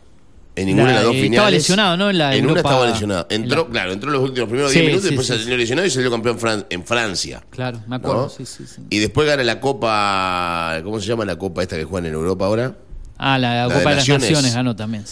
En 0.55 0.67
ninguna 0.67 0.85
La- 0.87 0.91
de 0.91 0.95
las 0.97 1.05
dos 1.05 1.15
eh, 1.17 1.21
finales. 1.21 1.33
estaba 1.35 1.51
lesionado, 1.51 1.97
¿no? 1.99 2.09
En 2.11 2.17
la 2.19 2.27
una 2.29 2.37
Europa- 2.37 2.59
estaba 2.61 2.87
lesionado. 2.87 3.27
en 3.29 3.43
Entró, 3.43 3.65
la- 3.65 3.71
claro, 3.71 3.93
entró 3.93 4.11
los 4.11 4.23
últimos 4.23 4.49
primeros 4.49 4.73
Sí, 4.73 4.79
10 4.81 4.87
minutos, 4.91 5.03
sí, 5.05 5.09
después 5.11 5.27
sí, 5.27 5.33
se 5.35 5.39
salió 5.43 5.57
lesionado 5.59 5.87
y 5.87 5.91
salió 5.91 6.11
campeón 6.11 6.39
fran- 6.39 6.67
en 6.71 6.85
Francia. 6.85 7.45
Claro, 7.51 7.81
me 7.87 7.97
acuerdo. 7.97 8.23
¿no? 8.23 8.29
sí, 8.31 8.47
sí, 8.47 8.65
sí. 8.67 8.81
Y 8.89 8.99
después 9.01 9.27
gana 9.29 9.43
la 9.45 9.61
Copa. 9.61 10.81
¿Cómo 10.83 10.99
se 10.99 11.07
llama 11.07 11.27
la 11.27 11.37
Copa 11.37 11.63
esta 11.63 11.77
que 11.77 11.85
juegan 11.85 12.07
en 12.07 12.15
Europa 12.15 12.47
ahora? 12.47 12.75
Ah, 13.19 13.39
la, 13.39 13.55
La 13.55 13.63
de 13.69 13.75
Copa 13.75 13.79
de 13.81 13.85
las 13.85 13.97
Naciones. 13.97 14.31
Naciones 14.31 14.55
ganó 14.55 14.75
también. 14.77 15.05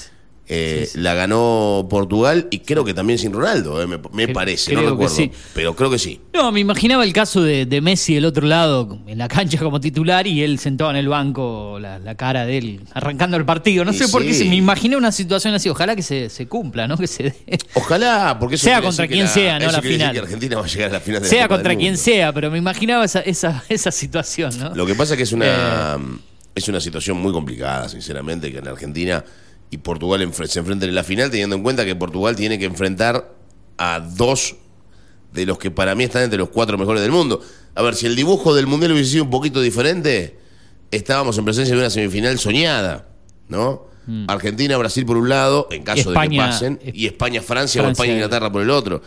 Sí. 0.46 0.54
Eh, 0.54 0.88
La 0.94 1.14
ganó 1.14 1.86
Portugal 1.88 2.48
y 2.50 2.58
creo 2.60 2.84
que 2.84 2.92
también 2.94 3.18
sin 3.18 3.32
Ronaldo, 3.32 3.80
eh, 3.82 3.86
me, 3.86 3.98
me 4.12 4.24
Creo- 4.24 4.34
parece, 4.34 4.72
no 4.74 4.80
creo 4.80 4.90
recuerdo. 4.92 5.14
sí. 5.14 5.30
Pero 5.54 5.74
creo 5.74 5.90
que 5.90 5.98
sí. 5.98 6.20
No, 6.34 6.52
me 6.52 6.60
imaginaba 6.60 7.04
el 7.04 7.12
caso 7.12 7.42
de, 7.42 7.66
de 7.66 7.80
Messi 7.80 8.14
del 8.14 8.24
otro 8.26 8.46
lado, 8.46 8.98
en 9.06 9.18
la 9.18 9.28
cancha 9.28 9.58
como 9.58 9.80
titular, 9.80 10.26
y 10.26 10.42
él 10.42 10.58
sentado 10.58 10.90
en 10.90 10.96
el 10.96 11.08
banco, 11.08 11.78
la, 11.80 11.98
la 11.98 12.14
cara 12.14 12.44
de 12.44 12.58
él, 12.58 12.80
arrancando 12.92 13.36
el 13.36 13.44
partido. 13.44 13.84
No 13.84 13.92
Y 13.92 13.94
sé 13.96 14.08
por 14.08 14.22
qué 14.22 14.34
se 14.34 14.44
me 14.44 14.56
imaginé 14.56 14.96
una 14.96 15.12
situación 15.12 15.54
así. 15.54 15.68
Ojalá 15.68 15.96
que 15.96 16.02
se, 16.02 16.28
se 16.28 16.46
cumpla, 16.46 16.86
¿no? 16.86 16.96
Que 16.98 17.06
se 17.06 17.22
dé. 17.24 17.34
Ojalá, 17.74 18.36
porque 18.38 18.56
eso 18.56 18.64
Sea 18.64 18.82
contra 18.82 19.06
quien 19.08 19.24
la- 19.24 19.28
sea, 19.28 19.58
¿no? 19.58 19.70
La 19.72 19.80
final. 19.82 20.12
que 20.12 20.18
Argentina 20.20 20.56
va 20.58 20.64
a 20.64 20.68
llegar 20.68 20.90
a 20.90 20.92
la 20.94 21.00
final 21.00 21.20
de 21.22 21.28
la 21.28 21.30
sea 21.30 21.48
contra 21.48 21.74
quien 21.76 21.96
sea, 21.96 22.32
pero 22.32 22.50
me 22.50 22.58
imaginaba 22.58 23.04
esa, 23.04 23.20
esa, 23.20 23.64
esa 23.68 23.90
situación, 23.90 24.58
¿no? 24.58 24.74
Lo 24.74 24.84
que 24.86 24.94
pasa 24.94 25.14
es 25.14 25.16
que 25.18 25.22
es 25.24 25.32
una, 25.32 25.46
Eh. 25.96 26.18
es 26.54 26.68
una 26.68 26.80
situación 26.80 27.16
muy 27.16 27.32
complicada, 27.32 27.88
sinceramente, 27.88 28.52
que 28.52 28.58
en 28.58 28.68
Argentina 28.68 29.24
y 29.74 29.78
Portugal 29.78 30.20
se 30.46 30.58
enfrenten 30.60 30.88
en 30.88 30.94
la 30.94 31.02
final, 31.02 31.30
teniendo 31.30 31.56
en 31.56 31.62
cuenta 31.64 31.84
que 31.84 31.96
Portugal 31.96 32.36
tiene 32.36 32.58
que 32.60 32.64
enfrentar 32.64 33.34
a 33.76 33.98
dos 33.98 34.54
de 35.32 35.46
los 35.46 35.58
que 35.58 35.72
para 35.72 35.96
mí 35.96 36.04
están 36.04 36.22
entre 36.22 36.38
los 36.38 36.48
cuatro 36.50 36.78
mejores 36.78 37.02
del 37.02 37.10
mundo. 37.10 37.40
A 37.74 37.82
ver, 37.82 37.96
si 37.96 38.06
el 38.06 38.14
dibujo 38.14 38.54
del 38.54 38.68
Mundial 38.68 38.92
hubiese 38.92 39.10
sido 39.10 39.24
un 39.24 39.30
poquito 39.30 39.60
diferente, 39.60 40.38
estábamos 40.92 41.36
en 41.38 41.44
presencia 41.44 41.74
de 41.74 41.80
una 41.80 41.90
semifinal 41.90 42.38
soñada, 42.38 43.08
¿no? 43.48 43.92
Argentina, 44.28 44.76
Brasil 44.76 45.04
por 45.06 45.16
un 45.16 45.28
lado, 45.28 45.66
en 45.72 45.82
caso 45.82 46.10
de 46.12 46.20
que 46.20 46.28
Mm. 46.28 46.36
Pasen, 46.36 46.80
y 46.84 47.06
España, 47.06 47.40
Francia, 47.42 47.80
o 47.80 47.84
Francia- 47.84 48.02
España, 48.04 48.14
Inglaterra 48.14 48.52
por 48.52 48.62
el 48.62 48.70
otro. 48.70 49.02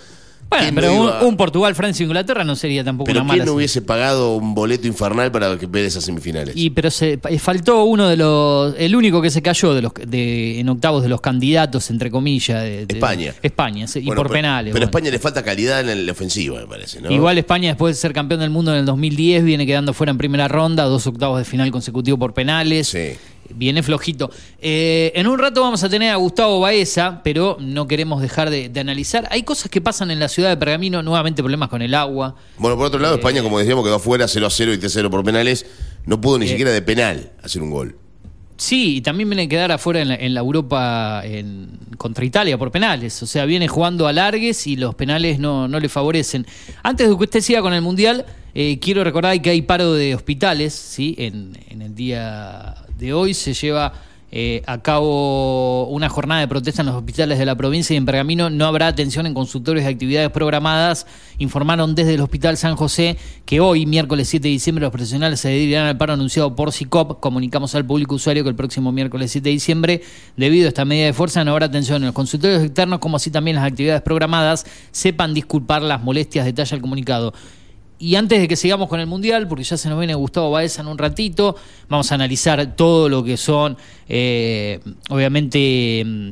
Bueno, 0.50 0.64
¿Quién 0.64 0.76
pero 0.76 0.88
no 0.88 0.94
un, 1.02 1.08
iba- 1.08 1.24
un 1.24 1.36
Portugal, 1.38 1.76
Francia 1.76 2.04
e 2.04 2.08
Inglaterra 2.08 2.44
no 2.46 2.56
sería 2.56 2.82
tampoco 2.84 3.08
pero 3.08 3.20
una 3.22 3.28
¿quién 3.34 3.40
mala. 3.40 3.46
no 3.46 3.52
se- 3.52 3.56
hubiese 3.58 3.82
pagado 3.82 4.36
un 4.38 4.56
boleto 4.56 4.88
infernal 4.88 5.30
para 5.32 5.50
ver 5.56 5.86
esas 5.86 6.06
semifinales? 6.06 6.56
Y 6.56 6.70
pero 6.70 6.90
se 6.90 7.20
eh, 7.30 7.40
faltó 7.40 7.84
uno 7.84 8.08
de 8.08 8.16
los, 8.16 8.74
el 8.78 8.96
único 8.96 9.22
que 9.22 9.30
se 9.30 9.42
cayó 9.42 9.74
de 9.74 9.82
los 9.82 9.92
de, 9.94 10.60
en 10.60 10.70
octavos 10.70 11.04
de 11.04 11.10
los 11.10 11.20
candidatos 11.20 11.90
entre 11.90 12.10
comillas. 12.10 12.64
de- 12.64 12.86
de- 12.86 12.94
España. 12.94 13.34
España, 13.44 13.88
sí, 13.88 14.00
y 14.00 14.06
por 14.06 14.18
pero- 14.18 14.30
penales. 14.30 14.72
Pero 14.72 14.86
a 14.86 14.88
bueno. 14.88 14.98
España 14.98 15.12
le 15.12 15.20
falta 15.20 15.44
calidad 15.44 15.88
en 15.90 16.06
la 16.06 16.12
ofensiva, 16.14 16.60
me 16.62 16.68
parece, 16.68 17.02
¿no? 17.02 17.12
Igual 17.12 17.38
España 17.38 17.70
después 17.70 17.96
de 17.98 18.02
ser 18.02 18.14
campeón 18.14 18.40
del 18.40 18.50
mundo 18.50 18.72
en 18.72 18.80
el 18.80 18.86
2010 18.86 19.44
viene 19.44 19.66
quedando 19.66 19.94
fuera 19.94 20.12
en 20.12 20.18
primera 20.18 20.48
ronda, 20.48 20.86
dos 20.86 21.06
octavos 21.08 21.40
de 21.40 21.46
final 21.46 21.72
consecutivo 21.72 22.18
por 22.18 22.34
penales. 22.34 22.88
Sí. 22.88 23.18
Viene 23.54 23.84
flojito. 23.84 24.30
Eh, 24.62 25.12
en 25.16 25.28
un 25.28 25.38
rato 25.40 25.62
vamos 25.62 25.84
a 25.84 25.90
tener 25.90 26.12
a 26.12 26.16
Gustavo 26.16 26.60
Baeza, 26.60 27.22
pero 27.24 27.58
no 27.60 27.88
queremos 27.88 28.22
dejar 28.22 28.50
de, 28.50 28.70
de 28.70 28.80
analizar. 28.80 29.28
Hay 29.32 29.44
cosas 29.44 29.70
que 29.72 29.82
pasan 29.82 30.12
en 30.12 30.20
la 30.20 30.28
ciudad 30.30 30.50
de 30.50 30.58
Pergamino, 30.58 31.02
nuevamente 31.04 31.42
problemas 31.42 31.70
con 31.70 31.82
el 31.82 31.94
agua. 31.94 32.36
Bueno, 32.58 32.78
por 32.78 32.86
otro 32.88 33.00
lado, 33.00 33.16
Eh. 33.16 33.18
España, 33.18 33.42
como 33.44 33.60
decíamos, 33.60 33.84
quedó 33.84 33.96
afuera 33.96 34.28
0 34.28 34.46
a 34.48 34.50
0 34.50 34.74
y 34.74 34.78
3 34.78 34.92
0 34.94 35.10
por 35.10 35.24
penales. 35.24 35.66
No 36.06 36.20
pudo 36.22 36.40
ni 36.40 36.46
Eh. 36.46 36.50
siquiera 36.50 36.72
de 36.72 36.82
penal 36.82 37.32
hacer 37.44 37.62
un 37.62 37.72
gol. 37.72 37.96
Sí, 38.60 38.96
y 38.98 39.02
también 39.02 39.30
viene 39.30 39.44
a 39.44 39.48
quedar 39.48 39.72
afuera 39.72 40.02
en 40.02 40.08
la, 40.08 40.16
en 40.16 40.34
la 40.34 40.40
Europa 40.40 41.22
en- 41.24 41.78
contra 41.98 42.26
Italia 42.26 42.58
por 42.58 42.72
penales. 42.72 43.22
O 43.22 43.28
sea, 43.28 43.46
viene 43.46 43.68
jugando 43.68 44.08
a 44.08 44.14
largues 44.14 44.66
y 44.66 44.76
los 44.78 44.96
penales 44.96 45.38
no, 45.38 45.68
no 45.68 45.80
le 45.80 45.90
favorecen. 45.90 46.48
Antes 46.82 47.08
de 47.08 47.16
que 47.16 47.24
usted 47.24 47.42
siga 47.42 47.62
con 47.62 47.74
el 47.74 47.84
Mundial, 47.84 48.26
eh, 48.56 48.80
quiero 48.80 49.04
recordar 49.04 49.40
que 49.44 49.52
hay 49.52 49.62
paro 49.62 49.94
de 49.94 50.16
hospitales. 50.16 50.74
¿sí? 50.74 51.14
En, 51.20 51.56
en 51.70 51.84
el 51.84 51.94
día 51.94 52.74
de 52.98 53.14
hoy 53.14 53.34
se 53.34 53.54
lleva 53.54 53.94
eh, 54.30 54.62
a 54.68 54.82
cabo 54.82 55.88
una 55.88 56.10
jornada 56.10 56.42
de 56.42 56.50
protesta 56.50 56.82
en 56.82 56.88
los 56.88 56.96
hospitales 56.96 57.40
de 57.40 57.46
la 57.46 57.56
provincia 57.56 57.94
y 57.94 57.98
en 57.98 58.06
Pergamino 58.06 58.50
no 58.50 58.66
habrá 58.66 58.88
atención 58.88 59.26
en 59.26 59.34
consultorios 59.34 59.86
de 59.86 59.92
actividades 59.92 60.32
programadas. 60.32 61.08
Informaron 61.38 61.96
desde 61.96 62.16
el 62.16 62.22
Hospital 62.22 62.58
San 62.58 62.76
José 62.76 63.18
que 63.46 63.62
hoy, 63.62 63.86
miércoles 63.86 64.28
7 64.28 64.48
de 64.48 64.52
diciembre, 64.52 64.82
los 64.82 64.92
profesionales 64.92 65.40
se 65.40 65.48
adherirán 65.48 65.86
al 65.86 65.98
paro 65.98 66.14
anunciado 66.14 66.56
por 66.56 66.74
SICOP. 66.74 67.22
Comunicamos 67.22 67.74
al 67.76 67.86
público 67.86 68.16
usuario 68.16 68.44
que 68.44 68.50
el 68.50 68.56
próximo 68.56 68.92
miércoles 68.92 69.32
7 69.32 69.48
de 69.48 69.54
diciembre, 69.54 70.02
debido 70.36 70.66
a 70.66 70.70
esta 70.70 70.84
medida 70.84 71.06
de 71.06 71.14
fuerza, 71.14 71.46
no 71.46 71.52
habrá 71.52 71.68
atención 71.68 71.98
en 72.02 72.08
los 72.08 72.16
consultorios 72.16 72.64
externos 72.64 73.00
como 73.00 73.16
así 73.16 73.32
también 73.32 73.56
las 73.56 73.66
actividades 73.66 74.02
programadas. 74.02 74.66
Sepan 74.92 75.34
disculpar 75.34 75.82
las 75.82 76.04
molestias, 76.04 76.46
detalla 76.46 76.76
el 76.76 76.82
comunicado. 76.82 77.34
Y 78.00 78.16
antes 78.16 78.40
de 78.40 78.48
que 78.48 78.56
sigamos 78.56 78.90
con 78.90 79.00
el 79.00 79.08
Mundial, 79.08 79.48
porque 79.48 79.64
ya 79.64 79.76
se 79.76 79.90
nos 79.90 79.98
viene 79.98 80.14
Gustavo 80.14 80.52
Baeza 80.52 80.82
en 80.82 80.88
un 80.88 80.98
ratito, 80.98 81.56
vamos 81.90 82.12
a 82.12 82.16
analizar 82.16 82.76
todo 82.76 83.10
lo 83.10 83.24
que 83.24 83.38
son, 83.38 83.78
eh, 84.08 84.80
obviamente, 85.10 86.04
mm, 86.06 86.30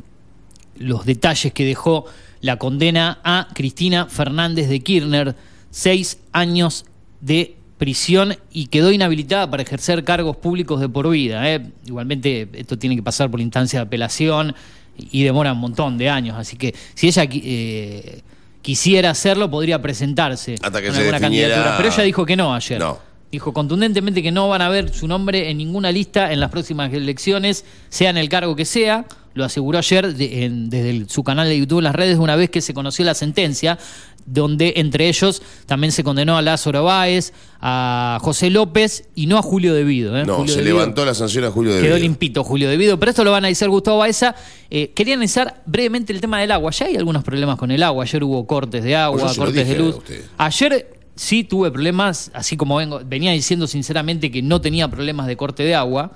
los 0.78 1.04
detalles 1.04 1.52
que 1.52 1.64
dejó 1.64 2.04
la 2.40 2.56
condena 2.56 3.18
a 3.24 3.48
Cristina 3.52 4.06
Fernández 4.06 4.68
de 4.68 4.80
Kirchner, 4.80 5.34
seis 5.70 6.20
años 6.32 6.84
de 7.20 7.56
prisión 7.78 8.36
y 8.52 8.66
quedó 8.66 8.92
inhabilitada 8.92 9.50
para 9.50 9.62
ejercer 9.62 10.04
cargos 10.04 10.36
públicos 10.36 10.80
de 10.80 10.88
por 10.88 11.08
vida. 11.10 11.52
¿eh? 11.52 11.72
Igualmente 11.84 12.48
esto 12.54 12.78
tiene 12.78 12.96
que 12.96 13.02
pasar 13.02 13.30
por 13.30 13.40
instancia 13.40 13.80
de 13.80 13.86
apelación 13.86 14.54
y 14.96 15.24
demora 15.24 15.52
un 15.52 15.58
montón 15.58 15.98
de 15.98 16.08
años, 16.08 16.36
así 16.38 16.56
que 16.56 16.74
si 16.94 17.08
ella 17.08 17.28
eh, 17.30 18.22
quisiera 18.66 19.10
hacerlo 19.10 19.48
podría 19.48 19.80
presentarse 19.80 20.56
Hasta 20.60 20.80
que 20.80 20.88
con 20.88 20.96
se 20.96 21.02
alguna 21.02 21.20
definiera- 21.20 21.48
candidatura, 21.54 21.76
pero 21.76 21.88
ella 21.88 22.02
dijo 22.02 22.26
que 22.26 22.34
no 22.36 22.52
ayer. 22.52 22.80
No. 22.80 22.98
Dijo 23.30 23.52
contundentemente 23.52 24.24
que 24.24 24.32
no 24.32 24.48
van 24.48 24.60
a 24.60 24.68
ver 24.68 24.92
su 24.92 25.06
nombre 25.06 25.48
en 25.50 25.58
ninguna 25.58 25.92
lista 25.92 26.32
en 26.32 26.40
las 26.40 26.50
próximas 26.50 26.92
elecciones, 26.92 27.64
sea 27.90 28.10
en 28.10 28.16
el 28.16 28.28
cargo 28.28 28.56
que 28.56 28.64
sea. 28.64 29.04
Lo 29.36 29.44
aseguró 29.44 29.78
ayer 29.78 30.14
de- 30.14 30.44
en- 30.44 30.68
desde 30.70 30.90
el- 30.90 31.08
su 31.08 31.22
canal 31.22 31.46
de 31.48 31.58
YouTube 31.58 31.80
las 31.82 31.94
redes, 31.94 32.18
una 32.18 32.34
vez 32.36 32.50
que 32.50 32.60
se 32.60 32.74
conoció 32.74 33.04
la 33.04 33.14
sentencia, 33.14 33.78
donde 34.24 34.72
entre 34.76 35.08
ellos 35.08 35.40
también 35.66 35.92
se 35.92 36.02
condenó 36.02 36.36
a 36.36 36.42
Lázaro 36.42 36.82
Báez, 36.82 37.32
a 37.60 38.18
José 38.22 38.50
López 38.50 39.04
y 39.14 39.26
no 39.26 39.38
a 39.38 39.42
Julio 39.42 39.72
Devido. 39.74 40.18
¿eh? 40.18 40.24
No, 40.24 40.36
Julio 40.38 40.52
se 40.54 40.60
Devido 40.60 40.78
levantó 40.78 41.04
la 41.04 41.14
sanción 41.14 41.44
a 41.44 41.50
Julio 41.50 41.74
de 41.74 41.82
Quedó 41.82 41.96
limpito 41.98 42.42
Julio 42.42 42.68
Devido, 42.68 42.98
pero 42.98 43.10
esto 43.10 43.22
lo 43.22 43.30
van 43.30 43.36
a 43.36 43.46
analizar 43.46 43.68
Gustavo 43.68 43.98
Baeza. 43.98 44.34
Eh, 44.70 44.90
quería 44.94 45.14
analizar 45.14 45.62
brevemente 45.66 46.12
el 46.12 46.20
tema 46.20 46.40
del 46.40 46.50
agua. 46.50 46.72
Ya 46.72 46.86
hay 46.86 46.96
algunos 46.96 47.22
problemas 47.22 47.56
con 47.56 47.70
el 47.70 47.82
agua. 47.82 48.02
Ayer 48.04 48.24
hubo 48.24 48.44
cortes 48.46 48.82
de 48.82 48.96
agua, 48.96 49.20
Pues 49.22 49.36
cortes 49.36 49.68
de 49.68 49.76
luz. 49.78 49.96
Ayer 50.38 50.90
sí 51.14 51.44
tuve 51.44 51.70
problemas, 51.70 52.30
así 52.34 52.56
como 52.56 52.76
vengo, 52.76 53.00
venía 53.06 53.30
diciendo 53.32 53.66
sinceramente 53.66 54.30
que 54.30 54.42
no 54.42 54.60
tenía 54.60 54.88
problemas 54.88 55.26
de 55.28 55.36
corte 55.36 55.62
de 55.62 55.74
agua. 55.74 56.12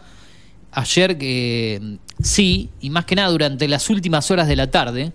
Ayer 0.72 1.18
que 1.18 1.98
sí, 2.22 2.70
y 2.80 2.90
más 2.90 3.04
que 3.04 3.16
nada 3.16 3.28
durante 3.28 3.66
las 3.68 3.90
últimas 3.90 4.30
horas 4.30 4.46
de 4.48 4.56
la 4.56 4.70
tarde, 4.70 5.12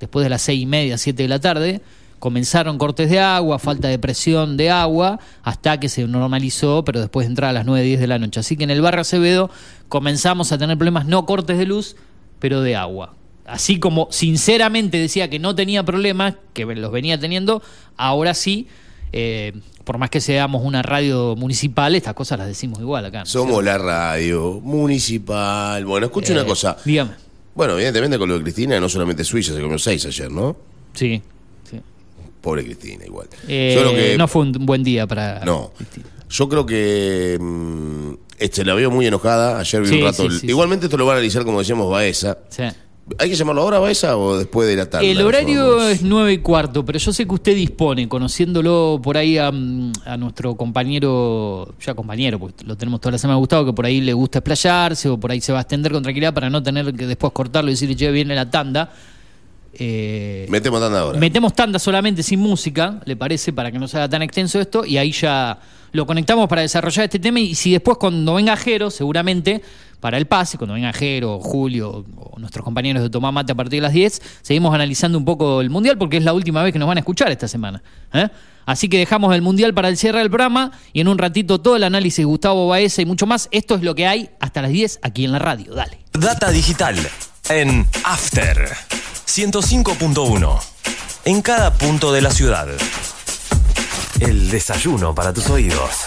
después 0.00 0.24
de 0.24 0.30
las 0.30 0.42
seis 0.42 0.62
y 0.62 0.66
media, 0.66 0.98
siete 0.98 1.22
de 1.22 1.28
la 1.28 1.40
tarde, 1.40 1.80
comenzaron 2.18 2.78
cortes 2.78 3.10
de 3.10 3.20
agua, 3.20 3.58
falta 3.58 3.88
de 3.88 3.98
presión 3.98 4.56
de 4.56 4.70
agua, 4.70 5.20
hasta 5.42 5.78
que 5.78 5.88
se 5.88 6.06
normalizó, 6.06 6.84
pero 6.84 7.00
después 7.00 7.26
de 7.26 7.30
entrar 7.30 7.50
a 7.50 7.52
las 7.52 7.66
9, 7.66 7.84
10 7.84 8.00
de 8.00 8.06
la 8.06 8.18
noche. 8.18 8.40
Así 8.40 8.56
que 8.56 8.64
en 8.64 8.70
el 8.70 8.80
barrio 8.80 9.02
Acevedo 9.02 9.50
comenzamos 9.88 10.50
a 10.52 10.58
tener 10.58 10.76
problemas, 10.76 11.06
no 11.06 11.26
cortes 11.26 11.58
de 11.58 11.66
luz, 11.66 11.96
pero 12.38 12.62
de 12.62 12.76
agua. 12.76 13.14
Así 13.46 13.78
como 13.78 14.08
sinceramente 14.10 14.98
decía 14.98 15.30
que 15.30 15.38
no 15.38 15.54
tenía 15.54 15.84
problemas, 15.84 16.34
que 16.52 16.64
los 16.64 16.90
venía 16.90 17.18
teniendo, 17.20 17.62
ahora 17.96 18.34
sí, 18.34 18.66
eh, 19.12 19.52
por 19.86 19.98
más 19.98 20.10
que 20.10 20.20
seamos 20.20 20.64
una 20.64 20.82
radio 20.82 21.36
municipal, 21.36 21.94
estas 21.94 22.12
cosas 22.12 22.40
las 22.40 22.48
decimos 22.48 22.80
igual 22.80 23.04
acá. 23.06 23.20
¿no? 23.20 23.26
Somos 23.26 23.62
la 23.62 23.78
radio 23.78 24.60
municipal. 24.60 25.84
Bueno, 25.84 26.06
escucha 26.06 26.32
Eh, 26.32 26.36
una 26.36 26.44
cosa. 26.44 26.76
Dígame. 26.84 27.12
Bueno, 27.54 27.74
evidentemente 27.74 28.18
con 28.18 28.28
lo 28.28 28.36
de 28.36 28.42
Cristina, 28.42 28.80
no 28.80 28.88
solamente 28.88 29.22
Suiza, 29.22 29.54
se 29.54 29.60
comió 29.60 29.78
seis 29.78 30.04
ayer, 30.04 30.28
¿no? 30.30 30.56
Sí. 30.92 31.22
sí. 31.70 31.80
Pobre 32.40 32.64
Cristina, 32.64 33.04
igual. 33.06 33.28
Eh, 33.46 33.76
creo 33.80 33.94
que- 33.94 34.18
No 34.18 34.26
fue 34.26 34.42
un 34.42 34.52
buen 34.66 34.82
día 34.82 35.06
para. 35.06 35.44
No. 35.44 35.70
Yo 36.28 36.48
creo 36.48 36.66
que 36.66 37.38
mm, 37.40 38.12
este, 38.38 38.64
la 38.64 38.74
veo 38.74 38.90
muy 38.90 39.06
enojada. 39.06 39.60
Ayer 39.60 39.82
vi 39.82 39.88
Sí, 39.88 39.98
un 39.98 40.04
rato. 40.04 40.22
sí, 40.24 40.26
el- 40.34 40.40
sí, 40.40 40.46
Igualmente 40.48 40.86
esto 40.86 40.96
lo 40.96 41.06
va 41.06 41.12
a 41.12 41.16
analizar, 41.16 41.44
como 41.44 41.60
decíamos, 41.60 41.88
Baeza. 41.88 42.38
Sí. 42.48 42.64
¿Hay 43.18 43.30
que 43.30 43.36
llamarlo 43.36 43.62
ahora, 43.62 43.78
Baeza, 43.78 44.16
o 44.16 44.36
después 44.36 44.68
de 44.68 44.74
la 44.74 44.90
tarde? 44.90 45.08
El 45.08 45.22
horario 45.22 45.88
es 45.88 46.02
nueve 46.02 46.32
y 46.32 46.38
cuarto, 46.38 46.84
pero 46.84 46.98
yo 46.98 47.12
sé 47.12 47.24
que 47.24 47.34
usted 47.34 47.54
dispone, 47.54 48.08
conociéndolo 48.08 49.00
por 49.00 49.16
ahí 49.16 49.38
a, 49.38 49.52
mm, 49.52 49.92
a 50.04 50.16
nuestro 50.16 50.56
compañero, 50.56 51.72
ya 51.80 51.94
compañero, 51.94 52.40
porque 52.40 52.64
lo 52.64 52.76
tenemos 52.76 53.00
toda 53.00 53.12
la 53.12 53.18
semana 53.18 53.38
Gustavo, 53.38 53.64
que 53.64 53.72
por 53.72 53.86
ahí 53.86 54.00
le 54.00 54.12
gusta 54.12 54.40
explayarse 54.40 55.08
o 55.08 55.18
por 55.18 55.30
ahí 55.30 55.40
se 55.40 55.52
va 55.52 55.58
a 55.58 55.62
extender 55.62 55.92
con 55.92 56.02
tranquilidad 56.02 56.34
para 56.34 56.50
no 56.50 56.60
tener 56.60 56.92
que 56.94 57.06
después 57.06 57.32
cortarlo 57.32 57.70
y 57.70 57.74
decirle, 57.74 57.94
che, 57.94 58.10
viene 58.10 58.34
la 58.34 58.50
tanda. 58.50 58.92
Eh, 59.72 60.46
Metemos 60.48 60.80
tanda 60.80 61.00
ahora. 61.00 61.18
Metemos 61.20 61.54
tanda 61.54 61.78
solamente 61.78 62.24
sin 62.24 62.40
música, 62.40 63.00
le 63.04 63.14
parece, 63.14 63.52
para 63.52 63.70
que 63.70 63.78
no 63.78 63.86
sea 63.86 64.08
tan 64.08 64.22
extenso 64.22 64.58
esto, 64.58 64.84
y 64.84 64.98
ahí 64.98 65.12
ya 65.12 65.60
lo 65.92 66.06
conectamos 66.06 66.48
para 66.48 66.62
desarrollar 66.62 67.04
este 67.04 67.20
tema. 67.20 67.38
Y 67.38 67.54
si 67.54 67.70
después, 67.70 67.98
cuando 67.98 68.34
venga 68.34 68.56
Jero, 68.56 68.90
seguramente 68.90 69.62
para 70.00 70.18
el 70.18 70.26
pase, 70.26 70.58
cuando 70.58 70.74
venga 70.74 70.92
Jero, 70.92 71.40
Julio 71.40 72.04
o 72.16 72.38
nuestros 72.38 72.64
compañeros 72.64 73.02
de 73.02 73.10
Tomá 73.10 73.32
Mate 73.32 73.52
a 73.52 73.54
partir 73.54 73.78
de 73.78 73.82
las 73.82 73.92
10, 73.92 74.22
seguimos 74.42 74.74
analizando 74.74 75.18
un 75.18 75.24
poco 75.24 75.60
el 75.60 75.70
mundial 75.70 75.98
porque 75.98 76.16
es 76.16 76.24
la 76.24 76.32
última 76.32 76.62
vez 76.62 76.72
que 76.72 76.78
nos 76.78 76.88
van 76.88 76.98
a 76.98 77.00
escuchar 77.00 77.30
esta 77.30 77.48
semana. 77.48 77.82
¿eh? 78.12 78.28
Así 78.66 78.88
que 78.88 78.98
dejamos 78.98 79.34
el 79.34 79.42
mundial 79.42 79.72
para 79.74 79.88
el 79.88 79.96
cierre 79.96 80.18
del 80.18 80.28
programa 80.28 80.72
y 80.92 81.00
en 81.00 81.08
un 81.08 81.18
ratito 81.18 81.60
todo 81.60 81.76
el 81.76 81.84
análisis 81.84 82.26
Gustavo 82.26 82.66
Baeza 82.68 83.00
y 83.00 83.06
mucho 83.06 83.26
más. 83.26 83.48
Esto 83.52 83.76
es 83.76 83.82
lo 83.82 83.94
que 83.94 84.06
hay 84.06 84.30
hasta 84.40 84.60
las 84.62 84.72
10 84.72 85.00
aquí 85.02 85.24
en 85.24 85.32
la 85.32 85.38
radio. 85.38 85.72
Dale. 85.74 85.98
Data 86.12 86.50
digital 86.50 86.96
en 87.48 87.86
After 88.04 88.68
105.1. 89.26 90.60
En 91.24 91.42
cada 91.42 91.72
punto 91.74 92.12
de 92.12 92.22
la 92.22 92.30
ciudad. 92.30 92.68
El 94.20 94.50
desayuno 94.50 95.14
para 95.14 95.32
tus 95.32 95.48
oídos. 95.50 96.06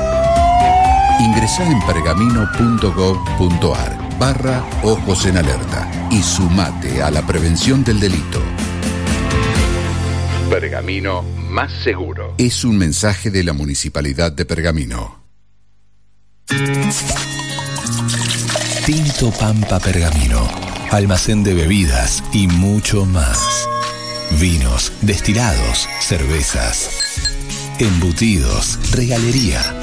Ingresá 1.21 1.69
en 1.69 1.79
pergamino.gov.ar 1.81 4.17
barra 4.17 4.65
Ojos 4.81 5.27
en 5.27 5.37
Alerta 5.37 5.87
y 6.09 6.23
sumate 6.23 7.03
a 7.03 7.11
la 7.11 7.21
prevención 7.27 7.83
del 7.83 7.99
delito. 7.99 8.41
Pergamino 10.49 11.21
más 11.21 11.71
seguro. 11.83 12.33
Es 12.39 12.63
un 12.63 12.75
mensaje 12.75 13.29
de 13.29 13.43
la 13.43 13.53
Municipalidad 13.53 14.31
de 14.31 14.45
Pergamino. 14.45 15.21
Tinto 18.87 19.29
Pampa 19.29 19.79
Pergamino, 19.79 20.49
almacén 20.89 21.43
de 21.43 21.53
bebidas 21.53 22.23
y 22.33 22.47
mucho 22.47 23.05
más. 23.05 23.69
Vinos, 24.39 24.91
destilados, 25.01 25.87
cervezas, 25.99 26.89
embutidos, 27.77 28.79
regalería. 28.91 29.80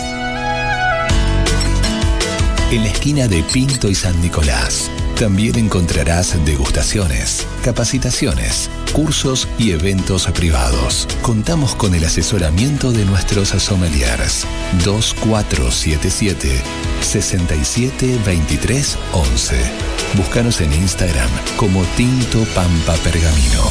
En 2.70 2.82
la 2.82 2.90
esquina 2.90 3.26
de 3.28 3.42
Pinto 3.44 3.88
y 3.88 3.94
San 3.94 4.20
Nicolás. 4.20 4.90
También 5.18 5.56
encontrarás 5.56 6.36
degustaciones, 6.44 7.46
capacitaciones, 7.64 8.68
cursos 8.92 9.48
y 9.56 9.70
eventos 9.70 10.26
privados. 10.32 11.08
Contamos 11.22 11.74
con 11.74 11.94
el 11.94 12.04
asesoramiento 12.04 12.92
de 12.92 13.06
nuestros 13.06 13.48
sommeliers. 13.48 14.46
2477 14.84 16.62
6723 17.00 18.98
11. 19.14 19.56
Búscanos 20.18 20.60
en 20.60 20.70
Instagram 20.74 21.30
como 21.56 21.82
Tinto 21.96 22.44
Pampa 22.54 22.96
Pergamino. 23.02 23.62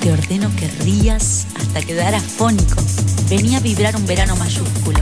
Te 0.00 0.12
ordeno 0.12 0.48
que 0.54 0.68
rías 0.84 1.48
hasta 1.56 1.82
quedar 1.82 2.14
afónico. 2.14 2.80
Venía 3.28 3.58
a 3.58 3.60
vibrar 3.60 3.96
un 3.96 4.06
verano 4.06 4.36
mayúsculo. 4.36 5.00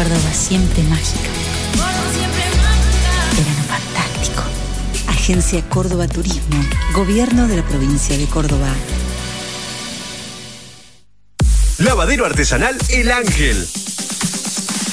Córdoba 0.00 0.32
siempre 0.32 0.82
mágica. 0.84 1.28
Verano 3.36 3.64
fantástico. 3.68 4.42
Agencia 5.08 5.62
Córdoba 5.68 6.08
Turismo. 6.08 6.64
Gobierno 6.94 7.46
de 7.46 7.58
la 7.58 7.62
provincia 7.62 8.16
de 8.16 8.24
Córdoba. 8.24 8.68
Lavadero 11.76 12.24
artesanal 12.24 12.78
El 12.88 13.12
Ángel. 13.12 13.68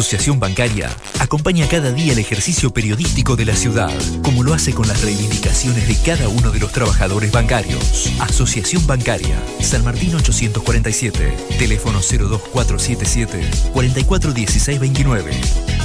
Asociación 0.00 0.40
Bancaria 0.40 0.88
acompaña 1.18 1.68
cada 1.68 1.92
día 1.92 2.14
el 2.14 2.18
ejercicio 2.18 2.72
periodístico 2.72 3.36
de 3.36 3.44
la 3.44 3.54
ciudad, 3.54 3.92
como 4.22 4.42
lo 4.42 4.54
hace 4.54 4.72
con 4.72 4.88
las 4.88 5.02
reivindicaciones 5.02 5.86
de 5.86 5.94
cada 5.96 6.26
uno 6.26 6.50
de 6.50 6.58
los 6.58 6.72
trabajadores 6.72 7.30
bancarios. 7.30 8.10
Asociación 8.18 8.86
Bancaria, 8.86 9.38
San 9.60 9.84
Martín 9.84 10.14
847, 10.14 11.36
teléfono 11.58 11.98
02477 12.00 13.50
441629. 13.74 15.32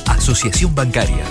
Asociación 0.05 0.73
Bancaria. 0.73 1.25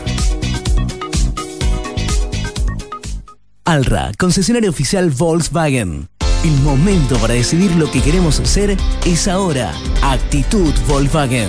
Alra, 3.65 4.13
concesionario 4.19 4.69
oficial 4.69 5.09
Volkswagen. 5.09 6.11
El 6.45 6.61
momento 6.61 7.17
para 7.17 7.33
decidir 7.33 7.71
lo 7.77 7.91
que 7.91 8.03
queremos 8.03 8.41
hacer 8.41 8.77
es 9.07 9.27
ahora. 9.27 9.73
Actitud 10.03 10.75
Volkswagen. 10.87 11.49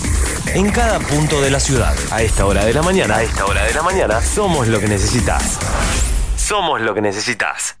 En 0.47 0.69
cada 0.69 0.99
punto 0.99 1.39
de 1.39 1.49
la 1.49 1.59
ciudad, 1.59 1.95
a 2.11 2.21
esta 2.21 2.45
hora 2.45 2.65
de 2.65 2.73
la 2.73 2.81
mañana, 2.81 3.17
a 3.17 3.23
esta 3.23 3.45
hora 3.45 3.63
de 3.63 3.73
la 3.73 3.83
mañana, 3.83 4.21
somos 4.21 4.67
lo 4.67 4.79
que 4.79 4.87
necesitas. 4.87 5.57
Somos 6.35 6.81
lo 6.81 6.93
que 6.93 7.01
necesitas. 7.01 7.80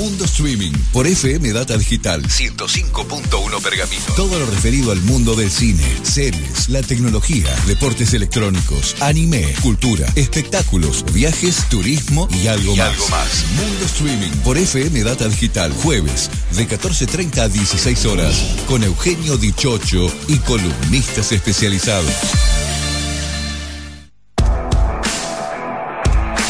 Streaming 0.00 0.72
por 0.94 1.06
FM 1.06 1.52
Data 1.52 1.76
Digital 1.76 2.22
105.1 2.22 3.62
Pergamino. 3.62 4.02
Todo 4.16 4.38
lo 4.38 4.46
referido 4.46 4.92
al 4.92 5.00
mundo 5.02 5.34
del 5.34 5.50
cine, 5.50 5.84
series, 6.02 6.70
la 6.70 6.80
tecnología, 6.80 7.54
deportes 7.66 8.14
electrónicos, 8.14 8.96
anime, 9.00 9.44
cultura, 9.60 10.06
espectáculos, 10.16 11.04
viajes, 11.12 11.68
turismo 11.68 12.28
y 12.42 12.46
algo, 12.46 12.74
más. 12.76 12.88
algo 12.88 13.08
más. 13.08 13.44
Mundo 13.56 13.84
Streaming 13.84 14.30
por 14.42 14.56
FM 14.56 15.02
Data 15.04 15.28
Digital 15.28 15.70
jueves 15.72 16.30
de 16.56 16.66
14.30 16.66 17.38
a 17.38 17.48
16 17.48 18.06
horas 18.06 18.42
con 18.68 18.82
Eugenio 18.82 19.36
Dichocho 19.36 20.10
y 20.28 20.38
columnistas 20.38 21.32
especializados. 21.32 22.10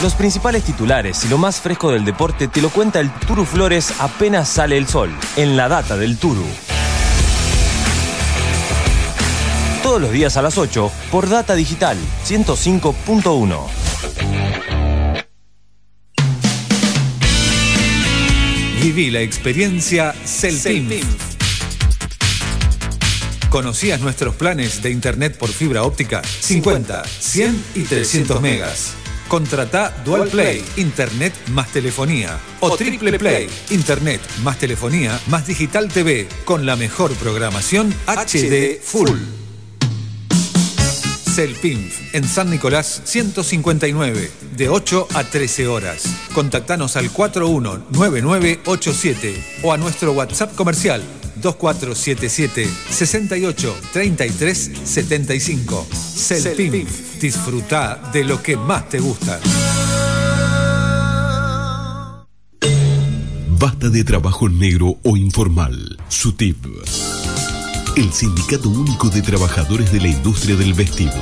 Los 0.03 0.15
principales 0.15 0.65
titulares 0.65 1.27
y 1.27 1.29
lo 1.29 1.37
más 1.37 1.61
fresco 1.61 1.93
del 1.93 2.07
deporte 2.07 2.49
te 2.49 2.63
lo 2.63 2.71
cuenta 2.71 3.01
el 3.01 3.13
Turu 3.13 3.45
Flores 3.45 3.93
apenas 3.99 4.49
sale 4.49 4.79
el 4.79 4.89
sol, 4.89 5.11
en 5.37 5.59
la 5.59 5.69
data 5.69 5.99
del 5.99 6.17
Turu. 6.17 6.47
Todos 9.83 10.01
los 10.01 10.11
días 10.11 10.39
a 10.39 10.43
las 10.43 10.57
8 10.57 10.91
por 11.11 11.29
Data 11.29 11.55
Digital 11.55 11.99
105.1. 12.27 13.59
Viví 18.81 19.11
la 19.11 19.21
experiencia 19.21 20.15
Celtim. 20.25 20.89
¿Conocías 23.51 24.01
nuestros 24.01 24.35
planes 24.37 24.81
de 24.81 24.91
internet 24.91 25.37
por 25.37 25.51
fibra 25.51 25.83
óptica? 25.83 26.23
50, 26.25 27.05
100 27.05 27.65
y 27.75 27.83
300 27.83 28.41
megas. 28.41 28.95
Contrata 29.31 29.95
Dual 30.05 30.29
Play, 30.29 30.63
Internet 30.77 31.33
más 31.53 31.71
telefonía. 31.71 32.37
O 32.59 32.77
Triple 32.77 33.17
Play, 33.17 33.49
Internet 33.71 34.21
más 34.43 34.59
telefonía 34.59 35.21
más 35.29 35.47
Digital 35.47 35.87
TV, 35.87 36.27
con 36.45 36.67
la 36.67 36.75
mejor 36.75 37.15
programación 37.15 37.95
HD 38.09 38.81
Full. 38.83 39.09
Celpinf, 41.33 42.13
en 42.13 42.27
San 42.27 42.51
Nicolás 42.51 43.03
159, 43.05 44.33
de 44.57 44.69
8 44.69 45.07
a 45.15 45.23
13 45.23 45.69
horas. 45.69 46.03
Contactanos 46.35 46.97
al 46.97 47.13
419987 47.13 49.61
o 49.63 49.73
a 49.73 49.79
nuestro 49.79 50.11
WhatsApp 50.11 50.57
comercial 50.57 51.05
2477 51.37 52.69
68 52.91 53.77
33 53.93 54.71
75. 54.85 55.87
Celpinf, 56.17 57.10
disfruta 57.21 58.11
de 58.13 58.25
lo 58.25 58.43
que 58.43 58.57
más 58.57 58.89
te 58.89 58.99
gusta. 58.99 59.39
Basta 63.49 63.91
de 63.91 64.05
trabajo 64.05 64.49
negro 64.49 64.97
o 65.03 65.17
informal. 65.17 65.99
SUTIP. 66.09 66.65
El 67.97 68.13
Sindicato 68.13 68.71
Único 68.71 69.11
de 69.11 69.21
Trabajadores 69.21 69.93
de 69.93 70.01
la 70.01 70.09
Industria 70.09 70.57
del 70.57 70.73
Vestido 70.73 71.13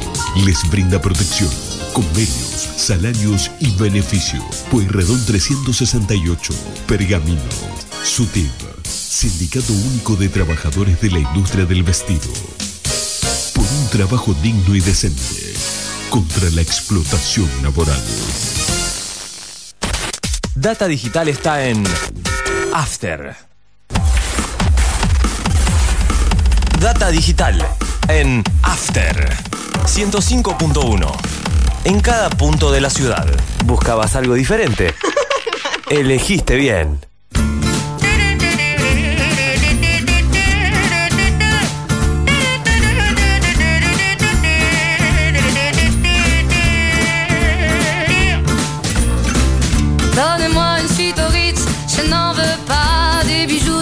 les 0.44 0.58
brinda 0.70 1.00
protección, 1.00 1.50
convenios, 1.92 2.68
salarios 2.76 3.50
y 3.58 3.70
beneficio. 3.72 4.40
Pueyrredón 4.70 5.24
368, 5.26 6.54
Pergamino. 6.87 7.42
SUTIP. 8.04 8.52
Sindicato 8.84 9.72
Único 9.72 10.14
de 10.14 10.28
Trabajadores 10.28 11.00
de 11.00 11.11
la 11.11 11.18
Industria 11.18 11.64
del 11.64 11.82
Vestido. 11.82 12.30
Por 13.54 13.64
un 13.64 13.88
trabajo 13.90 14.32
digno 14.34 14.76
y 14.76 14.80
decente. 14.80 15.78
Contra 16.11 16.49
la 16.51 16.62
explotación 16.62 17.49
laboral. 17.62 18.01
Data 20.55 20.87
Digital 20.87 21.29
está 21.29 21.66
en 21.66 21.85
After. 22.73 23.37
Data 26.81 27.11
Digital 27.11 27.66
en 28.09 28.42
After 28.62 29.29
105.1. 29.85 31.12
En 31.85 32.01
cada 32.01 32.31
punto 32.31 32.73
de 32.73 32.81
la 32.81 32.90
ciudad. 32.90 33.27
¿Buscabas 33.64 34.16
algo 34.16 34.35
diferente? 34.35 34.94
Elegiste 35.90 36.57
bien. 36.57 37.08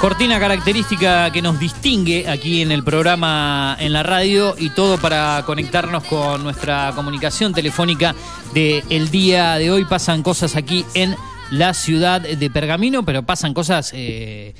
Cortina 0.00 0.38
característica 0.38 1.32
que 1.32 1.42
nos 1.42 1.58
distingue 1.58 2.28
aquí 2.28 2.62
en 2.62 2.70
el 2.70 2.84
programa 2.84 3.76
en 3.80 3.92
la 3.92 4.04
radio 4.04 4.54
y 4.56 4.70
todo 4.70 4.98
para 4.98 5.42
conectarnos 5.44 6.04
con 6.04 6.44
nuestra 6.44 6.92
comunicación 6.94 7.52
telefónica 7.52 8.14
del 8.54 8.84
el 8.88 9.10
día 9.10 9.56
de 9.56 9.70
hoy. 9.70 9.84
Pasan 9.84 10.22
cosas 10.22 10.54
aquí 10.54 10.84
en 10.94 11.16
la 11.50 11.74
ciudad 11.74 12.20
de 12.20 12.50
Pergamino, 12.50 13.04
pero 13.04 13.24
pasan 13.24 13.52
cosas 13.52 13.90
eh, 13.94 14.54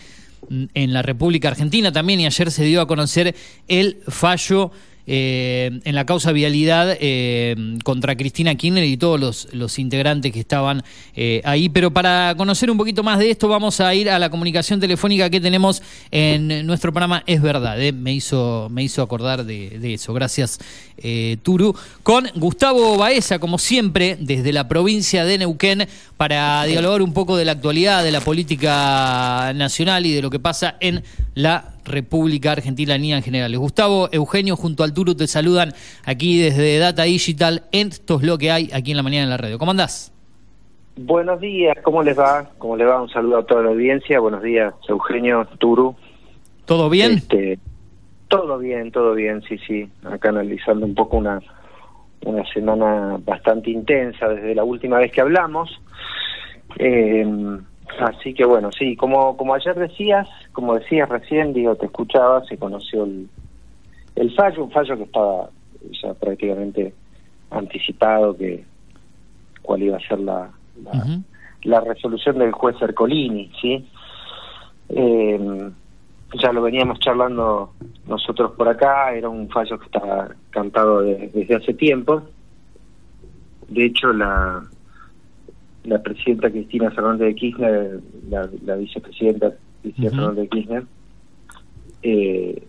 en 0.51 0.93
la 0.93 1.03
República 1.03 1.49
Argentina 1.49 1.93
también 1.93 2.19
y 2.19 2.27
ayer 2.27 2.51
se 2.51 2.65
dio 2.65 2.81
a 2.81 2.89
conocer 2.89 3.37
el 3.69 3.99
fallo 4.09 4.73
eh, 5.07 5.81
en 5.85 5.95
la 5.95 6.05
causa 6.05 6.33
vialidad 6.33 6.97
eh, 7.01 7.55
contra 7.85 8.17
Cristina 8.17 8.55
Kirchner 8.55 8.85
y 8.85 8.97
todos 8.97 9.21
los, 9.21 9.49
los 9.53 9.79
integrantes 9.79 10.33
que 10.33 10.41
estaban 10.41 10.83
eh, 11.15 11.41
ahí. 11.45 11.69
Pero 11.69 11.93
para 11.93 12.35
conocer 12.37 12.71
un 12.71 12.79
poquito 12.79 13.03
más 13.03 13.19
de 13.19 13.31
esto, 13.31 13.49
vamos 13.49 13.81
a 13.81 13.95
ir 13.95 14.11
a 14.11 14.19
la 14.19 14.31
comunicación 14.31 14.81
telefónica 14.81 15.31
que 15.31 15.41
tenemos 15.41 15.83
en 16.11 16.67
nuestro 16.67 16.93
programa 16.93 17.23
Es 17.27 17.41
Verdad. 17.41 17.77
Me, 17.93 18.13
hizo, 18.13 18.69
me 18.71 18.83
hizo 18.83 19.03
acordar 19.03 19.45
de 19.45 19.95
eso. 19.95 20.13
Gracias, 20.13 20.59
Turu. 21.43 21.75
Con 22.03 22.27
Gustavo 22.35 22.97
Baeza, 22.97 23.39
como 23.39 23.59
siempre, 23.59 24.17
desde 24.19 24.53
la 24.53 24.69
provincia 24.69 25.25
de 25.25 25.39
Neuquén, 25.39 25.87
para 26.17 26.65
dialogar 26.65 27.03
un 27.03 27.13
poco 27.13 27.37
de 27.37 27.45
la 27.45 27.53
actualidad, 27.53 28.03
de 28.03 28.13
la 28.13 28.21
política 28.21 29.53
nacional 29.55 30.07
y 30.07 30.13
de 30.13 30.23
lo 30.23 30.31
que 30.31 30.39
pasa 30.39 30.77
en 30.81 31.03
la 31.35 31.75
República 31.85 32.53
Argentina 32.53 32.95
en 32.95 33.23
general. 33.23 33.57
Gustavo, 33.57 34.09
Eugenio, 34.13 34.57
junto 34.57 34.83
al 34.85 34.93
Turu 34.93 35.15
te 35.15 35.27
saludan 35.27 35.73
aquí 36.05 36.39
desde 36.39 36.79
Data 36.79 37.05
Digital. 37.05 37.65
Esto 37.73 38.17
es 38.17 38.23
lo 38.23 38.39
que 38.39 38.51
hay 38.51 38.71
aquí 38.73 38.91
en 38.91 38.97
la 38.97 39.03
mañana 39.03 39.25
en 39.25 39.31
la 39.31 39.37
radio. 39.37 39.59
¿Cómo 39.59 39.71
andás? 39.71 40.13
Buenos 40.97 41.41
días, 41.41 41.77
¿cómo 41.83 42.03
les 42.03 42.19
va? 42.19 42.49
¿Cómo 42.59 42.77
les 42.77 42.89
va? 42.89 43.03
Un 43.03 43.11
saludo 43.11 43.39
a 43.39 43.45
toda 43.45 43.63
la 43.63 43.69
audiencia. 43.69 44.19
Buenos 44.19 44.43
días, 44.43 44.73
Eugenio, 44.89 45.47
Turu. 45.59 45.95
¿Todo 46.65 46.89
bien? 46.89 47.13
Este, 47.13 47.59
todo 48.29 48.59
bien, 48.59 48.91
todo 48.91 49.15
bien, 49.15 49.43
sí, 49.43 49.59
sí. 49.59 49.89
Acá 50.05 50.31
analizando 50.31 50.87
un 50.87 50.95
poco 50.95 51.17
una, 51.19 51.41
una 52.25 52.45
semana 52.53 53.19
bastante 53.25 53.71
intensa 53.71 54.29
desde 54.29 54.55
la 54.55 54.65
última 54.65 54.99
vez 54.99 55.13
que 55.13 55.21
hablamos. 55.21 55.81
Eh, 56.79 57.25
Así 58.01 58.35
que 58.35 58.45
bueno, 58.45 58.71
sí, 58.73 58.97
como, 58.97 59.37
como 59.37 59.55
ayer 59.55 59.75
decías, 59.75 60.29
como 60.53 60.75
decías 60.75 61.09
recién, 61.09 61.53
digo, 61.53 61.77
te 61.77 61.87
escuchaba, 61.87 62.45
se 62.45 62.59
conoció 62.59 63.05
el, 63.05 63.29
el 64.17 64.35
fallo, 64.35 64.65
un 64.65 64.71
fallo 64.71 64.97
que 64.97 65.05
estaba 65.05 65.51
ya 66.03 66.13
prácticamente 66.15 66.93
anticipado 67.51 68.37
que 68.37 68.65
cuál 69.63 69.83
iba 69.85 69.97
a 69.97 70.09
ser 70.09 70.19
la, 70.19 70.51
la, 71.63 71.81
resolución 71.81 72.39
del 72.39 72.53
juez 72.53 72.77
Ercolini, 72.83 73.51
¿sí? 73.61 73.89
Eh, 74.91 75.71
ya 76.35 76.53
lo 76.53 76.63
veníamos 76.63 76.99
charlando 76.99 77.73
nosotros 78.07 78.53
por 78.53 78.69
acá, 78.69 79.15
era 79.15 79.29
un 79.29 79.49
fallo 79.49 79.79
que 79.79 79.87
estaba 79.87 80.29
cantado 80.51 81.03
desde 81.03 81.55
hace 81.55 81.75
tiempo. 81.75 82.23
De 83.69 83.85
hecho, 83.85 84.13
la, 84.13 84.63
la 85.85 86.03
presidenta 86.03 86.51
Cristina 86.51 86.91
Fernández 86.91 87.29
de 87.29 87.35
Kirchner, 87.35 88.01
la, 88.29 88.77
vicepresidenta 88.77 89.53
Cristina 89.83 90.11
Fernández 90.11 90.37
de 90.37 90.49
Kirchner, 90.49 90.83
eh, 92.03 92.63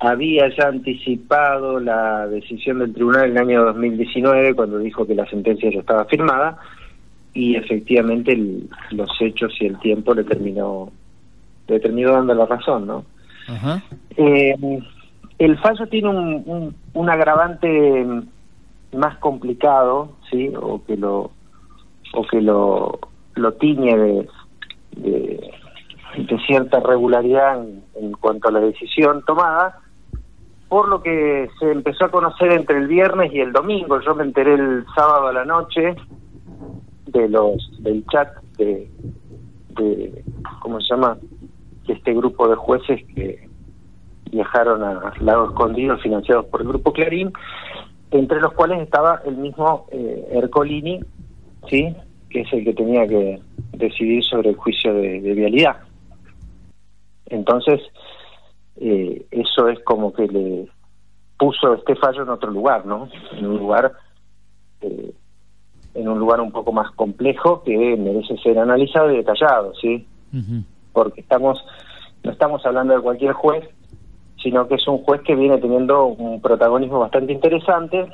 había 0.00 0.48
ya 0.54 0.68
anticipado 0.68 1.80
la 1.80 2.26
decisión 2.26 2.80
del 2.80 2.92
tribunal 2.92 3.24
en 3.24 3.30
el 3.32 3.38
año 3.38 3.64
2019 3.64 4.54
cuando 4.54 4.78
dijo 4.78 5.06
que 5.06 5.14
la 5.14 5.26
sentencia 5.26 5.70
ya 5.70 5.80
estaba 5.80 6.04
firmada 6.04 6.58
y 7.32 7.56
efectivamente 7.56 8.36
los 8.90 9.10
hechos 9.20 9.52
y 9.60 9.66
el 9.66 9.78
tiempo 9.80 10.14
le 10.14 10.24
terminó 10.24 10.92
le 11.68 11.80
terminó 11.80 12.12
dando 12.12 12.34
la 12.34 12.46
razón, 12.46 12.86
¿no? 12.86 13.04
Eh, 14.16 14.54
el 15.38 15.58
fallo 15.58 15.86
tiene 15.88 16.08
un, 16.08 16.74
un 16.92 17.10
agravante 17.10 18.06
más 18.92 19.18
complicado, 19.18 20.12
sí, 20.30 20.52
o 20.56 20.82
que 20.84 20.96
lo 20.96 21.30
o 22.14 22.24
que 22.26 22.40
lo, 22.40 22.98
lo 23.34 23.52
tiñe 23.54 23.96
de, 23.96 24.28
de, 24.96 25.50
cierta 26.46 26.80
regularidad 26.80 27.64
en, 27.96 28.12
cuanto 28.12 28.48
a 28.48 28.52
la 28.52 28.60
decisión 28.60 29.22
tomada, 29.26 29.80
por 30.68 30.88
lo 30.88 31.02
que 31.02 31.48
se 31.58 31.70
empezó 31.72 32.04
a 32.04 32.10
conocer 32.10 32.52
entre 32.52 32.78
el 32.78 32.86
viernes 32.86 33.32
y 33.32 33.40
el 33.40 33.52
domingo. 33.52 34.00
Yo 34.00 34.14
me 34.14 34.24
enteré 34.24 34.54
el 34.54 34.84
sábado 34.94 35.28
a 35.28 35.32
la 35.32 35.44
noche 35.44 35.96
de 37.06 37.28
los 37.28 37.70
del 37.82 38.04
chat 38.06 38.28
de, 38.58 38.88
de 39.70 40.24
¿cómo 40.60 40.80
se 40.80 40.94
llama? 40.94 41.16
De 41.86 41.94
este 41.94 42.14
grupo 42.14 42.48
de 42.48 42.56
jueces 42.56 43.00
que 43.14 43.48
viajaron 44.30 44.82
a 44.82 45.12
Lago 45.20 45.46
Escondido 45.46 45.96
financiados 45.98 46.46
por 46.46 46.62
el 46.62 46.68
grupo 46.68 46.92
Clarín, 46.92 47.32
entre 48.10 48.40
los 48.40 48.52
cuales 48.52 48.80
estaba 48.80 49.20
el 49.24 49.36
mismo 49.36 49.86
eh, 49.90 50.28
Ercolini, 50.32 51.00
¿sí? 51.68 51.94
que 52.30 52.40
es 52.40 52.52
el 52.52 52.64
que 52.64 52.74
tenía 52.74 53.06
que 53.06 53.40
decidir 53.72 54.24
sobre 54.24 54.50
el 54.50 54.56
juicio 54.56 54.92
de, 54.92 55.20
vialidad. 55.20 55.76
Entonces, 57.26 57.80
eh, 58.76 59.24
eso 59.30 59.68
es 59.68 59.78
como 59.80 60.12
que 60.12 60.26
le 60.26 60.68
puso 61.38 61.74
este 61.74 61.94
fallo 61.96 62.22
en 62.22 62.28
otro 62.28 62.50
lugar, 62.50 62.86
¿no? 62.86 63.08
En 63.32 63.46
un 63.46 63.58
lugar, 63.58 63.92
eh, 64.80 65.12
en 65.94 66.08
un 66.08 66.18
lugar 66.18 66.40
un 66.40 66.50
poco 66.50 66.72
más 66.72 66.90
complejo 66.92 67.62
que 67.62 67.96
merece 67.96 68.36
ser 68.38 68.58
analizado 68.58 69.12
y 69.12 69.16
detallado, 69.18 69.72
¿sí? 69.76 70.06
Porque 70.94 71.20
estamos, 71.20 71.62
no 72.22 72.30
estamos 72.30 72.64
hablando 72.64 72.94
de 72.94 73.02
cualquier 73.02 73.34
juez, 73.34 73.68
sino 74.42 74.66
que 74.66 74.76
es 74.76 74.88
un 74.88 75.04
juez 75.04 75.20
que 75.20 75.34
viene 75.34 75.58
teniendo 75.58 76.06
un 76.06 76.40
protagonismo 76.40 77.00
bastante 77.00 77.34
interesante. 77.34 78.06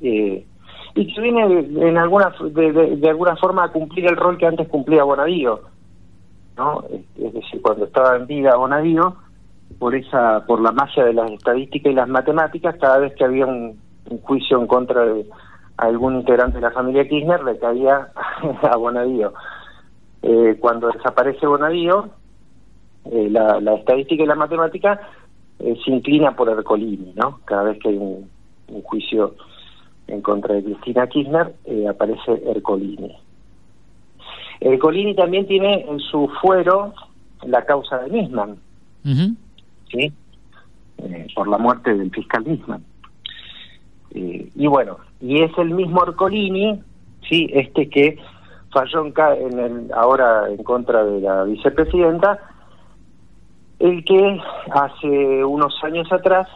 Eh, 0.00 0.46
y 0.94 1.14
que 1.14 1.20
viene 1.20 1.42
en 1.88 1.98
alguna 1.98 2.32
de, 2.40 3.08
alguna 3.08 3.36
forma 3.36 3.64
a 3.64 3.72
cumplir 3.72 4.06
el 4.06 4.16
rol 4.16 4.38
que 4.38 4.46
antes 4.46 4.68
cumplía 4.68 5.04
Bonadío 5.04 5.60
no 6.56 6.82
es 6.90 7.32
decir 7.32 7.62
cuando 7.62 7.84
estaba 7.84 8.16
en 8.16 8.26
vida 8.26 8.56
Bonadío 8.56 9.16
por 9.78 9.94
esa 9.94 10.44
por 10.46 10.60
la 10.60 10.72
magia 10.72 11.04
de 11.04 11.14
las 11.14 11.30
estadísticas 11.30 11.92
y 11.92 11.94
las 11.94 12.08
matemáticas 12.08 12.76
cada 12.80 12.98
vez 12.98 13.14
que 13.14 13.24
había 13.24 13.46
un, 13.46 13.78
juicio 14.22 14.58
en 14.58 14.66
contra 14.66 15.04
de 15.04 15.24
algún 15.76 16.16
integrante 16.16 16.56
de 16.56 16.62
la 16.62 16.72
familia 16.72 17.08
Kirchner 17.08 17.44
le 17.44 17.58
caía 17.58 18.08
a 18.62 18.76
Bonadío 18.76 19.32
eh, 20.22 20.56
cuando 20.60 20.90
desaparece 20.90 21.46
Bonadío 21.46 22.10
eh, 23.10 23.28
la, 23.30 23.60
la, 23.60 23.74
estadística 23.74 24.22
y 24.22 24.26
la 24.26 24.34
matemática 24.34 25.00
eh, 25.58 25.76
se 25.84 25.90
inclina 25.90 26.36
por 26.36 26.48
Ercolini 26.48 27.12
no 27.14 27.40
cada 27.44 27.64
vez 27.64 27.78
que 27.78 27.88
hay 27.88 27.96
un, 27.96 28.28
un 28.68 28.82
juicio 28.82 29.34
en 30.10 30.22
contra 30.22 30.54
de 30.54 30.64
Cristina 30.64 31.06
Kirchner, 31.06 31.54
eh, 31.64 31.86
aparece 31.88 32.42
Ercolini. 32.46 33.16
Ercolini 34.60 35.14
también 35.14 35.46
tiene 35.46 35.86
en 35.88 36.00
su 36.00 36.28
fuero 36.40 36.92
la 37.46 37.64
causa 37.64 37.98
de 37.98 38.10
Nisman, 38.10 38.56
¿sí? 39.04 40.12
Eh, 40.98 41.26
por 41.34 41.48
la 41.48 41.58
muerte 41.58 41.94
del 41.94 42.10
fiscal 42.10 42.44
Nisman. 42.44 42.84
Y 44.12 44.66
bueno, 44.66 44.98
y 45.20 45.40
es 45.40 45.56
el 45.56 45.70
mismo 45.70 46.02
Ercolini, 46.02 46.82
¿sí? 47.28 47.48
este 47.52 47.88
que 47.88 48.18
falló 48.72 49.04
en, 49.06 49.58
el, 49.58 49.92
ahora 49.92 50.48
en 50.48 50.62
contra 50.62 51.04
de 51.04 51.20
la 51.20 51.44
vicepresidenta, 51.44 52.38
el 53.78 54.04
que 54.04 54.40
hace 54.70 55.44
unos 55.44 55.74
años 55.82 56.12
atrás, 56.12 56.48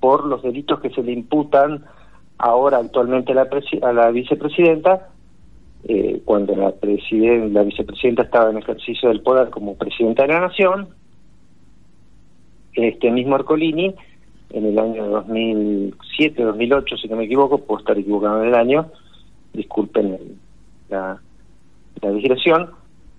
por 0.00 0.24
los 0.24 0.42
delitos 0.42 0.80
que 0.80 0.90
se 0.90 1.02
le 1.02 1.12
imputan 1.12 1.84
ahora 2.38 2.78
actualmente 2.78 3.34
la 3.34 3.48
a 3.82 3.92
la 3.92 4.10
vicepresidenta, 4.10 5.08
eh, 5.84 6.22
cuando 6.24 6.54
la, 6.56 6.72
la 6.72 7.62
vicepresidenta 7.62 8.22
estaba 8.22 8.50
en 8.50 8.58
ejercicio 8.58 9.08
del 9.08 9.22
poder 9.22 9.50
como 9.50 9.76
presidenta 9.76 10.22
de 10.22 10.32
la 10.32 10.40
Nación, 10.40 10.88
este 12.74 13.10
mismo 13.10 13.34
Arcolini, 13.34 13.94
en 14.50 14.66
el 14.66 14.78
año 14.78 15.06
2007, 15.08 16.42
2008, 16.42 16.96
si 16.96 17.08
no 17.08 17.16
me 17.16 17.24
equivoco, 17.24 17.58
puedo 17.58 17.80
estar 17.80 17.98
equivocado 17.98 18.42
en 18.42 18.48
el 18.48 18.54
año, 18.54 18.90
disculpen 19.52 20.38
la, 20.88 21.20
la 22.00 22.10
digresión, 22.10 22.70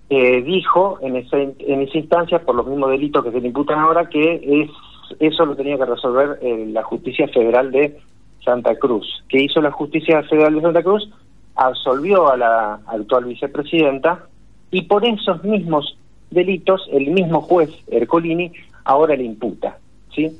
eh, 0.08 0.42
dijo 0.42 0.98
en 1.02 1.16
esa, 1.16 1.38
en 1.38 1.82
esa 1.82 1.98
instancia, 1.98 2.40
por 2.40 2.54
los 2.54 2.66
mismos 2.66 2.90
delitos 2.90 3.24
que 3.24 3.30
se 3.30 3.40
le 3.40 3.48
imputan 3.48 3.78
ahora, 3.78 4.08
que 4.08 4.40
es 4.42 4.70
eso 5.18 5.44
lo 5.44 5.56
tenía 5.56 5.76
que 5.76 5.84
resolver 5.84 6.38
eh, 6.42 6.66
la 6.68 6.82
justicia 6.82 7.26
federal 7.28 7.72
de 7.72 7.98
Santa 8.44 8.76
Cruz. 8.76 9.24
¿Qué 9.28 9.42
hizo 9.42 9.60
la 9.60 9.70
Justicia 9.70 10.22
Federal 10.24 10.54
de 10.54 10.60
Santa 10.62 10.82
Cruz? 10.82 11.10
Absolvió 11.56 12.30
a 12.30 12.36
la 12.36 12.80
actual 12.86 13.24
vicepresidenta 13.24 14.26
y 14.70 14.82
por 14.82 15.04
esos 15.04 15.42
mismos 15.44 15.96
delitos 16.30 16.88
el 16.92 17.10
mismo 17.10 17.42
juez 17.42 17.70
Ercolini 17.88 18.52
ahora 18.84 19.16
le 19.16 19.24
imputa, 19.24 19.78
¿sí? 20.14 20.30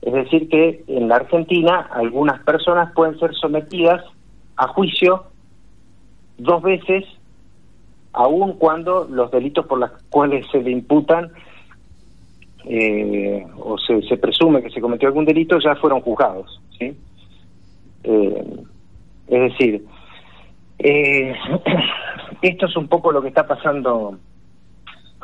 Es 0.00 0.12
decir 0.12 0.48
que 0.48 0.84
en 0.86 1.08
la 1.08 1.16
Argentina 1.16 1.88
algunas 1.92 2.40
personas 2.44 2.92
pueden 2.92 3.18
ser 3.18 3.34
sometidas 3.34 4.04
a 4.56 4.68
juicio 4.68 5.24
dos 6.38 6.62
veces 6.62 7.04
aun 8.12 8.54
cuando 8.54 9.06
los 9.10 9.30
delitos 9.30 9.66
por 9.66 9.78
los 9.78 9.90
cuales 10.08 10.46
se 10.50 10.62
le 10.62 10.70
imputan 10.70 11.32
eh, 12.66 13.46
o 13.58 13.76
se, 13.78 14.16
presume 14.16 14.62
que 14.62 14.70
se 14.70 14.80
cometió 14.80 15.08
algún 15.08 15.24
delito 15.24 15.58
ya 15.58 15.74
fueron 15.76 16.00
juzgados, 16.00 16.60
¿sí? 16.78 16.96
Eh, 18.04 18.44
es 19.26 19.40
decir, 19.40 19.84
eh, 20.78 21.34
esto 22.42 22.66
es 22.66 22.76
un 22.76 22.88
poco 22.88 23.12
lo 23.12 23.20
que 23.20 23.28
está 23.28 23.46
pasando 23.46 24.18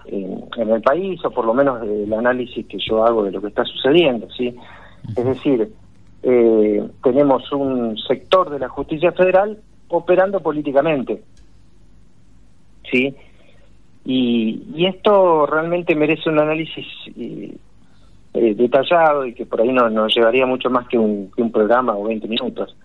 en, 0.06 0.70
el 0.70 0.82
país, 0.82 1.24
o 1.24 1.30
por 1.30 1.44
lo 1.44 1.54
menos 1.54 1.82
el 1.82 2.12
análisis 2.12 2.66
que 2.66 2.78
yo 2.78 3.04
hago 3.04 3.24
de 3.24 3.32
lo 3.32 3.40
que 3.40 3.48
está 3.48 3.64
sucediendo, 3.64 4.28
¿sí? 4.30 4.54
Es 5.16 5.24
decir, 5.24 5.72
eh, 6.22 6.88
tenemos 7.02 7.50
un 7.52 7.96
sector 7.96 8.50
de 8.50 8.58
la 8.58 8.68
justicia 8.68 9.12
federal 9.12 9.58
operando 9.90 10.40
políticamente. 10.40 11.22
¿Sí? 12.90 13.14
Y, 14.04 14.86
esto 14.86 15.46
realmente 15.46 15.94
merece 15.94 16.30
un 16.30 16.38
análisis 16.38 16.86
eh, 17.16 17.54
eh, 18.34 18.54
detallado 18.54 19.26
y 19.26 19.34
que 19.34 19.46
por 19.46 19.60
ahí 19.60 19.72
no 19.72 19.90
nos 19.90 20.14
llevaría 20.14 20.46
mucho 20.46 20.70
más 20.70 20.88
que 20.88 20.98
un, 20.98 21.30
que 21.30 21.42
un 21.42 21.52
programa 21.52 21.96
o 21.96 22.04
20 22.04 22.26
minutos. 22.26 22.76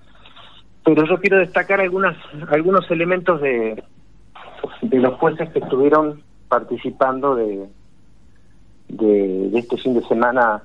Pero 0.83 1.05
yo 1.05 1.19
quiero 1.19 1.39
destacar 1.39 1.81
algunas, 1.81 2.17
algunos 2.49 2.89
elementos 2.91 3.41
de, 3.41 3.81
de 4.81 4.99
los 4.99 5.15
jueces 5.15 5.49
que 5.49 5.59
estuvieron 5.59 6.21
participando 6.47 7.35
de, 7.35 7.65
de, 8.89 9.49
de 9.49 9.59
este 9.59 9.77
fin 9.77 9.93
de 9.95 10.03
semana 10.03 10.63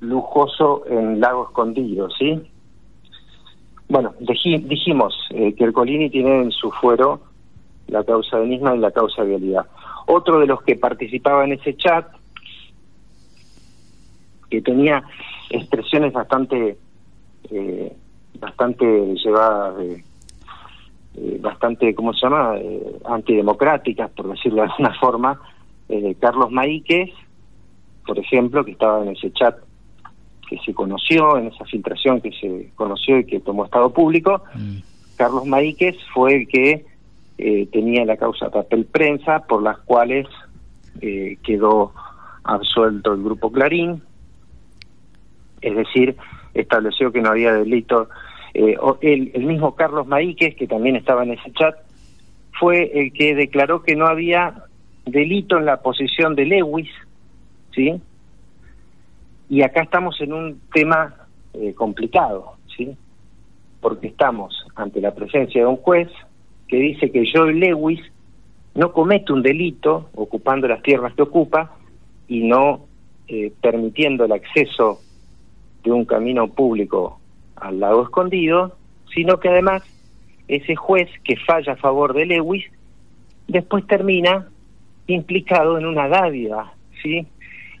lujoso 0.00 0.84
en 0.88 1.20
Lago 1.20 1.48
Escondido, 1.48 2.08
¿sí? 2.10 2.40
Bueno, 3.88 4.14
dijimos 4.20 5.14
eh, 5.30 5.54
que 5.54 5.64
el 5.64 5.72
Colini 5.72 6.10
tiene 6.10 6.42
en 6.42 6.50
su 6.50 6.70
fuero 6.70 7.22
la 7.86 8.04
causa 8.04 8.38
de 8.38 8.46
Nisma 8.46 8.76
y 8.76 8.80
la 8.80 8.90
causa 8.90 9.22
de 9.22 9.30
vialidad. 9.30 9.66
Otro 10.06 10.38
de 10.40 10.46
los 10.46 10.62
que 10.62 10.76
participaba 10.76 11.44
en 11.44 11.52
ese 11.52 11.74
chat, 11.74 12.06
que 14.50 14.60
tenía 14.60 15.02
expresiones 15.48 16.12
bastante, 16.12 16.76
eh, 17.50 17.96
bastante 18.38 18.84
llevadas 19.14 19.78
de, 19.78 20.04
eh, 21.16 21.38
bastante, 21.40 21.94
¿cómo 21.94 22.12
se 22.12 22.26
llama?, 22.26 22.56
antidemocráticas, 23.06 24.10
por 24.10 24.28
decirlo 24.28 24.62
de 24.62 24.68
alguna 24.68 24.94
forma, 25.00 25.40
Carlos 26.20 26.50
Maíquez, 26.50 27.10
por 28.06 28.18
ejemplo, 28.18 28.62
que 28.64 28.72
estaba 28.72 29.02
en 29.02 29.10
ese 29.10 29.32
chat 29.32 29.56
que 30.48 30.58
se 30.58 30.74
conoció, 30.74 31.36
en 31.38 31.48
esa 31.48 31.64
filtración 31.64 32.20
que 32.20 32.32
se 32.32 32.70
conoció 32.74 33.18
y 33.18 33.24
que 33.24 33.40
tomó 33.40 33.64
Estado 33.64 33.92
Público, 33.92 34.42
mm. 34.54 34.78
Carlos 35.16 35.46
Maíquez 35.46 35.96
fue 36.14 36.36
el 36.36 36.48
que 36.48 36.86
eh, 37.38 37.68
tenía 37.72 38.04
la 38.04 38.16
causa 38.16 38.50
papel 38.50 38.84
prensa 38.86 39.46
por 39.46 39.62
las 39.62 39.78
cuales 39.78 40.26
eh, 41.00 41.36
quedó 41.42 41.92
absuelto 42.44 43.12
el 43.12 43.22
grupo 43.22 43.52
Clarín, 43.52 44.02
es 45.60 45.76
decir, 45.76 46.16
estableció 46.54 47.12
que 47.12 47.20
no 47.20 47.30
había 47.30 47.52
delito. 47.52 48.08
Eh, 48.54 48.76
el, 49.02 49.30
el 49.34 49.44
mismo 49.44 49.74
Carlos 49.74 50.06
Maíquez, 50.06 50.56
que 50.56 50.66
también 50.66 50.96
estaba 50.96 51.24
en 51.24 51.32
ese 51.32 51.52
chat, 51.52 51.76
fue 52.58 52.90
el 52.94 53.12
que 53.12 53.34
declaró 53.34 53.82
que 53.82 53.94
no 53.94 54.06
había 54.06 54.64
delito 55.04 55.58
en 55.58 55.66
la 55.66 55.80
posición 55.80 56.34
de 56.34 56.46
Lewis, 56.46 56.90
¿sí? 57.74 58.00
Y 59.48 59.62
acá 59.62 59.82
estamos 59.82 60.20
en 60.20 60.32
un 60.32 60.60
tema 60.72 61.14
eh, 61.54 61.72
complicado, 61.74 62.54
¿sí? 62.76 62.96
Porque 63.80 64.08
estamos 64.08 64.66
ante 64.74 65.00
la 65.00 65.14
presencia 65.14 65.62
de 65.62 65.66
un 65.66 65.76
juez 65.76 66.08
que 66.66 66.76
dice 66.76 67.10
que 67.10 67.24
Joe 67.32 67.54
Lewis 67.54 68.00
no 68.74 68.92
comete 68.92 69.32
un 69.32 69.42
delito 69.42 70.10
ocupando 70.14 70.68
las 70.68 70.82
tierras 70.82 71.14
que 71.14 71.22
ocupa 71.22 71.76
y 72.28 72.46
no 72.46 72.86
eh, 73.26 73.52
permitiendo 73.60 74.24
el 74.24 74.32
acceso 74.32 75.00
de 75.82 75.92
un 75.92 76.04
camino 76.04 76.48
público 76.48 77.18
al 77.56 77.80
lago 77.80 78.02
escondido, 78.02 78.76
sino 79.14 79.40
que 79.40 79.48
además 79.48 79.82
ese 80.46 80.76
juez 80.76 81.08
que 81.24 81.36
falla 81.36 81.72
a 81.72 81.76
favor 81.76 82.12
de 82.14 82.26
Lewis 82.26 82.64
después 83.46 83.86
termina 83.86 84.48
implicado 85.06 85.78
en 85.78 85.86
una 85.86 86.08
dádiva, 86.08 86.74
¿sí? 87.02 87.26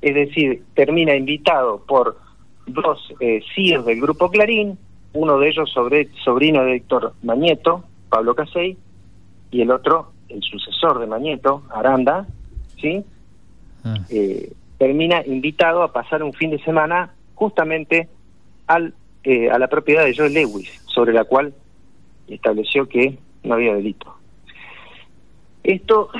Es 0.00 0.14
decir, 0.14 0.62
termina 0.74 1.14
invitado 1.14 1.84
por 1.86 2.18
dos 2.66 3.12
eh, 3.20 3.40
CIR 3.54 3.82
del 3.84 4.00
Grupo 4.00 4.30
Clarín, 4.30 4.78
uno 5.12 5.38
de 5.38 5.48
ellos 5.48 5.70
sobre, 5.70 6.08
sobrino 6.24 6.62
de 6.64 6.76
Héctor 6.76 7.14
Mañeto, 7.22 7.84
Pablo 8.08 8.34
Casey, 8.34 8.76
y 9.50 9.62
el 9.62 9.70
otro, 9.70 10.12
el 10.28 10.42
sucesor 10.42 10.98
de 10.98 11.06
Mañeto, 11.06 11.62
Aranda, 11.70 12.26
¿sí? 12.80 13.04
Ah. 13.84 13.96
Eh, 14.10 14.52
termina 14.76 15.24
invitado 15.26 15.82
a 15.82 15.92
pasar 15.92 16.22
un 16.22 16.32
fin 16.32 16.50
de 16.50 16.62
semana 16.62 17.14
justamente 17.34 18.08
al, 18.66 18.94
eh, 19.24 19.50
a 19.50 19.58
la 19.58 19.68
propiedad 19.68 20.04
de 20.04 20.14
Joe 20.16 20.30
Lewis, 20.30 20.70
sobre 20.86 21.12
la 21.12 21.24
cual 21.24 21.52
estableció 22.28 22.88
que 22.88 23.18
no 23.42 23.54
había 23.54 23.74
delito. 23.74 24.14
Esto 25.64 26.10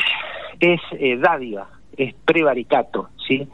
es 0.61 0.81
eh, 0.93 1.17
dádiva, 1.17 1.69
es 1.97 2.15
prevaricato, 2.25 3.11
¿sí? 3.27 3.49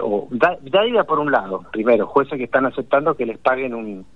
O 0.00 0.28
dádiva 0.30 1.04
por 1.04 1.18
un 1.18 1.32
lado, 1.32 1.64
primero, 1.72 2.06
jueces 2.06 2.38
que 2.38 2.44
están 2.44 2.66
aceptando 2.66 3.14
que 3.14 3.26
les 3.26 3.38
paguen 3.38 3.74
un, 3.74 4.06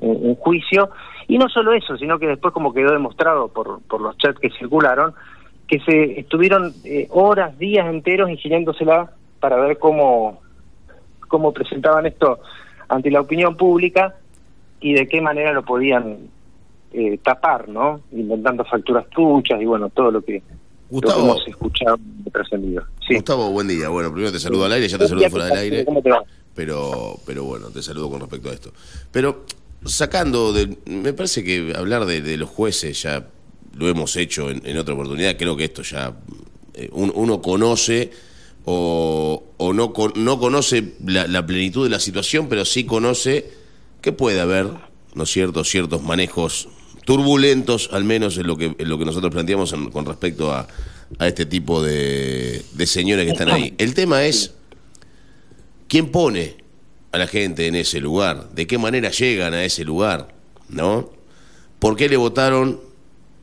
un, 0.00 0.34
juicio, 0.36 0.90
y 1.28 1.38
no 1.38 1.48
solo 1.48 1.72
eso, 1.72 1.96
sino 1.96 2.18
que 2.18 2.26
después, 2.26 2.52
como 2.54 2.72
quedó 2.72 2.92
demostrado 2.92 3.48
por, 3.48 3.80
por 3.82 4.00
los 4.00 4.16
chats 4.18 4.38
que 4.38 4.50
circularon, 4.50 5.14
que 5.66 5.80
se 5.80 6.20
estuvieron 6.20 6.72
eh, 6.84 7.08
horas, 7.10 7.58
días 7.58 7.86
enteros 7.86 8.30
ingeniándosela 8.30 9.10
para 9.40 9.56
ver 9.56 9.78
cómo, 9.78 10.40
cómo 11.28 11.52
presentaban 11.52 12.06
esto 12.06 12.38
ante 12.88 13.10
la 13.10 13.20
opinión 13.20 13.56
pública 13.56 14.14
y 14.80 14.94
de 14.94 15.08
qué 15.08 15.20
manera 15.20 15.52
lo 15.52 15.64
podían 15.64 16.28
eh, 16.92 17.18
tapar, 17.18 17.68
¿no? 17.68 18.00
Inventando 18.12 18.64
facturas 18.64 19.08
truchas 19.10 19.60
y 19.60 19.64
bueno, 19.64 19.88
todo 19.90 20.10
lo 20.12 20.22
que 20.22 20.42
Gustavo, 20.88 21.22
hemos 21.22 21.48
escuchado 21.48 21.98
trascendido. 22.32 22.84
Gustavo, 23.08 23.50
buen 23.50 23.68
día. 23.68 23.88
Bueno, 23.88 24.12
primero 24.12 24.32
te 24.32 24.38
saludo 24.38 24.66
al 24.66 24.72
aire, 24.72 24.88
ya 24.88 24.98
te 24.98 25.08
saludo 25.08 25.28
fuera 25.30 25.46
del 25.46 25.58
aire. 25.58 25.86
Pero, 26.54 27.18
pero 27.26 27.44
bueno, 27.44 27.68
te 27.70 27.82
saludo 27.82 28.10
con 28.10 28.20
respecto 28.20 28.50
a 28.50 28.52
esto. 28.52 28.72
Pero 29.10 29.44
sacando, 29.84 30.52
de, 30.52 30.76
me 30.86 31.12
parece 31.12 31.44
que 31.44 31.72
hablar 31.76 32.06
de, 32.06 32.36
los 32.36 32.48
jueces 32.48 33.02
ya 33.02 33.28
lo 33.74 33.88
hemos 33.88 34.16
hecho 34.16 34.50
en, 34.50 34.76
otra 34.78 34.94
oportunidad. 34.94 35.36
Creo 35.36 35.56
que 35.56 35.64
esto 35.64 35.82
ya 35.82 36.14
eh, 36.74 36.88
uno 36.92 37.42
conoce 37.42 38.10
o, 38.64 39.44
o 39.56 39.72
no, 39.72 39.92
no 40.16 40.38
conoce 40.38 40.94
la, 41.04 41.46
plenitud 41.46 41.84
de 41.84 41.90
la 41.90 42.00
situación, 42.00 42.48
pero 42.48 42.64
sí 42.64 42.84
conoce 42.84 43.50
que 44.00 44.12
puede 44.12 44.40
haber, 44.40 44.68
¿no 45.14 45.22
es 45.22 45.30
cierto?, 45.30 45.62
ciertos 45.64 46.02
manejos 46.02 46.68
turbulentos, 47.06 47.88
al 47.92 48.02
menos 48.04 48.36
en 48.36 48.48
lo 48.48 48.56
que, 48.56 48.74
en 48.76 48.88
lo 48.88 48.98
que 48.98 49.04
nosotros 49.04 49.32
planteamos 49.32 49.72
con 49.92 50.04
respecto 50.04 50.52
a, 50.52 50.66
a 51.18 51.28
este 51.28 51.46
tipo 51.46 51.80
de, 51.80 52.62
de 52.72 52.86
señores 52.86 53.24
que 53.24 53.32
están 53.32 53.48
ahí. 53.48 53.74
El 53.78 53.94
tema 53.94 54.24
es 54.24 54.52
quién 55.86 56.10
pone 56.10 56.56
a 57.12 57.18
la 57.18 57.28
gente 57.28 57.68
en 57.68 57.76
ese 57.76 58.00
lugar, 58.00 58.50
de 58.50 58.66
qué 58.66 58.76
manera 58.76 59.10
llegan 59.10 59.54
a 59.54 59.64
ese 59.64 59.84
lugar, 59.84 60.34
¿no? 60.68 61.10
¿Por 61.78 61.96
qué 61.96 62.08
le 62.08 62.16
votaron 62.16 62.80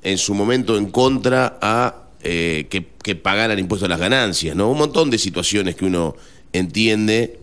en 0.01 0.18
su 0.18 0.34
momento 0.34 0.78
en 0.78 0.91
contra 0.91 1.57
a 1.61 2.09
eh, 2.22 2.68
que, 2.70 2.86
que, 3.01 3.16
pagaran 3.16 3.59
impuestos 3.59 3.86
a 3.88 3.89
las 3.89 3.99
ganancias, 3.99 4.57
¿no? 4.57 4.70
Un 4.70 4.78
montón 4.78 5.09
de 5.09 5.18
situaciones 5.18 5.76
que 5.76 5.86
uno 5.86 6.18
entiende 6.51 7.39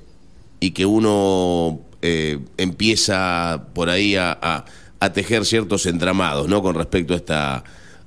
y 0.60 0.72
que 0.72 0.84
uno 0.84 1.80
eh, 2.02 2.38
empieza 2.58 3.68
por 3.72 3.88
ahí 3.88 4.16
a, 4.16 4.38
a 4.40 4.66
tejer 5.12 5.46
ciertos 5.46 5.86
entramados, 5.86 6.48
¿no? 6.48 6.62
Con 6.62 6.74
respecto 6.74 7.14
a 7.14 7.16
esta 7.16 7.64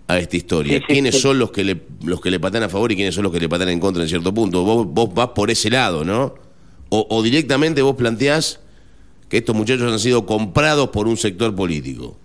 a 0.07 0.17
esta 0.19 0.37
historia. 0.37 0.81
¿Quiénes 0.85 1.19
son 1.19 1.39
los 1.39 1.51
que 1.51 1.63
le 1.63 1.81
los 2.03 2.21
que 2.21 2.29
le 2.29 2.39
patan 2.39 2.63
a 2.63 2.69
favor 2.69 2.91
y 2.91 2.95
quiénes 2.95 3.15
son 3.15 3.23
los 3.23 3.33
que 3.33 3.39
le 3.39 3.49
patan 3.49 3.69
en 3.69 3.79
contra 3.79 4.03
en 4.03 4.09
cierto 4.09 4.33
punto? 4.33 4.63
Vos, 4.63 4.85
vos 4.87 5.13
vas 5.13 5.29
por 5.29 5.49
ese 5.49 5.69
lado, 5.69 6.03
¿no? 6.03 6.35
O, 6.95 7.23
directamente 7.23 7.81
vos 7.81 7.95
planteás 7.95 8.61
que 9.27 9.37
estos 9.37 9.55
muchachos 9.55 9.91
han 9.91 9.97
sido 9.97 10.27
comprados 10.27 10.89
por 10.89 11.07
un 11.07 11.17
sector 11.17 11.55
político. 11.55 12.15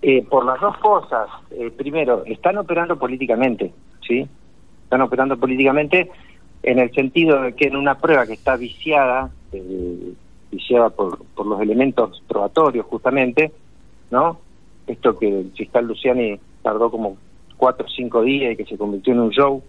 Eh, 0.00 0.24
por 0.30 0.46
las 0.46 0.60
dos 0.60 0.76
cosas. 0.78 1.26
Eh, 1.50 1.72
primero, 1.76 2.22
están 2.24 2.56
operando 2.56 2.96
políticamente, 2.96 3.72
¿sí? 4.06 4.28
Están 4.84 5.00
operando 5.00 5.36
políticamente 5.36 6.08
en 6.62 6.78
el 6.78 6.94
sentido 6.94 7.42
de 7.42 7.54
que 7.54 7.66
en 7.66 7.74
una 7.74 7.98
prueba 7.98 8.26
que 8.26 8.34
está 8.34 8.56
viciada, 8.56 9.32
eh, 9.52 10.12
viciada 10.54 10.90
por, 10.90 11.24
por 11.34 11.46
los 11.46 11.60
elementos 11.60 12.22
probatorios 12.28 12.86
justamente, 12.86 13.52
¿no? 14.10 14.38
esto 14.86 15.18
que 15.18 15.28
el 15.28 15.52
fiscal 15.52 15.86
Luciani 15.86 16.38
tardó 16.62 16.90
como 16.90 17.16
cuatro 17.56 17.86
o 17.86 17.90
cinco 17.90 18.22
días 18.22 18.52
y 18.52 18.56
que 18.56 18.66
se 18.66 18.76
convirtió 18.76 19.12
en 19.12 19.20
un 19.20 19.30
show 19.30 19.62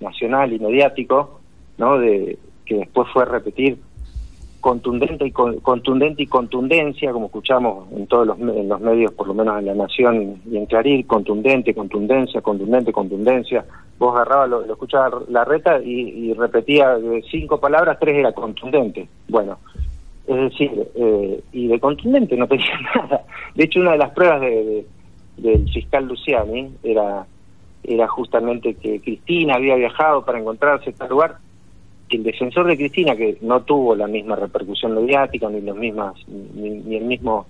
nacional 0.00 0.52
y 0.52 0.58
mediático, 0.58 1.40
¿no? 1.76 1.98
De, 1.98 2.38
que 2.64 2.76
después 2.76 3.08
fue 3.12 3.22
a 3.22 3.26
repetir 3.26 3.78
contundente 4.60 5.24
y 5.24 5.30
contundente 5.30 6.22
y 6.24 6.26
contundencia, 6.26 7.12
como 7.12 7.26
escuchamos 7.26 7.90
en 7.92 8.06
todos 8.08 8.26
los, 8.26 8.38
en 8.40 8.68
los 8.68 8.80
medios, 8.80 9.12
por 9.12 9.28
lo 9.28 9.34
menos 9.34 9.58
en 9.58 9.66
La 9.66 9.74
Nación 9.74 10.40
y 10.50 10.56
en 10.56 10.66
Clarín, 10.66 11.04
contundente, 11.04 11.74
contundencia, 11.74 12.40
contundente, 12.40 12.92
contundencia. 12.92 13.64
Vos 13.98 14.14
agarrabas, 14.14 14.50
lo, 14.50 14.66
lo 14.66 14.72
escuchabas 14.72 15.28
la 15.28 15.44
reta 15.44 15.80
y 15.82 16.32
repetía 16.34 16.96
cinco 17.30 17.60
palabras, 17.60 17.98
tres 18.00 18.16
era 18.16 18.32
contundente. 18.32 19.08
Bueno, 19.28 19.58
es 20.28 20.36
decir, 20.36 20.70
eh, 20.94 21.40
y 21.52 21.68
de 21.68 21.80
contundente 21.80 22.36
no 22.36 22.46
tenía 22.46 22.78
nada. 22.94 23.24
De 23.54 23.64
hecho, 23.64 23.80
una 23.80 23.92
de 23.92 23.98
las 23.98 24.10
pruebas 24.10 24.42
de, 24.42 24.86
del 25.38 25.68
fiscal 25.70 26.06
Luciani 26.06 26.70
era, 26.82 27.26
era 27.82 28.06
justamente 28.08 28.74
que 28.74 29.00
Cristina 29.00 29.54
había 29.54 29.76
viajado 29.76 30.24
para 30.24 30.38
encontrarse 30.38 30.90
en 30.90 30.96
tal 30.96 31.08
lugar. 31.08 31.38
el 32.10 32.22
defensor 32.22 32.66
de 32.66 32.76
Cristina, 32.76 33.16
que 33.16 33.38
no 33.40 33.62
tuvo 33.62 33.96
la 33.96 34.06
misma 34.06 34.36
repercusión 34.36 34.94
mediática, 34.94 35.48
ni, 35.48 35.62
los 35.62 35.76
mismas, 35.76 36.14
ni, 36.28 36.96
el 36.96 37.04
mismo 37.04 37.46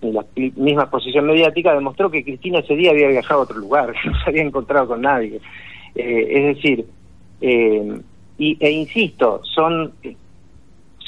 ni 0.00 0.12
la 0.12 0.24
misma 0.36 0.90
posición 0.90 1.26
mediática, 1.26 1.74
demostró 1.74 2.10
que 2.10 2.22
Cristina 2.22 2.58
ese 2.60 2.76
día 2.76 2.90
había 2.90 3.08
viajado 3.08 3.40
a 3.40 3.44
otro 3.44 3.58
lugar, 3.58 3.92
que 4.02 4.08
no 4.08 4.18
se 4.22 4.30
había 4.30 4.42
encontrado 4.42 4.86
con 4.86 5.00
nadie. 5.00 5.40
Eh, 5.96 6.26
es 6.28 6.56
decir, 6.56 6.86
eh, 7.40 8.00
y, 8.38 8.56
e 8.60 8.70
insisto, 8.70 9.40
son 9.44 9.92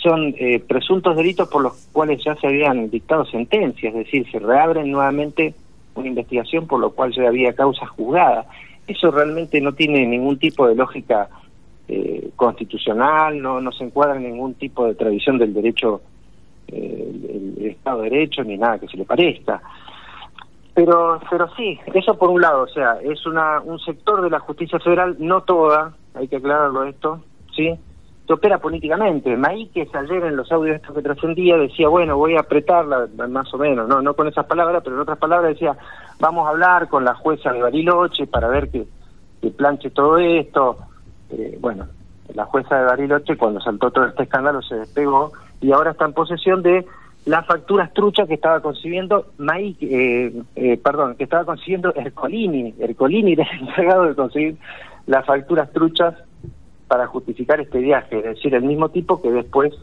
son 0.07 0.36
eh, 0.38 0.61
presuntos 0.61 1.16
delitos 1.16 1.48
por 1.48 1.62
los 1.62 1.88
cuales 1.90 2.22
ya 2.24 2.36
se 2.36 2.46
habían 2.46 2.88
dictado 2.90 3.24
sentencias, 3.24 3.92
es 3.92 4.04
decir, 4.04 4.30
se 4.30 4.38
reabren 4.38 4.92
nuevamente 4.92 5.52
una 5.96 6.07
investigación 6.07 6.68
por 6.68 6.78
lo 6.78 6.90
cual 6.90 7.12
ya 7.12 7.26
había 7.26 7.52
causa 7.54 7.86
juzgada. 7.86 8.46
Eso 8.86 9.11
realmente 9.11 9.61
no 9.61 9.72
tiene 9.72 10.07
ningún 10.07 10.38
tipo 10.38 10.68
de 10.68 10.76
lógica 10.76 11.28
eh, 11.88 12.30
constitucional, 12.36 13.42
no, 13.42 13.61
no 13.61 13.72
se 13.72 13.82
encuadra 13.82 14.16
en 14.16 14.30
ningún 14.30 14.54
tipo 14.54 14.86
de 14.86 14.94
tradición 14.94 15.38
del 15.38 15.52
derecho, 15.52 16.02
eh, 16.68 17.12
el, 17.59 17.66
Estado 17.66 18.02
de 18.02 18.11
Derecho, 18.11 18.44
ni 18.44 18.57
nada 18.57 18.78
que 18.78 18.86
se 18.86 18.96
le 18.96 19.04
parezca. 19.04 19.61
Pero, 20.72 21.20
pero 21.28 21.48
sí, 21.57 21.80
eso 21.94 22.16
por 22.16 22.30
un 22.30 22.40
lado, 22.40 22.62
o 22.62 22.68
sea, 22.68 22.98
es 23.02 23.26
una, 23.26 23.61
un 23.61 23.80
sector 23.80 24.22
de 24.22 24.30
la 24.30 24.38
justicia 24.38 24.78
federal, 24.78 25.16
no 25.18 25.40
toda, 25.40 25.96
hay 26.14 26.28
que 26.28 26.36
aclararlo 26.36 26.84
esto, 26.84 27.24
¿sí? 27.57 27.76
Que 28.26 28.32
opera 28.32 28.58
políticamente. 28.58 29.36
Maíquez 29.36 29.94
ayer 29.94 30.24
en 30.24 30.36
los 30.36 30.50
audios 30.50 30.76
estos 30.76 30.94
que 30.94 31.02
trascendía 31.02 31.56
decía, 31.56 31.88
bueno, 31.88 32.16
voy 32.16 32.36
a 32.36 32.40
apretarla, 32.40 33.06
más 33.28 33.52
o 33.54 33.58
menos, 33.58 33.88
no 33.88 34.02
no 34.02 34.14
con 34.14 34.26
esas 34.26 34.46
palabras, 34.46 34.82
pero 34.82 34.96
en 34.96 35.02
otras 35.02 35.18
palabras 35.18 35.52
decía, 35.52 35.76
vamos 36.18 36.46
a 36.46 36.50
hablar 36.50 36.88
con 36.88 37.04
la 37.04 37.14
jueza 37.14 37.52
de 37.52 37.62
Bariloche 37.62 38.26
para 38.26 38.48
ver 38.48 38.70
que, 38.70 38.86
planche 39.56 39.90
todo 39.90 40.18
esto. 40.18 40.76
Eh, 41.30 41.56
bueno, 41.60 41.86
la 42.34 42.46
jueza 42.46 42.80
de 42.80 42.84
Bariloche 42.84 43.36
cuando 43.36 43.60
saltó 43.60 43.92
todo 43.92 44.06
este 44.06 44.24
escándalo 44.24 44.60
se 44.60 44.74
despegó 44.74 45.32
y 45.60 45.70
ahora 45.70 45.92
está 45.92 46.04
en 46.04 46.12
posesión 46.14 46.62
de 46.62 46.84
las 47.26 47.46
facturas 47.46 47.92
truchas 47.92 48.26
que 48.26 48.34
estaba 48.34 48.58
consiguiendo 48.58 49.26
Maíquez, 49.38 49.88
eh, 49.92 50.42
eh, 50.56 50.76
perdón, 50.78 51.14
que 51.14 51.24
estaba 51.24 51.44
consiguiendo 51.44 51.94
Ercolini. 51.94 52.74
Ercolini 52.80 53.34
era 53.34 53.44
el 53.52 53.68
encargado 53.68 54.04
de 54.04 54.14
conseguir 54.16 54.56
las 55.06 55.24
facturas 55.24 55.70
truchas 55.72 56.14
para 56.89 57.07
justificar 57.07 57.61
este 57.61 57.78
viaje, 57.78 58.18
es 58.18 58.24
decir, 58.24 58.55
el 58.55 58.62
mismo 58.62 58.89
tipo 58.91 59.20
que 59.20 59.30
después, 59.30 59.74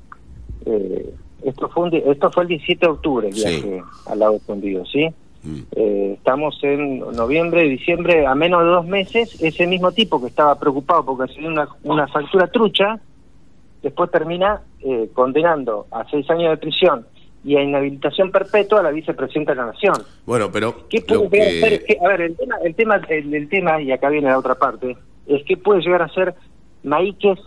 eh, 0.66 1.14
esto, 1.44 1.70
fue 1.70 1.90
esto 2.06 2.32
fue 2.32 2.44
el 2.44 2.50
17 2.50 2.86
de 2.86 2.92
octubre, 2.92 3.28
el 3.28 3.34
viaje 3.34 3.84
al 4.08 4.20
lado 4.20 4.36
escondido, 4.36 4.86
¿sí? 4.86 5.10
Mm. 5.44 5.60
Eh, 5.76 6.14
estamos 6.18 6.58
en 6.64 7.00
noviembre, 7.00 7.64
diciembre, 7.64 8.26
a 8.26 8.34
menos 8.34 8.64
de 8.64 8.70
dos 8.70 8.86
meses, 8.86 9.42
ese 9.42 9.68
mismo 9.68 9.92
tipo 9.92 10.22
que 10.22 10.28
estaba 10.28 10.58
preocupado 10.58 11.04
porque 11.06 11.32
hacía 11.32 11.48
una, 11.48 11.68
una 11.84 12.08
factura 12.08 12.48
trucha, 12.48 13.00
después 13.82 14.10
termina 14.10 14.62
eh, 14.82 15.10
condenando 15.14 15.88
a 15.92 16.06
seis 16.10 16.30
años 16.30 16.52
de 16.52 16.58
prisión 16.58 17.06
y 17.44 17.58
a 17.58 17.62
inhabilitación 17.62 18.32
perpetua 18.32 18.80
a 18.80 18.84
la 18.84 18.92
vicepresidenta 18.92 19.52
de 19.52 19.58
la 19.58 19.66
Nación. 19.66 19.96
Bueno, 20.26 20.50
pero... 20.50 20.88
¿Qué 20.88 21.02
puede 21.02 21.26
a 21.26 22.08
ver, 22.08 22.22
el 22.22 22.38
tema, 22.38 22.56
el 22.64 22.76
tema, 22.76 23.02
el 23.10 23.50
tema, 23.50 23.82
y 23.82 23.92
acá 23.92 24.08
viene 24.08 24.30
la 24.30 24.40
otra 24.40 24.56
parte, 24.56 24.96
es 25.28 25.44
que 25.44 25.58
puede 25.58 25.82
llegar 25.82 26.04
a 26.04 26.08
ser 26.10 26.36
Maíquez 26.84 27.40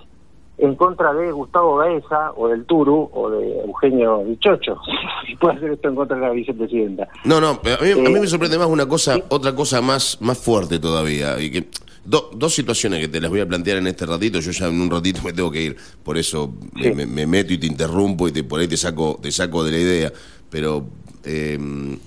en 0.58 0.74
contra 0.74 1.12
de 1.12 1.32
Gustavo 1.32 1.76
Baeza 1.76 2.32
o 2.34 2.48
del 2.48 2.64
Turu 2.64 3.10
o 3.12 3.30
de 3.30 3.60
Eugenio 3.60 4.24
Bichocho. 4.24 4.78
si 5.26 5.36
puede 5.36 5.56
hacer 5.56 5.72
esto 5.72 5.88
en 5.88 5.94
contra 5.94 6.16
de 6.16 6.22
la 6.22 6.30
vicepresidenta. 6.30 7.08
No, 7.24 7.40
no, 7.40 7.50
a 7.50 7.82
mí, 7.82 7.90
a 7.90 7.96
mí 7.96 8.10
me 8.10 8.20
eh, 8.20 8.26
sorprende 8.26 8.58
más 8.58 8.68
una 8.68 8.86
cosa, 8.86 9.18
otra 9.28 9.54
cosa 9.54 9.82
más, 9.82 10.18
más 10.20 10.38
fuerte 10.38 10.78
todavía. 10.78 11.38
y 11.40 11.50
que 11.50 11.68
Dos 12.06 12.54
situaciones 12.54 13.00
que 13.00 13.08
te 13.08 13.20
las 13.20 13.28
voy 13.28 13.40
a 13.40 13.48
plantear 13.48 13.78
en 13.78 13.88
este 13.88 14.06
ratito. 14.06 14.38
Yo 14.38 14.52
ya 14.52 14.68
en 14.68 14.80
un 14.80 14.88
ratito 14.88 15.22
me 15.24 15.32
tengo 15.32 15.50
que 15.50 15.62
ir, 15.62 15.76
por 16.04 16.16
eso 16.16 16.54
me, 16.74 17.26
meto 17.26 17.52
y 17.52 17.58
te 17.58 17.66
interrumpo 17.66 18.28
y 18.28 18.32
te, 18.32 18.44
por 18.44 18.60
ahí 18.60 18.68
te 18.68 18.76
saco, 18.76 19.18
te 19.20 19.32
saco 19.32 19.64
de 19.64 19.72
la 19.72 19.78
idea. 19.78 20.12
Pero 20.48 20.86
eh, 21.24 21.58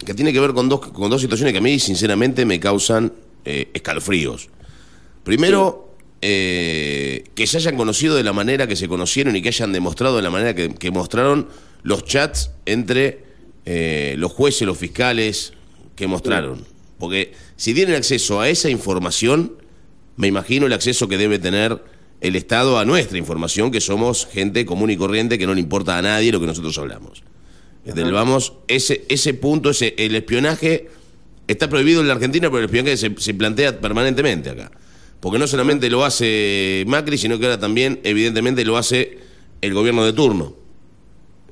que 0.05 0.13
tiene 0.13 0.31
que 0.31 0.39
ver 0.39 0.53
con 0.53 0.69
dos, 0.69 0.79
con 0.79 1.09
dos 1.09 1.19
situaciones 1.19 1.51
que 1.51 1.59
a 1.59 1.61
mí, 1.61 1.77
sinceramente, 1.79 2.45
me 2.45 2.61
causan 2.61 3.11
eh, 3.43 3.71
escalofríos. 3.73 4.49
Primero, 5.25 5.88
eh, 6.21 7.23
que 7.33 7.47
se 7.47 7.57
hayan 7.57 7.77
conocido 7.77 8.15
de 8.15 8.23
la 8.23 8.33
manera 8.33 8.67
que 8.67 8.75
se 8.75 8.89
conocieron 8.89 9.37
y 9.37 9.41
que 9.41 9.49
hayan 9.49 9.71
demostrado 9.71 10.17
de 10.17 10.21
la 10.21 10.29
manera 10.29 10.53
que, 10.53 10.91
mostraron 10.91 11.47
los 11.81 12.03
chats 12.03 12.51
entre 12.65 13.23
eh, 13.65 14.15
los 14.17 14.31
jueces, 14.33 14.67
los 14.67 14.77
fiscales 14.77 15.53
que 15.95 16.07
mostraron. 16.07 16.65
Porque 16.97 17.33
si 17.55 17.73
tienen 17.73 17.95
acceso 17.95 18.41
a 18.41 18.49
esa 18.49 18.69
información, 18.69 19.53
me 20.17 20.27
imagino 20.27 20.65
el 20.65 20.73
acceso 20.73 21.07
que 21.07 21.17
debe 21.17 21.39
tener 21.39 21.81
el 22.19 22.35
Estado 22.35 22.77
a 22.77 22.83
nuestra 22.83 23.17
información, 23.17 23.71
que 23.71 23.79
somos 23.79 24.25
gente 24.25 24.65
común 24.65 24.89
y 24.89 24.97
corriente 24.97 25.37
que 25.37 25.47
no 25.47 25.53
le 25.53 25.61
importa 25.61 25.97
a 25.97 26.01
nadie 26.01 26.33
lo 26.33 26.41
que 26.41 26.47
nosotros 26.47 26.77
hablamos. 26.77 27.23
vamos, 28.11 28.53
ese, 28.67 29.05
ese 29.07 29.33
punto, 29.35 29.69
ese, 29.69 29.95
el 29.97 30.13
espionaje 30.15 30.89
está 31.47 31.69
prohibido 31.69 32.01
en 32.01 32.09
la 32.09 32.15
Argentina, 32.15 32.49
pero 32.49 32.59
el 32.59 32.65
espionaje 32.65 32.97
se 32.97 33.33
plantea 33.35 33.79
permanentemente 33.79 34.49
acá. 34.49 34.69
Porque 35.19 35.37
no 35.37 35.47
solamente 35.47 35.89
lo 35.89 36.05
hace 36.05 36.85
Macri, 36.87 37.17
sino 37.17 37.37
que 37.37 37.45
ahora 37.45 37.59
también, 37.59 37.99
evidentemente, 38.03 38.63
lo 38.63 38.77
hace 38.77 39.19
el 39.61 39.73
gobierno 39.73 40.05
de 40.05 40.13
turno. 40.13 40.53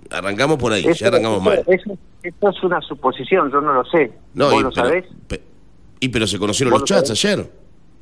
Arrancamos 0.09 0.57
por 0.57 0.71
ahí, 0.71 0.85
ya 0.93 1.07
arrancamos 1.07 1.43
mal. 1.43 1.63
Eso, 1.67 1.97
esto 2.23 2.49
es 2.49 2.63
una 2.63 2.79
suposición, 2.81 3.51
yo 3.51 3.59
no 3.59 3.73
lo 3.73 3.83
sé. 3.85 4.11
No, 4.33 4.49
¿Vos 4.51 4.63
lo 4.63 4.71
sabés? 4.71 5.05
y 5.99 6.09
pero 6.09 6.27
se 6.27 6.37
conocieron 6.37 6.73
los 6.73 6.85
chats 6.85 7.11
ayer. 7.11 7.45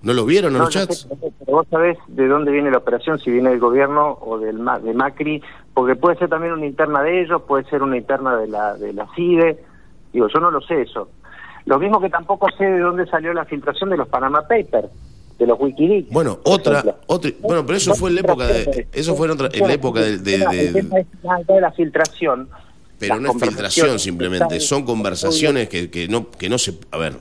¿No 0.03 0.13
los 0.13 0.27
vieron 0.27 0.53
los 0.53 0.69
chats? 0.69 1.07
pero 1.09 1.33
vos 1.47 1.67
sabés 1.71 1.97
de 2.09 2.27
dónde 2.27 2.51
viene 2.51 2.69
la 2.69 2.77
operación, 2.77 3.17
si 3.17 3.31
viene 3.31 3.49
del 3.49 3.59
gobierno 3.59 4.19
o 4.21 4.37
del 4.37 4.57
de 4.83 4.93
Macri, 4.93 5.41
porque 5.73 5.95
puede 5.95 6.17
ser 6.17 6.29
también 6.29 6.53
una 6.53 6.65
interna 6.67 7.01
de 7.01 7.23
ellos, 7.23 7.41
puede 7.47 7.63
ser 7.69 7.81
una 7.81 7.97
interna 7.97 8.37
de 8.37 8.47
la, 8.47 8.75
de 8.75 8.93
la 8.93 9.07
CIDE. 9.15 9.63
Digo, 10.13 10.27
yo 10.27 10.39
no 10.39 10.51
lo 10.51 10.61
sé 10.61 10.83
eso. 10.83 11.09
Lo 11.65 11.79
mismo 11.79 11.99
que 11.99 12.09
tampoco 12.09 12.47
sé 12.55 12.65
de 12.65 12.79
dónde 12.79 13.07
salió 13.07 13.33
la 13.33 13.45
filtración 13.45 13.89
de 13.89 13.97
los 13.97 14.07
Panama 14.07 14.41
Papers 14.41 14.89
de 15.37 15.47
los 15.47 15.59
Wikileaks. 15.59 16.09
Bueno, 16.11 16.39
otra, 16.43 16.97
otra, 17.07 17.31
bueno, 17.41 17.65
pero 17.65 17.77
eso 17.77 17.93
fue 17.95 18.09
en 18.09 18.15
la 18.15 18.21
época 18.21 18.47
de, 18.47 18.87
eso 18.93 19.15
fue 19.15 19.27
en, 19.27 19.31
otra, 19.33 19.49
en 19.51 19.67
la 19.67 19.73
época 19.73 20.01
de, 20.01 20.17
de, 20.17 20.37
de, 20.37 21.61
la 21.61 21.71
filtración. 21.71 22.49
Pero 22.97 23.19
no 23.19 23.31
es 23.31 23.41
filtración 23.41 23.99
simplemente, 23.99 24.59
son 24.59 24.85
conversaciones 24.85 25.67
que, 25.67 25.89
que 25.89 26.07
no 26.07 26.29
que 26.29 26.47
no 26.47 26.57
se, 26.57 26.77
a 26.91 26.97
ver, 26.97 27.17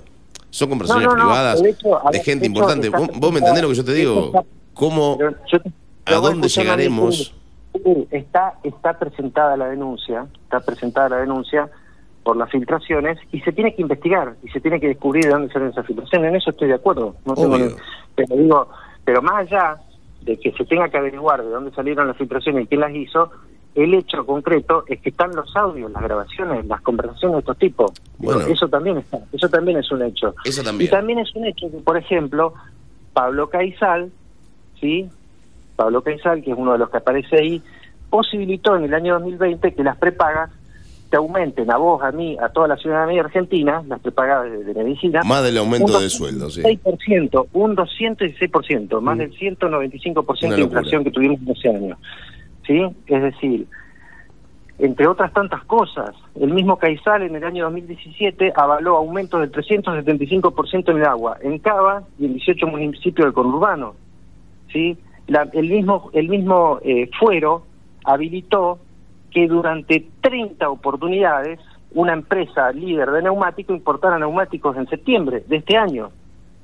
son 0.50 0.68
conversaciones 0.68 1.12
privadas 1.12 1.60
de, 1.60 2.20
gente 2.20 2.46
importante. 2.46 2.88
¿Vos, 2.88 3.32
me 3.32 3.40
entendés 3.40 3.62
lo 3.62 3.68
que 3.70 3.74
yo 3.74 3.84
te 3.84 3.94
digo? 3.94 4.44
¿Cómo, 4.72 5.18
a 6.04 6.14
dónde 6.14 6.48
llegaremos? 6.48 7.34
Está 8.12 8.54
está 8.62 8.96
presentada 8.96 9.56
la 9.56 9.66
denuncia, 9.66 10.26
está 10.44 10.60
presentada 10.60 11.08
la 11.08 11.16
denuncia 11.16 11.68
por 12.24 12.36
las 12.36 12.50
filtraciones 12.50 13.18
y 13.30 13.40
se 13.40 13.52
tiene 13.52 13.74
que 13.74 13.82
investigar 13.82 14.34
y 14.42 14.48
se 14.48 14.60
tiene 14.60 14.80
que 14.80 14.88
descubrir 14.88 15.24
de 15.24 15.30
dónde 15.30 15.52
salen 15.52 15.68
esas 15.68 15.86
filtraciones. 15.86 16.30
En 16.30 16.36
eso 16.36 16.50
estoy 16.50 16.68
de 16.68 16.74
acuerdo. 16.74 17.14
No 17.24 17.34
tengo 17.34 17.76
pero 18.16 18.36
digo, 18.36 18.68
pero 19.04 19.22
más 19.22 19.46
allá 19.46 19.76
de 20.22 20.38
que 20.38 20.52
se 20.52 20.64
tenga 20.64 20.88
que 20.88 20.96
averiguar 20.96 21.44
de 21.44 21.50
dónde 21.50 21.70
salieron 21.72 22.08
las 22.08 22.16
filtraciones 22.16 22.64
y 22.64 22.66
quién 22.66 22.80
las 22.80 22.94
hizo, 22.94 23.30
el 23.74 23.92
hecho 23.92 24.24
concreto 24.24 24.84
es 24.86 25.00
que 25.00 25.10
están 25.10 25.34
los 25.34 25.54
audios, 25.56 25.90
las 25.90 26.02
grabaciones, 26.02 26.64
las 26.66 26.80
conversaciones 26.80 27.34
de 27.34 27.40
estos 27.40 27.58
tipos. 27.58 27.92
Eso 28.48 28.68
también 28.68 28.98
está, 28.98 29.18
eso 29.32 29.48
también 29.48 29.78
es 29.78 29.90
un 29.90 30.02
hecho. 30.02 30.34
Y 30.78 30.88
también 30.88 31.18
es 31.18 31.34
un 31.34 31.44
hecho 31.44 31.70
que, 31.70 31.78
por 31.78 31.96
ejemplo, 31.96 32.54
Pablo 33.12 33.50
Caizal, 33.50 34.10
¿sí? 34.80 35.10
Pablo 35.76 36.02
Caizal, 36.02 36.42
que 36.42 36.52
es 36.52 36.56
uno 36.56 36.72
de 36.72 36.78
los 36.78 36.88
que 36.88 36.98
aparece 36.98 37.36
ahí, 37.36 37.62
posibilitó 38.08 38.76
en 38.76 38.84
el 38.84 38.94
año 38.94 39.14
2020 39.14 39.74
que 39.74 39.82
las 39.82 39.96
prepagas 39.96 40.50
aumenten 41.16 41.70
a 41.70 41.76
vos, 41.76 42.02
a 42.02 42.12
mí, 42.12 42.36
a 42.40 42.48
toda 42.48 42.68
la 42.68 42.76
ciudadanía 42.76 43.22
argentina, 43.22 43.82
las 43.86 44.00
prepagadas 44.00 44.50
de, 44.50 44.74
medicina. 44.74 45.22
Más 45.24 45.42
del 45.42 45.58
aumento 45.58 45.98
de 45.98 46.08
sueldo, 46.10 46.50
sí. 46.50 46.62
un 47.52 47.76
216%, 47.76 49.00
más 49.00 49.16
mm. 49.16 49.18
del 49.18 49.32
195% 49.32 50.54
de 50.54 50.60
inflación 50.62 51.04
que 51.04 51.10
tuvimos 51.10 51.40
en 51.40 51.50
ese 51.50 51.68
año. 51.68 51.98
¿Sí? 52.66 52.82
Es 53.06 53.22
decir, 53.22 53.66
entre 54.78 55.06
otras 55.06 55.32
tantas 55.32 55.64
cosas, 55.64 56.10
el 56.34 56.52
mismo 56.52 56.78
Caizal 56.78 57.22
en 57.22 57.36
el 57.36 57.44
año 57.44 57.64
2017 57.64 58.52
avaló 58.56 58.96
aumentos 58.96 59.40
del 59.40 59.52
375% 59.52 60.90
en 60.90 60.96
el 60.96 61.04
agua, 61.04 61.36
en 61.42 61.58
Cava 61.58 62.02
y 62.18 62.26
en 62.26 62.34
18 62.34 62.66
municipios 62.66 63.26
del 63.26 63.34
conurbano. 63.34 63.94
¿Sí? 64.72 64.96
el 65.52 65.68
mismo, 65.68 66.10
el 66.12 66.28
mismo 66.28 66.80
eh, 66.82 67.08
fuero 67.18 67.64
habilitó 68.04 68.78
que 69.34 69.48
durante 69.48 70.06
30 70.20 70.70
oportunidades 70.70 71.58
una 71.92 72.12
empresa 72.12 72.72
líder 72.72 73.10
de 73.10 73.22
neumáticos 73.22 73.76
importara 73.76 74.18
neumáticos 74.18 74.76
en 74.76 74.88
septiembre 74.88 75.44
de 75.46 75.56
este 75.56 75.76
año. 75.76 76.10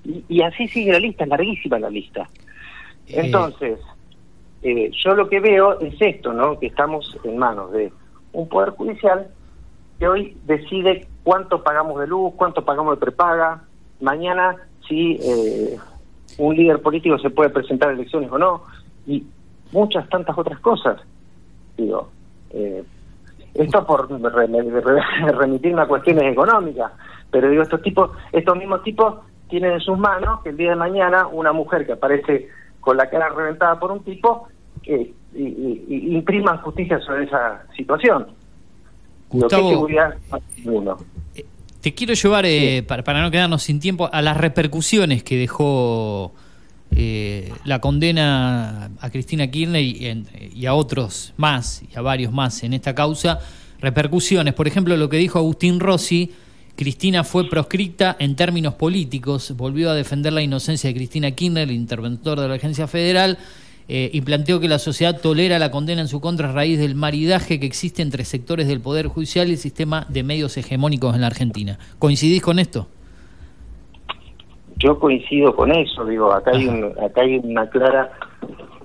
Y, 0.05 0.41
así 0.41 0.67
sigue 0.69 0.93
la 0.93 0.99
lista, 0.99 1.25
es 1.25 1.31
larguísima 1.31 1.79
la 1.79 1.91
lista. 1.91 2.29
Entonces, 3.07 3.79
eh, 4.63 4.91
yo 4.93 5.15
lo 5.15 5.29
que 5.29 5.41
veo 5.41 5.79
es 5.81 5.95
esto, 6.01 6.33
¿no? 6.33 6.59
Que 6.59 6.69
estamos 6.69 7.19
en 7.23 7.37
manos 7.37 7.73
de 7.73 7.93
un 8.33 8.49
poder 8.49 8.71
judicial 8.71 9.29
que 9.99 10.09
hoy 10.09 10.37
decide 10.47 11.07
cuánto 11.23 11.63
pagamos 11.63 12.01
de 12.01 12.07
luz, 12.07 12.33
cuánto 12.37 12.65
pagamos 12.65 12.99
de 12.99 13.05
prepaga, 13.05 13.63
mañana 14.01 14.57
si 14.89 15.19
eh, 15.23 15.77
un 16.39 16.57
líder 16.57 16.81
político 16.81 17.19
se 17.19 17.31
puede 17.31 17.51
presentar 17.51 17.91
a 17.91 17.93
elecciones 17.93 18.31
o 18.33 18.39
no. 18.39 18.63
Y 19.07 19.25
muchas 19.73 20.09
tantas 20.09 20.39
otras 20.39 20.59
cosas. 20.61 21.01
Digo, 21.77 22.09
eh, 22.53 22.83
esto 23.55 23.85
por 23.87 24.09
re- 24.11 24.47
re- 24.47 25.33
remitirme 25.33 25.83
a 25.83 25.87
cuestiones 25.87 26.25
económicas, 26.33 26.93
pero 27.31 27.49
digo, 27.51 27.63
estos 27.63 27.83
tipos, 27.83 28.11
estos 28.33 28.57
mismos 28.57 28.83
tipos 28.83 29.17
tienen 29.49 29.73
en 29.73 29.81
sus 29.81 29.99
manos 29.99 30.41
que 30.43 30.51
el 30.51 30.57
día 30.57 30.71
de 30.71 30.77
mañana 30.77 31.27
una 31.27 31.53
mujer 31.53 31.85
que 31.87 31.93
aparece 31.93 32.49
con 32.81 32.97
la 32.97 33.11
cara 33.11 33.29
reventada 33.31 33.79
por 33.79 33.91
un 33.91 34.03
tipo 34.05 34.49
eh, 34.85 35.13
y, 35.35 35.43
y- 35.43 35.85
y 35.89 36.15
impriman 36.17 36.59
justicia 36.59 36.99
sobre 37.01 37.25
esa 37.25 37.63
situación. 37.77 38.29
Digo, 39.31 39.49
¿qué 39.49 39.57
Gustavo, 39.57 39.87
uno? 40.65 40.97
Te 41.81 41.95
quiero 41.95 42.15
llevar, 42.15 42.45
eh, 42.47 42.85
para, 42.87 43.03
para 43.03 43.23
no 43.23 43.31
quedarnos 43.31 43.63
sin 43.63 43.81
tiempo, 43.81 44.09
a 44.13 44.21
las 44.23 44.37
repercusiones 44.37 45.23
que 45.23 45.37
dejó 45.39 46.33
eh, 46.97 47.53
la 47.65 47.81
condena 47.81 48.91
a 49.01 49.11
Cristina 49.11 49.51
Kirchner 49.51 49.83
y, 49.83 50.25
y 50.55 50.67
a 50.67 50.75
otros 50.75 51.33
más, 51.37 51.83
y 51.93 51.97
a 51.97 52.03
varios 52.03 52.33
más 52.33 52.63
en 52.63 52.75
esta 52.75 52.95
causa. 52.95 53.41
Repercusiones, 53.81 54.55
por 54.55 54.69
ejemplo, 54.69 54.97
lo 54.97 55.09
que 55.09 55.17
dijo 55.17 55.39
Agustín 55.39 55.81
Rossi, 55.81 56.33
Cristina 56.77 57.25
fue 57.25 57.49
proscripta 57.49 58.17
en 58.19 58.37
términos 58.37 58.75
políticos, 58.75 59.55
volvió 59.57 59.91
a 59.91 59.95
defender 59.95 60.33
la 60.33 60.43
inocencia 60.43 60.89
de 60.89 60.95
Cristina 60.95 61.31
Kirchner, 61.31 61.69
el 61.69 61.75
interventor 61.75 62.41
de 62.41 62.49
la 62.49 62.55
agencia 62.55 62.87
federal, 62.87 63.39
eh, 63.89 64.09
y 64.13 64.21
planteó 64.21 64.61
que 64.61 64.69
la 64.69 64.79
sociedad 64.79 65.21
tolera 65.21 65.59
la 65.59 65.71
condena 65.71 66.01
en 66.01 66.09
su 66.09 66.21
contra 66.21 66.51
a 66.51 66.53
raíz 66.53 66.79
del 66.79 66.95
maridaje 66.95 67.59
que 67.59 67.67
existe 67.67 68.03
entre 68.03 68.25
sectores 68.25 68.69
del 68.69 68.81
Poder 68.81 69.09
Judicial 69.09 69.49
y 69.49 69.53
el 69.53 69.59
sistema 69.59 70.07
de 70.09 70.23
medios 70.23 70.57
hegemónicos 70.57 71.15
en 71.15 71.23
la 71.23 71.27
Argentina. 71.27 71.79
¿Coincidís 71.99 72.41
con 72.41 72.59
esto? 72.59 72.89
Yo 74.81 74.99
coincido 74.99 75.55
con 75.55 75.71
eso, 75.71 76.05
digo, 76.05 76.33
acá 76.33 76.51
hay, 76.53 76.67
un- 76.67 76.93
acá 77.05 77.21
hay 77.23 77.37
una 77.39 77.69
clara... 77.71 78.11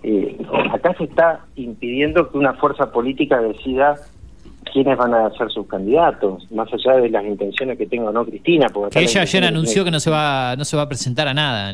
eh, 0.04 0.38
acá 0.74 0.93
se 0.98 1.06
está 1.06 1.39
impidiendo 1.56 2.30
que 2.30 2.38
una 2.38 2.54
fuerza 2.54 2.91
política 2.91 3.39
decida 3.39 3.96
quiénes 4.72 4.98
van 4.98 5.14
a 5.14 5.30
ser 5.32 5.50
sus 5.52 5.68
candidatos, 5.68 6.52
más 6.52 6.68
allá 6.74 6.98
de 6.98 7.10
las 7.10 7.24
intenciones 7.24 7.78
que 7.78 7.86
tenga 7.88 8.10
o 8.10 8.12
no 8.12 8.26
Cristina. 8.26 8.68
Porque 8.70 9.00
ella 9.00 9.22
ayer 9.22 9.43
anunció 9.46 9.84
que 9.86 9.91
no 9.91 10.00
se 10.00 10.10
va 10.12 10.56
no 10.58 10.66
se 10.66 10.76
va 10.76 10.84
a 10.84 10.88
presentar 10.89 11.28
a 11.28 11.34
nada. 11.34 11.72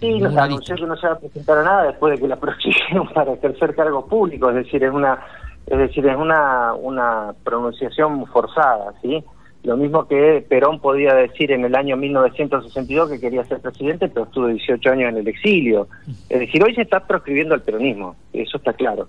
Sí, 0.00 0.20
anunció 0.44 0.76
que 0.76 0.86
no 0.86 0.96
se 0.96 1.06
va 1.06 1.12
a 1.14 1.18
presentar 1.18 1.58
a 1.58 1.62
nada 1.64 1.82
después 1.88 2.14
de 2.14 2.20
que 2.20 2.28
la 2.28 2.36
proscribieron 2.40 3.08
para 3.08 3.32
ejercer 3.34 3.74
cargos 3.74 4.04
públicos, 4.06 4.50
es 4.50 4.64
decir, 4.64 4.82
es 4.84 4.92
una 4.92 5.18
es 5.66 5.76
decir, 5.78 6.06
es 6.06 6.16
una 6.16 6.72
una 6.74 7.34
pronunciación 7.44 8.24
forzada, 8.26 8.94
¿sí? 9.02 9.22
Lo 9.64 9.76
mismo 9.76 10.06
que 10.06 10.44
Perón 10.48 10.80
podía 10.80 11.14
decir 11.14 11.50
en 11.50 11.64
el 11.64 11.74
año 11.74 11.96
1962 11.96 13.10
que 13.10 13.20
quería 13.20 13.44
ser 13.44 13.60
presidente, 13.60 14.08
pero 14.08 14.24
estuvo 14.26 14.46
18 14.46 14.90
años 14.90 15.08
en 15.10 15.16
el 15.18 15.28
exilio. 15.28 15.88
Es 16.28 16.40
decir, 16.40 16.62
hoy 16.62 16.74
se 16.74 16.82
está 16.82 17.06
proscribiendo 17.06 17.54
el 17.54 17.62
peronismo, 17.62 18.16
eso 18.32 18.56
está 18.58 18.72
claro. 18.72 19.08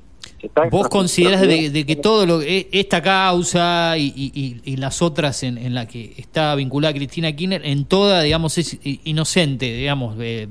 ¿Vos 0.72 0.88
considerás 0.89 1.41
de, 1.41 1.86
que 1.86 1.95
todo 1.97 2.26
lo 2.26 2.41
e- 2.41 2.68
esta 2.72 3.02
causa 3.02 3.97
y, 3.97 4.08
y- 4.16 4.32
y- 4.34 4.62
y 4.74 4.78
las 4.78 5.02
otras 5.02 5.43
en, 5.43 5.58
en 5.58 5.76
la 5.76 5.86
que 5.88 6.14
está 6.18 6.56
vinculada 6.56 6.93
Cristina 6.93 7.32
Kirchner, 7.36 7.62
en 7.66 7.86
toda, 7.86 8.22
digamos, 8.24 8.58
es 8.58 8.80
inocente, 9.04 9.72
digamos, 9.74 10.16
eh, 10.20 10.47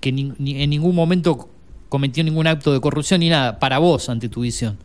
que 0.00 0.12
ni- 0.12 0.32
ni- 0.38 0.62
en 0.62 0.70
ningún 0.70 0.94
momento 0.94 1.48
cometió 1.88 2.22
ningún 2.24 2.46
acto 2.48 2.72
de 2.72 2.80
corrupción 2.80 3.20
ni 3.20 3.28
nada, 3.28 3.58
para 3.58 3.78
vos, 3.78 4.08
ante 4.08 4.28
tu 4.28 4.40
visión? 4.42 4.76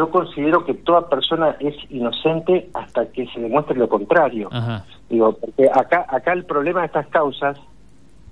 Yo 0.00 0.08
considero 0.08 0.64
que 0.64 0.72
toda 0.72 1.10
persona 1.10 1.56
es 1.60 1.74
inocente 1.90 2.70
hasta 2.72 3.04
que 3.12 3.26
se 3.26 3.38
demuestre 3.38 3.76
lo 3.76 3.86
contrario. 3.86 4.48
Ajá. 4.50 4.82
Digo, 5.10 5.34
porque 5.34 5.68
acá, 5.68 6.06
acá 6.08 6.32
el 6.32 6.46
problema 6.46 6.80
de 6.80 6.86
estas 6.86 7.06
causas 7.08 7.58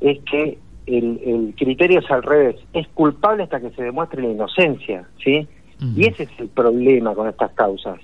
es 0.00 0.18
que 0.20 0.58
el, 0.86 1.20
el 1.22 1.54
criterio 1.58 1.98
es 1.98 2.10
al 2.10 2.22
revés. 2.22 2.56
Es 2.72 2.88
culpable 2.88 3.42
hasta 3.42 3.60
que 3.60 3.68
se 3.72 3.82
demuestre 3.82 4.22
la 4.22 4.28
inocencia, 4.28 5.06
¿sí? 5.22 5.46
Y 5.94 6.06
ese 6.06 6.22
es 6.22 6.30
el 6.38 6.48
problema 6.48 7.14
con 7.14 7.28
estas 7.28 7.52
causas. 7.52 8.00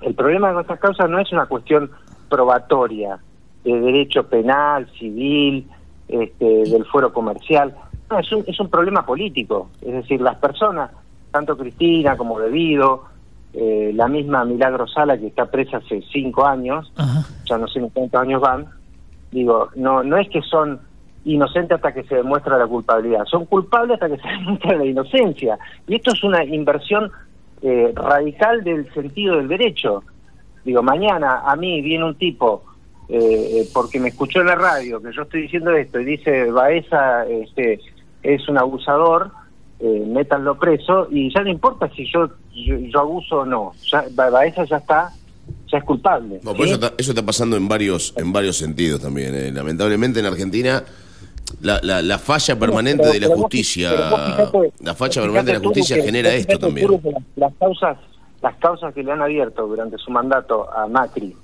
El 0.00 0.14
problema 0.14 0.52
con 0.52 0.60
estas 0.60 0.78
causas 0.78 1.10
no 1.10 1.18
es 1.18 1.32
una 1.32 1.46
cuestión 1.46 1.90
probatoria 2.28 3.18
de 3.64 3.80
derecho 3.80 4.28
penal, 4.28 4.88
civil, 4.96 5.66
este, 6.06 6.44
del 6.44 6.84
fuero 6.84 7.12
comercial. 7.12 7.74
No, 8.08 8.20
es 8.20 8.30
un, 8.30 8.44
es 8.46 8.60
un 8.60 8.70
problema 8.70 9.04
político. 9.04 9.70
Es 9.82 9.92
decir, 9.92 10.20
las 10.20 10.36
personas, 10.36 10.92
tanto 11.34 11.58
Cristina 11.58 12.16
como 12.16 12.38
Debido, 12.38 13.06
eh, 13.52 13.90
la 13.92 14.06
misma 14.06 14.44
Milagro 14.44 14.86
Sala 14.86 15.18
que 15.18 15.26
está 15.26 15.46
presa 15.46 15.78
hace 15.78 16.00
cinco 16.12 16.46
años, 16.46 16.92
ya 17.44 17.58
no 17.58 17.66
sé 17.66 17.80
ni 17.80 17.90
cuántos 17.90 18.20
años 18.20 18.40
van, 18.40 18.66
digo, 19.32 19.68
no, 19.74 20.04
no 20.04 20.16
es 20.16 20.28
que 20.28 20.42
son 20.42 20.78
inocentes 21.24 21.74
hasta 21.74 21.92
que 21.92 22.04
se 22.04 22.14
demuestra 22.14 22.56
la 22.56 22.68
culpabilidad, 22.68 23.24
son 23.24 23.46
culpables 23.46 24.00
hasta 24.00 24.14
que 24.14 24.22
se 24.22 24.28
demuestra 24.38 24.76
la 24.76 24.84
inocencia. 24.84 25.58
Y 25.88 25.96
esto 25.96 26.12
es 26.12 26.22
una 26.22 26.44
inversión 26.44 27.10
eh, 27.62 27.92
radical 27.96 28.62
del 28.62 28.92
sentido 28.94 29.36
del 29.36 29.48
derecho. 29.48 30.04
Digo, 30.64 30.84
mañana 30.84 31.42
a 31.44 31.56
mí 31.56 31.82
viene 31.82 32.04
un 32.04 32.14
tipo, 32.14 32.62
eh, 33.08 33.18
eh, 33.18 33.68
porque 33.74 33.98
me 33.98 34.10
escuchó 34.10 34.40
en 34.40 34.46
la 34.46 34.54
radio 34.54 35.02
que 35.02 35.12
yo 35.12 35.22
estoy 35.22 35.42
diciendo 35.42 35.72
esto 35.72 35.98
y 35.98 36.04
dice, 36.04 36.50
Baeza 36.52 37.26
este, 37.26 37.80
es 38.22 38.48
un 38.48 38.56
abusador, 38.56 39.32
eh, 39.80 40.04
métanlo 40.06 40.58
preso 40.58 41.08
y 41.10 41.32
ya 41.34 41.42
no 41.42 41.50
importa 41.50 41.90
si 41.94 42.06
yo, 42.12 42.28
yo, 42.54 42.76
yo 42.78 43.00
abuso 43.00 43.38
o 43.40 43.44
no, 43.44 43.72
ya, 43.90 44.04
Ba- 44.12 44.30
Baeza 44.30 44.64
ya 44.64 44.76
está, 44.78 45.10
ya 45.70 45.78
es 45.78 45.84
culpable. 45.84 46.40
No, 46.42 46.52
pero 46.52 46.64
¿sí? 46.64 46.70
eso, 46.70 46.74
está, 46.74 46.94
eso 46.96 47.10
está 47.12 47.24
pasando 47.26 47.56
en 47.56 47.68
varios, 47.68 48.14
en 48.16 48.32
varios 48.32 48.56
sentidos 48.56 49.00
también. 49.00 49.34
eh. 49.34 49.50
Lamentablemente 49.52 50.20
en 50.20 50.26
Argentina 50.26 50.84
la, 51.60 51.80
la, 51.82 52.02
la 52.02 52.18
falla 52.18 52.58
permanente 52.58 53.02
pero- 53.02 53.12
de 53.14 53.20
la 53.20 53.28
vos- 53.28 53.36
justicia, 53.42 53.90
vos 54.50 54.66
la 54.80 54.94
falla 54.94 55.20
permanente 55.22 55.52
de 55.52 55.58
la 55.58 55.64
justicia 55.64 55.96
que- 55.96 56.02
genera 56.02 56.32
esto 56.34 56.58
también. 56.58 56.88
las 57.36 57.52
causas, 57.54 57.98
las 58.42 58.56
causas 58.56 58.94
que 58.94 59.02
le 59.02 59.12
han 59.12 59.22
abierto 59.22 59.66
durante 59.66 59.98
su 59.98 60.10
mandato 60.10 60.70
a 60.72 60.86
Macri 60.86 61.34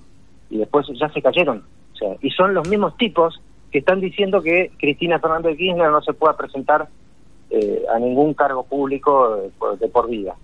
y 0.51 0.57
después 0.59 0.87
ya 0.99 1.09
se 1.11 1.21
cayeron. 1.21 1.63
O 1.93 1.97
sea, 1.97 2.17
y 2.23 2.31
son 2.31 2.55
los 2.55 2.67
mismos 2.69 2.97
tipos 2.97 3.41
que 3.71 3.79
están 3.79 4.01
diciendo 4.01 4.41
que 4.43 4.71
Cristina 4.79 5.19
Fernández 5.21 5.53
de 5.53 5.59
Kirchner 5.59 5.91
no 5.91 6.01
se 6.03 6.13
pueda 6.13 6.37
presentar 6.37 6.89
eh, 7.51 7.83
a 7.93 7.99
ningún 7.99 8.35
cargo 8.35 8.63
público 8.65 9.37
de, 9.37 9.49
por- 9.51 9.79
de 9.79 9.89
por 9.89 10.09
vida. 10.09 10.35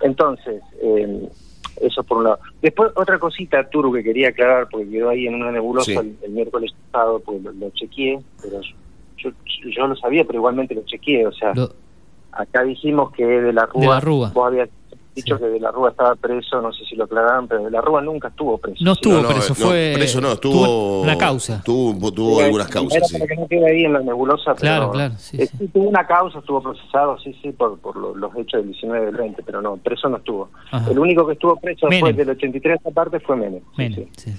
Entonces, 0.00 0.62
eh, 0.82 1.28
eso 1.80 2.02
por 2.02 2.18
un 2.18 2.24
lado. 2.24 2.38
Después, 2.60 2.92
otra 2.96 3.18
cosita, 3.18 3.68
Turu, 3.68 3.92
que 3.92 4.02
quería 4.02 4.28
aclarar, 4.28 4.68
porque 4.70 4.90
quedó 4.90 5.08
ahí 5.10 5.26
en 5.26 5.34
una 5.36 5.50
nebulosa 5.52 5.90
Sí. 5.92 5.96
el, 5.98 6.16
el 6.22 6.30
miércoles 6.32 6.72
pasado, 6.90 7.20
pues 7.20 7.42
lo, 7.42 7.52
lo 7.52 7.70
chequeé, 7.70 8.20
pero 8.42 8.60
yo, 9.16 9.30
yo 9.70 9.86
lo 9.86 9.96
sabía, 9.96 10.24
pero 10.24 10.38
igualmente 10.38 10.74
lo 10.74 10.82
chequeé, 10.82 11.26
o 11.26 11.32
sea, 11.32 11.52
acá 12.32 12.62
dijimos 12.64 13.12
que 13.12 13.24
de 13.24 13.52
la 13.52 13.66
Rúa, 13.66 13.80
De 13.82 13.86
la 13.88 14.00
Rúa. 14.00 14.30
vos 14.34 14.46
habías 14.46 14.68
dicho 15.14 15.38
que 15.38 15.44
de 15.46 15.60
la 15.60 15.70
Rúa 15.70 15.90
estaba 15.90 16.14
preso, 16.16 16.60
no 16.62 16.72
sé 16.72 16.84
si 16.86 16.96
lo 16.96 17.04
aclararon, 17.04 17.46
pero 17.48 17.64
de 17.64 17.70
la 17.70 17.80
Rúa 17.80 18.00
nunca 18.00 18.28
estuvo 18.28 18.56
preso. 18.58 18.82
No 18.84 18.92
estuvo 18.92 19.14
No, 19.14 19.22
no, 19.22 19.28
preso, 19.28 19.54
no, 19.58 19.66
fue. 19.66 19.92
preso 19.94 20.20
no, 20.20 20.36
tuvo 20.38 20.54
estuvo 20.64 21.00
una 21.02 21.18
causa. 21.18 21.62
Tuvo, 21.64 22.12
tuvo 22.12 22.36
Sí, 22.38 22.42
algunas 22.44 22.66
era 22.68 22.74
causas, 22.74 23.08
sí. 23.08 23.18
Para 23.18 23.26
que 23.34 23.40
no 23.40 23.48
quede 23.48 23.70
ahí 23.70 23.84
en 23.84 23.92
la 23.92 24.00
nebulosa, 24.00 24.54
Claro, 24.54 24.80
pero, 24.84 24.92
claro, 24.92 25.14
sí, 25.18 25.36
eh, 25.40 25.46
sí, 25.46 25.68
tuvo 25.68 25.88
una 25.88 26.06
causa, 26.06 26.38
estuvo 26.38 26.62
procesado, 26.62 27.18
sí, 27.18 27.36
sí, 27.42 27.52
por, 27.52 27.78
por 27.78 27.96
lo- 27.96 28.14
los 28.16 28.34
hechos 28.36 28.60
del 28.62 28.70
19 28.72 29.06
del 29.06 29.16
20, 29.16 29.42
pero 29.42 29.60
no, 29.60 29.76
preso 29.76 30.08
no 30.08 30.16
estuvo. 30.16 30.48
Ajá. 30.70 30.90
El 30.90 30.98
único 30.98 31.26
que 31.26 31.34
estuvo 31.34 31.56
preso 31.56 31.86
Menem. 31.88 32.06
después 32.06 32.16
del 32.26 32.36
83 32.36 32.76
esta 32.76 32.90
parte 32.90 33.20
fue 33.20 33.36
Menem. 33.36 33.60
sí, 33.60 33.66
Menem, 33.76 34.08
sí. 34.16 34.32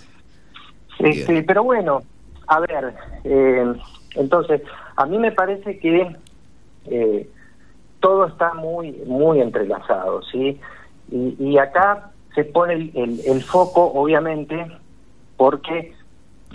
Este, 0.99 1.43
pero 1.43 1.63
bueno, 1.63 2.01
a 2.47 2.59
ver, 2.59 2.93
eh, 3.23 3.73
entonces, 4.15 4.61
a 4.95 5.05
mí 5.05 5.17
me 5.17 5.31
parece 5.31 5.79
que 5.79 6.15
eh, 6.85 7.29
todo 8.03 8.25
está 8.27 8.53
muy 8.53 8.91
muy 9.07 9.39
entrelazado, 9.39 10.21
¿sí? 10.23 10.59
Y, 11.09 11.35
y 11.39 11.57
acá 11.57 12.11
se 12.35 12.43
pone 12.43 12.73
el, 12.73 13.21
el- 13.25 13.43
foco, 13.45 13.81
obviamente, 13.95 14.55
porque 15.37 15.93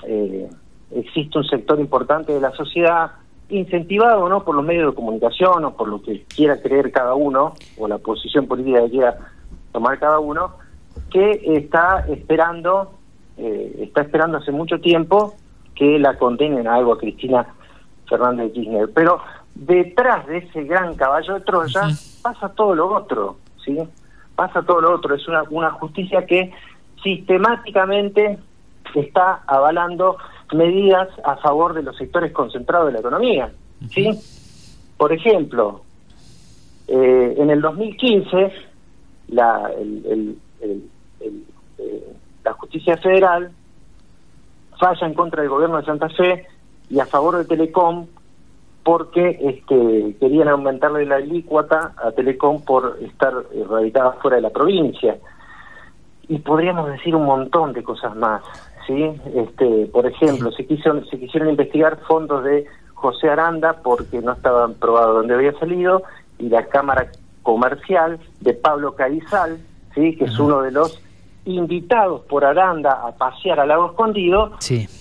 eh, 0.06 0.50
existe 0.90 1.38
un 1.38 1.44
sector 1.44 1.80
importante 1.80 2.32
de 2.34 2.40
la 2.40 2.50
sociedad, 2.52 3.12
incentivado 3.48 4.28
no 4.28 4.44
por 4.44 4.54
los 4.56 4.64
medios 4.64 4.90
de 4.90 4.94
comunicación 4.94 5.64
o 5.64 5.74
por 5.74 5.88
lo 5.88 6.02
que 6.02 6.26
quiera 6.36 6.60
creer 6.60 6.92
cada 6.92 7.14
uno, 7.14 7.60
o 7.78 7.88
la 7.88 7.96
posición 7.96 8.46
política 8.46 8.82
que 8.84 8.90
quiera 8.90 9.16
tomar 9.72 9.98
cada 9.98 10.18
uno, 10.18 10.52
que 11.10 11.40
está 11.56 12.04
esperando, 12.08 12.98
eh, 13.38 13.74
está 13.88 14.02
esperando 14.02 14.36
hace 14.36 14.52
mucho 14.52 14.80
tiempo 14.80 15.38
que 15.74 15.98
la 15.98 16.18
condenen 16.18 16.66
a 16.68 16.74
algo 16.74 16.92
a 16.92 16.98
Cristina 16.98 17.46
Fernández 18.06 18.48
de 18.48 18.52
Kirchner. 18.52 18.90
Pero 18.94 19.20
detrás 19.58 20.26
de 20.26 20.38
ese 20.38 20.64
gran 20.64 20.94
caballo 20.94 21.34
de 21.34 21.40
Troya 21.40 21.82
pasa 22.22 22.48
todo 22.50 22.74
lo 22.74 22.88
otro, 22.94 23.36
¿sí? 23.64 23.76
Pasa 24.34 24.62
todo 24.62 24.80
lo 24.80 24.94
otro. 24.94 25.14
Es 25.14 25.26
una, 25.28 25.42
una 25.50 25.70
justicia 25.72 26.24
que 26.26 26.52
sistemáticamente 27.02 28.38
está 28.94 29.42
avalando 29.46 30.16
medidas 30.54 31.08
a 31.24 31.36
favor 31.36 31.74
de 31.74 31.82
los 31.82 31.96
sectores 31.96 32.32
concentrados 32.32 32.86
de 32.86 32.92
la 32.94 33.00
economía, 33.00 33.50
¿sí? 33.90 34.10
Por 34.96 35.12
ejemplo, 35.12 35.82
eh, 36.86 37.34
en 37.36 37.50
el 37.50 37.60
2015, 37.60 38.52
la, 39.28 39.70
el- 39.78 40.06
el- 40.06 40.38
el- 40.62 41.44
eh, 41.78 42.14
la 42.44 42.52
justicia 42.54 42.96
federal 42.96 43.50
falla 44.78 45.06
en 45.06 45.14
contra 45.14 45.42
del 45.42 45.50
gobierno 45.50 45.76
de 45.78 45.84
Santa 45.84 46.08
Fe 46.08 46.46
y 46.88 46.98
a 47.00 47.06
favor 47.06 47.36
de 47.36 47.44
Telecom 47.44 48.06
porque 48.88 49.38
este, 49.42 50.16
querían 50.18 50.48
aumentarle 50.48 51.04
la 51.04 51.16
alícuota 51.16 51.92
a 52.02 52.10
Telecom 52.12 52.62
por 52.62 52.96
estar 53.02 53.34
radicada 53.68 54.12
fuera 54.12 54.36
de 54.36 54.40
la 54.40 54.48
provincia. 54.48 55.18
Y 56.26 56.38
podríamos 56.38 56.90
decir 56.92 57.14
un 57.14 57.26
montón 57.26 57.74
de 57.74 57.82
cosas 57.82 58.16
más. 58.16 58.40
¿sí? 58.86 59.12
Este, 59.34 59.90
por 59.92 60.06
ejemplo, 60.06 60.50
se, 60.52 60.64
quiso, 60.64 61.04
se 61.04 61.18
quisieron 61.20 61.50
investigar 61.50 61.98
fondos 62.08 62.42
de 62.44 62.64
José 62.94 63.28
Aranda 63.28 63.74
porque 63.84 64.22
no 64.22 64.32
estaban 64.32 64.72
probados 64.72 65.16
dónde 65.16 65.34
había 65.34 65.52
salido 65.58 66.02
y 66.38 66.48
la 66.48 66.64
Cámara 66.64 67.10
Comercial 67.42 68.18
de 68.40 68.54
Pablo 68.54 68.94
Caizal, 68.94 69.58
¿sí? 69.94 70.16
que 70.16 70.24
es 70.24 70.38
uno 70.38 70.62
de 70.62 70.70
los 70.70 70.98
invitados 71.44 72.22
por 72.22 72.42
Aranda 72.42 73.02
a 73.06 73.12
pasear 73.12 73.60
al 73.60 73.68
lago 73.68 73.90
escondido, 73.90 74.52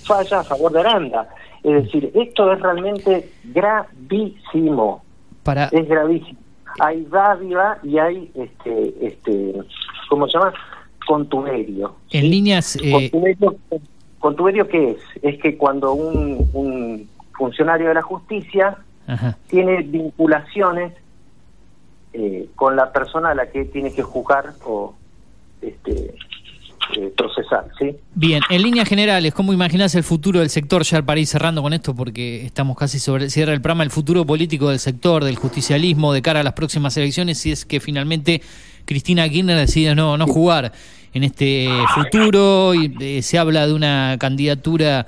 falla 0.04 0.42
a 0.42 0.44
favor 0.44 0.74
de 0.74 0.82
Aranda. 0.82 1.30
Es 1.68 1.84
decir, 1.84 2.12
esto 2.16 2.54
es 2.54 2.62
realmente 2.62 3.30
gravísimo. 3.44 5.04
Para... 5.44 5.66
Es 5.66 5.88
gravísimo. 5.88 6.40
Hay 6.80 7.04
dádiva 7.06 7.78
y 7.84 7.98
hay, 7.98 8.32
este, 8.36 8.94
este, 9.06 9.54
¿cómo 10.10 10.28
se 10.28 10.38
llama? 10.38 10.54
Contuberio. 11.06 11.96
En 12.12 12.30
líneas... 12.30 12.78
Eh... 12.82 13.12
Contuberio, 14.20 14.68
qué 14.68 14.92
es? 14.92 14.98
Es 15.22 15.40
que 15.42 15.58
cuando 15.58 15.94
un, 15.94 16.50
un 16.54 17.10
funcionario 17.38 17.90
de 17.90 17.94
la 17.96 18.02
justicia 18.02 18.78
tiene 19.48 19.84
vinculaciones 19.84 20.94
eh, 22.14 22.50
con 22.56 22.76
la 22.76 22.92
persona 22.92 23.30
a 23.30 23.36
la 23.36 23.52
que 23.52 23.66
tiene 23.66 23.94
que 23.94 24.04
juzgar 24.04 24.54
o 24.66 24.96
este, 25.62 26.16
eh, 26.96 27.12
procesar, 27.16 27.70
¿sí? 27.78 27.96
Bien, 28.16 28.42
en 28.50 28.62
líneas 28.62 28.88
generales, 28.88 29.34
¿cómo 29.34 29.54
imaginas 29.54 29.94
el 29.96 30.04
futuro 30.04 30.40
del 30.40 30.50
sector? 30.50 30.84
Ya 30.84 31.02
para 31.02 31.20
ir 31.20 31.28
cerrando 31.28 31.62
con 31.62 31.74
esto, 31.74 31.96
porque 31.96 32.46
estamos 32.46 32.78
casi 32.78 33.00
sobre 33.00 33.26
el 33.26 33.62
programa, 33.62 33.84
el 33.84 33.92
futuro 33.92 34.26
político 34.26 34.70
del 34.70 34.80
sector, 34.80 35.24
del 35.24 35.36
justicialismo 35.36 36.14
de 36.14 36.22
cara 36.22 36.40
a 36.40 36.44
las 36.44 36.54
próximas 36.54 36.96
elecciones, 36.98 37.38
si 37.38 37.52
es 37.52 37.66
que 37.66 37.80
finalmente 37.80 38.42
Cristina 38.86 39.28
Kirchner 39.28 39.58
decide 39.58 39.96
no, 39.96 40.18
no 40.18 40.28
jugar 40.28 40.72
en 41.14 41.24
este 41.24 41.70
futuro 41.94 42.74
y 42.74 42.96
eh, 43.00 43.22
se 43.22 43.38
habla 43.38 43.68
de 43.68 43.74
una 43.74 44.18
candidatura 44.20 45.08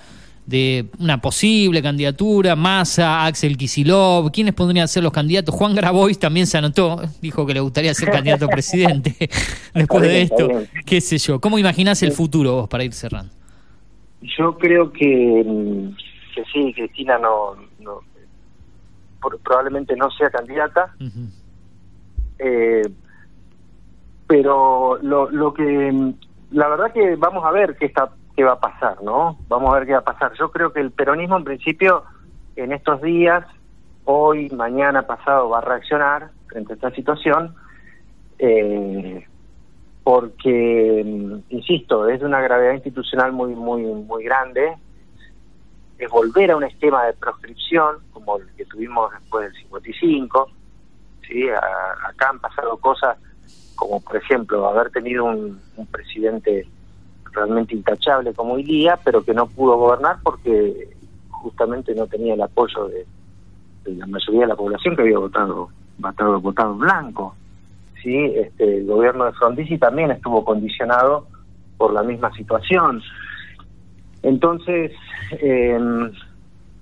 de 0.50 0.88
una 0.98 1.22
posible 1.22 1.80
candidatura, 1.84 2.56
Massa, 2.56 3.24
Axel 3.28 3.56
Kisilov, 3.56 4.32
¿quiénes 4.32 4.56
podrían 4.56 4.88
ser 4.88 5.04
los 5.04 5.14
candidatos? 5.14 5.54
Juan 5.54 5.76
Grabois 5.76 6.18
también 6.18 6.48
se 6.48 6.58
anotó, 6.58 7.00
dijo 7.22 7.46
que 7.46 7.54
le 7.54 7.60
gustaría 7.60 7.94
ser 7.94 8.10
candidato 8.10 8.46
a 8.46 8.48
presidente 8.48 9.30
después 9.76 10.02
de 10.02 10.24
esto, 10.24 10.50
qué 10.88 11.02
sé 11.02 11.20
yo. 11.20 11.40
¿Cómo 11.40 11.60
imaginás 11.60 12.02
el 12.02 12.14
futuro 12.14 12.54
vos 12.54 12.68
para 12.68 12.84
ir 12.84 12.94
cerrando? 12.94 13.32
Yo 14.22 14.58
creo 14.58 14.92
que, 14.92 15.44
mm, 15.46 15.96
que 16.34 16.44
sí, 16.52 16.74
Cristina 16.74 17.20
no, 17.20 17.56
no 17.80 18.02
probablemente 19.44 19.96
no 19.96 20.10
sea 20.10 20.32
candidata, 20.32 20.96
eh, 22.40 22.90
pero 24.26 24.98
lo, 25.04 25.30
lo 25.30 25.54
que, 25.54 25.92
mm, 25.92 26.14
la 26.52 26.70
verdad 26.70 26.92
que 26.92 27.16
vamos 27.18 27.46
a 27.46 27.52
ver 27.52 27.78
qué 27.78 27.86
está 27.86 28.10
qué 28.40 28.46
va 28.46 28.54
a 28.54 28.60
pasar, 28.62 29.04
¿no? 29.04 29.38
Vamos 29.50 29.70
a 29.70 29.80
ver 29.80 29.86
qué 29.86 29.92
va 29.92 30.00
a 30.00 30.14
pasar. 30.14 30.32
Yo 30.40 30.50
creo 30.50 30.72
que 30.72 30.80
el 30.80 30.92
peronismo 30.92 31.36
en 31.36 31.44
principio 31.44 32.06
en 32.56 32.72
estos 32.72 33.02
días, 33.02 33.46
hoy, 34.06 34.50
mañana, 34.52 35.06
pasado, 35.06 35.50
va 35.50 35.58
a 35.58 35.62
reaccionar 35.62 36.30
frente 36.48 36.72
a 36.72 36.76
esta 36.76 36.92
situación, 36.92 37.54
eh, 38.38 39.28
porque, 40.06 41.04
mm, 41.06 41.54
insisto, 41.54 42.08
es 42.08 42.22
de 42.22 42.26
una 42.26 42.40
gravedad 42.40 42.76
institucional 42.76 43.34
muy, 43.34 43.54
muy, 43.56 43.84
muy 43.84 44.24
grande, 44.24 44.74
es 45.98 46.10
volver 46.10 46.52
a 46.52 46.56
un 46.56 46.64
esquema 46.64 47.08
de 47.08 47.14
proscripción, 47.16 47.98
como 48.14 48.38
el 48.38 48.48
que 48.56 48.64
tuvimos 48.64 49.12
después 49.12 49.52
del 49.52 49.64
55, 49.64 50.50
¿sí? 51.28 51.44
acá 51.50 52.30
han 52.30 52.40
pasado 52.40 52.78
cosas 52.78 53.18
como, 53.76 54.00
por 54.00 54.16
ejemplo, 54.16 54.66
haber 54.66 54.92
tenido 54.92 55.26
un 55.26 55.60
presidente 55.92 56.66
realmente 57.34 57.76
intachable 57.76 58.34
como 58.34 58.58
Ilía, 58.58 59.00
pero 59.04 59.24
que 59.24 59.34
no 59.34 59.48
pudo 59.48 59.78
gobernar 59.78 60.18
porque 60.24 60.90
justamente 61.30 61.96
no 61.96 62.08
tenía 62.08 62.34
el 62.34 62.42
apoyo 62.42 62.88
de, 62.88 63.06
la 63.86 64.06
mayoría 64.06 64.42
de 64.42 64.48
la 64.48 64.56
población 64.56 64.96
que 64.96 65.02
había 65.04 65.18
votado 65.18 65.70
votado, 65.98 66.40
votado 66.40 66.76
blanco. 66.76 67.36
¿sí? 68.02 68.16
Este, 68.36 68.78
el 68.78 68.88
gobierno 68.88 69.26
de 69.26 69.34
Frondizi 69.34 69.78
también 69.78 70.12
estuvo 70.12 70.44
condicionado 70.44 71.28
por 71.78 71.94
la 71.94 72.04
misma 72.04 72.32
situación. 72.34 73.02
Entonces, 74.22 74.92
em, 75.32 76.12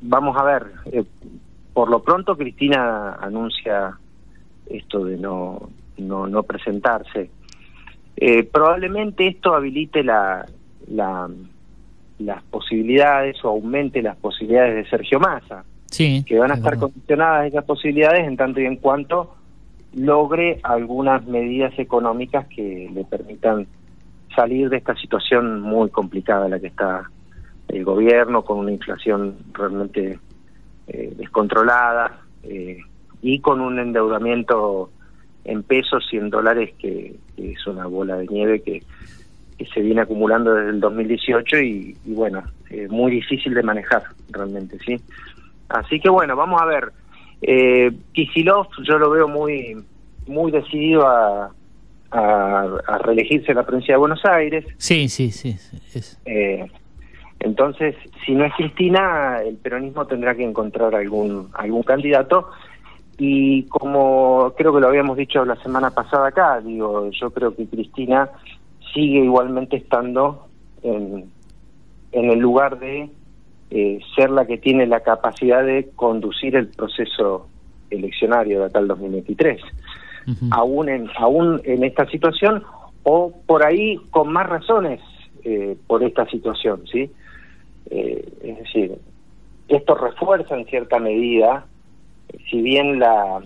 vamos 0.01 0.37
a 0.37 0.43
ver, 0.43 0.71
eh, 0.85 1.03
por 1.73 1.89
lo 1.89 2.01
pronto 2.01 2.35
Cristina 2.35 3.13
anuncia 3.13 3.97
esto 4.69 5.05
de 5.05 5.17
no, 5.17 5.69
no, 5.97 6.27
no 6.27 6.43
presentarse. 6.43 7.29
Eh, 8.17 8.43
probablemente 8.43 9.27
esto 9.27 9.53
habilite 9.53 10.03
la, 10.03 10.45
las 10.87 12.43
posibilidades 12.49 13.37
o 13.45 13.49
aumente 13.49 14.01
las 14.01 14.17
posibilidades 14.17 14.75
de 14.75 14.89
Sergio 14.89 15.19
Massa, 15.19 15.63
sí, 15.85 16.23
que 16.25 16.39
van 16.39 16.51
a 16.51 16.55
estar 16.55 16.77
condicionadas 16.79 17.47
esas 17.47 17.63
posibilidades 17.63 18.27
en 18.27 18.35
tanto 18.35 18.59
y 18.59 18.65
en 18.65 18.77
cuanto 18.77 19.35
logre 19.93 20.59
algunas 20.63 21.25
medidas 21.27 21.77
económicas 21.77 22.47
que 22.47 22.89
le 22.91 23.03
permitan 23.05 23.67
salir 24.35 24.69
de 24.69 24.77
esta 24.77 24.95
situación 24.95 25.61
muy 25.61 25.89
complicada 25.89 26.45
en 26.45 26.51
la 26.51 26.59
que 26.59 26.67
está 26.67 27.09
el 27.67 27.83
gobierno, 27.83 28.43
con 28.43 28.59
una 28.59 28.71
inflación 28.71 29.35
realmente 29.53 30.19
eh, 30.87 31.13
descontrolada 31.17 32.21
eh, 32.43 32.79
y 33.21 33.39
con 33.39 33.61
un 33.61 33.79
endeudamiento 33.79 34.91
en 35.47 35.63
pesos 35.63 36.07
y 36.11 36.17
en 36.17 36.29
dólares 36.29 36.73
que, 36.77 37.15
es 37.37 37.65
una 37.65 37.87
bola 37.87 38.17
de 38.17 38.27
nieve 38.27 38.61
que, 38.61 38.83
se 39.73 39.81
viene 39.81 40.01
acumulando 40.01 40.53
desde 40.53 40.69
el 40.69 40.79
2018 40.79 41.57
y, 41.57 41.97
bueno, 42.05 42.43
es 42.69 42.91
muy 42.91 43.11
difícil 43.11 43.55
de 43.55 43.63
manejar 43.63 44.03
realmente, 44.29 44.77
¿sí? 44.85 45.01
Así 45.67 45.99
que 45.99 46.09
bueno, 46.09 46.35
vamos 46.35 46.61
a 46.61 46.65
ver. 46.65 46.91
Eh, 47.41 47.91
Kisilov 48.13 48.67
yo 48.83 48.99
lo 48.99 49.09
veo 49.09 49.27
muy 49.27 49.75
muy 50.27 50.51
decidido 50.51 51.07
a, 51.07 51.51
a, 52.11 52.97
reelegirse 53.03 53.51
en 53.51 53.57
la 53.57 53.65
provincia 53.65 53.95
de 53.95 53.99
Buenos 53.99 54.23
Aires. 54.25 54.63
Sí, 54.77 55.09
sí, 55.09 55.31
sí. 55.31 55.55
Eh, 56.25 56.65
entonces, 57.39 57.95
si 58.25 58.33
no 58.33 58.45
es 58.45 58.53
Cristina, 58.53 59.39
el 59.43 59.55
peronismo 59.57 60.05
tendrá 60.05 60.35
que 60.35 60.43
encontrar 60.43 60.93
algún 60.93 61.49
algún 61.53 61.81
candidato 61.81 62.49
y 63.17 63.63
como 63.63 64.53
creo 64.55 64.73
que 64.73 64.79
lo 64.79 64.87
habíamos 64.87 65.17
dicho 65.17 65.43
la 65.43 65.55
semana 65.57 65.89
pasada 65.91 66.27
acá, 66.27 66.61
digo, 66.61 67.09
yo 67.11 67.31
creo 67.31 67.55
que 67.55 67.65
Cristina 67.65 68.29
sigue 68.93 69.19
igualmente 69.19 69.77
estando 69.77 70.47
en, 70.83 71.25
en 72.11 72.29
el 72.29 72.39
lugar 72.39 72.79
de 72.79 73.09
eh, 73.71 73.99
ser 74.15 74.29
la 74.29 74.45
que 74.45 74.57
tiene 74.57 74.85
la 74.85 75.01
capacidad 75.01 75.65
de 75.65 75.89
conducir 75.95 76.55
el 76.55 76.67
proceso 76.67 77.47
eleccionario 77.89 78.59
de 78.59 78.65
acá 78.67 78.79
al 78.79 78.87
2023. 78.87 79.61
aún, 80.51 80.89
en, 80.89 81.09
aún 81.17 81.61
en 81.63 81.83
esta 81.83 82.05
situación 82.07 82.63
o 83.03 83.33
por 83.45 83.65
ahí 83.65 83.97
con 84.11 84.31
más 84.31 84.47
razones 84.47 85.01
eh, 85.43 85.77
por 85.87 86.03
esta 86.03 86.25
situación, 86.29 86.83
¿sí? 86.91 87.09
Eh, 87.89 88.29
es 88.43 88.57
decir, 88.59 88.97
esto 89.69 89.95
refuerza 89.95 90.57
en 90.57 90.65
cierta 90.65 90.99
medida 90.99 91.65
si 92.49 92.61
bien 92.61 92.99
la, 92.99 93.41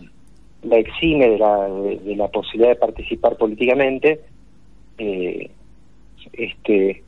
la 0.64 0.78
exime 0.78 1.30
de 1.30 1.38
la, 1.38 1.68
de, 1.68 2.16
la 2.16 2.28
posibilidad 2.28 2.70
de 2.70 2.76
participar 2.76 3.38
políticamente, 3.38 4.22
eh, 4.98 5.50
este 6.34 7.04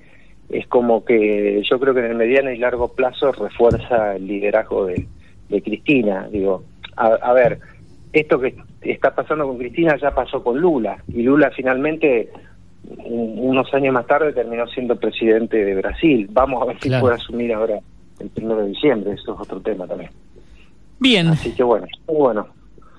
es 0.49 0.67
como 0.67 1.03
que 1.05 1.63
yo 1.63 1.80
creo 1.80 1.93
que 1.93 2.01
en 2.01 2.11
el 2.11 2.15
mediano 2.15 2.51
y 2.51 2.57
largo 2.57 2.89
plazo 2.89 3.32
refuerza 3.32 4.15
el 4.15 4.28
liderazgo 4.28 4.86
de, 4.86 5.07
de 5.49 5.61
Cristina. 5.61 6.28
Digo, 6.32 6.63
a, 6.95 7.34
ver, 7.34 7.59
esto 8.11 8.39
que 8.39 8.55
está 8.82 9.15
pasando 9.15 9.47
con 9.47 9.57
Cristina 9.57 9.97
ya 9.97 10.11
pasó 10.11 10.43
con 10.43 10.59
Lula, 10.59 10.97
y 11.07 11.24
Lula 11.24 11.51
finalmente 11.55 12.30
unos 13.05 13.74
años 13.74 13.93
más 13.93 14.05
tarde 14.05 14.34
terminó 14.34 14.67
siendo 14.67 14.97
presidente 14.97 15.63
de 15.63 15.76
Brasil. 15.76 16.28
Vamos 16.32 16.61
a 16.61 16.65
ver 16.65 16.80
si 16.82 16.89
puede 16.89 17.15
asumir 17.15 17.53
ahora 17.53 17.80
el 18.19 18.30
primero 18.30 18.61
de 18.61 18.69
diciembre, 18.69 19.13
eso 19.13 19.34
es 19.34 19.39
otro 19.39 19.59
tema 19.61 19.88
también. 19.88 20.11
Bien. 21.03 21.27
Así 21.27 21.51
que 21.51 21.63
bueno, 21.63 21.85
bueno. 22.07 22.47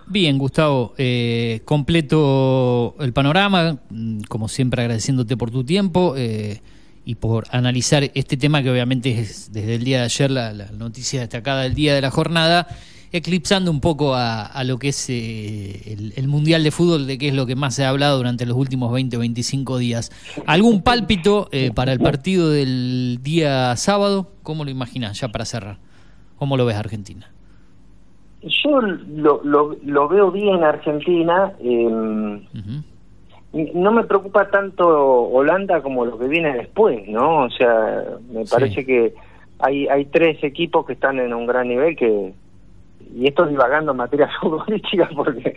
Bien, 0.06 0.36
Gustavo, 0.36 0.92
eh, 0.98 1.62
completo 1.64 2.94
el 3.00 3.14
panorama, 3.14 3.78
mm, 3.88 4.24
como 4.28 4.48
siempre 4.48 4.82
agradeciéndote 4.82 5.38
por 5.38 5.50
tu 5.50 5.64
tiempo 5.64 6.12
eh, 6.14 6.60
y 7.06 7.14
por 7.14 7.46
analizar 7.50 8.10
este 8.14 8.36
tema 8.36 8.62
que 8.62 8.70
obviamente 8.70 9.18
es 9.18 9.50
desde 9.50 9.76
el 9.76 9.84
día 9.84 10.00
de 10.00 10.04
ayer 10.04 10.30
la, 10.30 10.52
noticia 10.52 11.20
destacada 11.20 11.62
del 11.62 11.72
día 11.72 11.94
de 11.94 12.02
la 12.02 12.10
jornada, 12.10 12.68
eclipsando 13.10 13.70
un 13.70 13.80
poco 13.80 14.14
a, 14.14 14.62
lo 14.64 14.78
que 14.78 14.88
es 14.88 15.06
eh, 15.08 16.12
el, 16.14 16.28
Mundial 16.28 16.62
de 16.62 16.72
Fútbol, 16.72 17.06
de 17.06 17.16
qué 17.16 17.28
es 17.28 17.34
lo 17.34 17.46
que 17.46 17.56
más 17.56 17.74
se 17.74 17.86
ha 17.86 17.88
hablado 17.88 18.18
durante 18.18 18.44
los 18.44 18.58
últimos 18.58 18.92
20 18.92 19.16
o 19.16 19.20
25 19.20 19.78
días. 19.78 20.12
¿Algún 20.44 20.82
pálpito 20.82 21.48
para 21.74 21.94
el 21.94 22.00
partido 22.00 22.50
del 22.50 23.20
día 23.22 23.74
sábado? 23.76 24.32
¿Cómo 24.42 24.66
lo 24.66 24.70
imaginas 24.70 25.18
ya 25.18 25.28
para 25.28 25.46
cerrar? 25.46 25.78
¿Cómo 26.36 26.58
lo 26.58 26.66
ves 26.66 26.76
Argentina? 26.76 27.33
Yo 28.46 28.80
lo, 28.80 29.40
lo, 29.42 29.76
lo 29.84 30.08
veo 30.08 30.30
bien 30.30 30.62
Argentina. 30.64 31.52
Eh, 31.60 32.40
no 33.72 33.92
me 33.92 34.04
preocupa 34.04 34.48
tanto 34.50 34.86
Holanda 34.86 35.80
como 35.80 36.04
lo 36.04 36.18
que 36.18 36.26
viene 36.26 36.54
después, 36.54 37.06
¿no? 37.08 37.44
O 37.44 37.50
sea, 37.50 38.02
me 38.32 38.44
parece 38.44 38.84
que 38.84 39.14
hay, 39.60 39.86
hay 39.86 40.06
tres 40.06 40.42
equipos 40.42 40.84
que 40.86 40.94
están 40.94 41.18
en 41.20 41.32
un 41.32 41.46
gran 41.46 41.68
nivel 41.68 41.96
que 41.96 42.34
y 43.14 43.28
esto 43.28 43.46
divagando 43.46 43.92
en 43.92 43.98
materia 43.98 44.28
futbolística 44.40 45.08
porque 45.14 45.54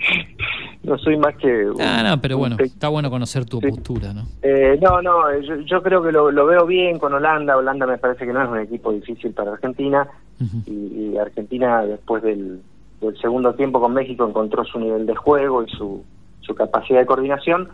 no 0.83 0.97
soy 0.97 1.17
más 1.17 1.35
que 1.37 1.67
ah 1.79 2.03
no 2.07 2.21
pero 2.21 2.37
bueno 2.37 2.55
está 2.59 2.89
bueno 2.89 3.09
conocer 3.09 3.45
tu 3.45 3.59
postura 3.59 4.13
no 4.13 4.23
eh, 4.43 4.77
no 4.81 5.01
no 5.01 5.23
yo, 5.39 5.81
creo 5.81 6.03
que 6.03 6.11
lo, 6.11 6.45
veo 6.45 6.65
bien 6.65 6.99
con 6.99 7.13
Holanda 7.13 7.57
Holanda 7.57 7.87
me 7.87 7.97
parece 7.97 8.25
que 8.25 8.33
no 8.33 8.43
es 8.43 8.49
un 8.49 8.59
equipo 8.59 8.91
difícil 8.91 9.31
para 9.31 9.53
Argentina 9.53 10.07
y, 10.67 11.17
Argentina 11.17 11.83
después 11.83 12.21
del, 12.21 12.61
del 13.01 13.17
segundo 13.19 13.53
tiempo 13.53 13.79
con 13.79 13.93
México 13.93 14.27
encontró 14.27 14.63
su 14.65 14.79
nivel 14.79 15.05
de 15.05 15.15
juego 15.15 15.63
y 15.63 15.69
su 15.69 16.03
su 16.41 16.55
capacidad 16.55 16.99
de 16.99 17.05
coordinación 17.05 17.69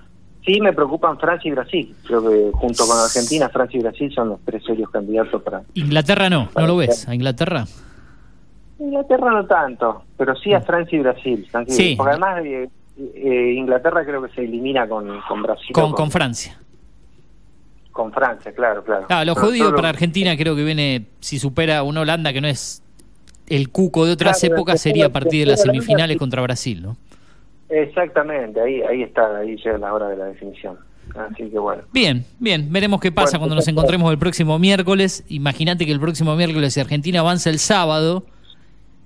Sí, 0.46 0.60
me 0.60 0.74
preocupan 0.74 1.18
Francia 1.18 1.48
y 1.48 1.52
Brasil. 1.54 1.96
Creo 2.06 2.22
que 2.22 2.52
junto 2.54 2.86
con 2.86 2.98
Argentina, 2.98 3.48
Francia 3.50 3.80
y 3.80 3.82
Brasil 3.82 4.14
son 4.14 4.30
los 4.30 4.40
tres 4.44 4.64
serios 4.66 4.90
candidatos 4.90 5.42
para... 5.42 5.62
Inglaterra 5.74 6.30
no, 6.30 6.50
¿no 6.56 6.68
lo 6.68 6.78
ves? 6.78 7.08
¿A 7.08 7.16
Inglaterra? 7.16 7.66
Inglaterra 8.78 9.32
no 9.32 9.46
tanto, 9.46 10.04
pero 10.18 10.36
sí 10.36 10.54
a 10.54 10.60
mm. 10.60 10.64
Francia 10.64 10.98
y 10.98 11.02
Brasil. 11.02 11.48
Sí. 11.68 11.96
Porque 11.96 12.12
además 12.12 12.44
eh, 12.44 12.70
eh, 12.98 13.54
Inglaterra 13.56 14.04
creo 14.04 14.22
que 14.22 14.34
se 14.34 14.44
elimina 14.44 14.88
con, 14.88 15.22
con 15.22 15.42
Brasil. 15.42 15.72
Con, 15.72 15.94
con, 15.94 16.12
Francia. 16.12 16.60
Con 17.94 18.12
Francia, 18.12 18.54
claro, 18.54 18.84
claro. 18.84 19.06
Ah, 19.08 19.24
lo 19.24 19.36
jodido 19.36 19.74
para 19.74 19.90
Argentina 19.90 20.36
creo 20.36 20.58
que 20.58 20.66
viene, 20.66 21.06
si 21.22 21.40
supera 21.40 21.84
una 21.84 22.02
Holanda 22.02 22.34
que 22.34 22.42
no 22.42 22.50
es 22.50 22.83
el 23.56 23.70
cuco 23.70 24.06
de 24.06 24.14
otras 24.14 24.44
épocas, 24.44 24.82
sería 24.82 25.08
a 25.08 25.10
partir 25.10 25.42
de 25.42 25.52
las 25.52 25.62
semifinales 25.62 26.18
contra 26.18 26.42
Brasil, 26.42 26.82
¿no? 26.82 26.98
Exactamente, 27.70 28.60
ahí, 28.60 28.82
ahí 28.82 29.04
está, 29.04 29.38
ahí 29.38 29.56
llega 29.56 29.78
la 29.78 29.94
hora 29.94 30.10
de 30.10 30.18
la 30.18 30.26
definición. 30.26 30.78
Así 31.16 31.50
que 31.50 31.60
bueno. 31.60 31.84
Bien, 31.92 32.26
bien, 32.40 32.72
veremos 32.72 33.00
qué 33.00 33.12
pasa 33.12 33.38
cuando 33.38 33.56
nos 33.56 33.68
encontremos 33.68 34.12
el 34.12 34.18
próximo 34.18 34.58
miércoles. 34.58 35.24
Imagínate 35.28 35.86
que 35.86 35.92
el 35.92 36.00
próximo 36.00 36.36
miércoles 36.36 36.74
si 36.74 36.80
Argentina 36.80 37.20
avanza 37.20 37.50
el 37.50 37.60
sábado, 37.60 38.26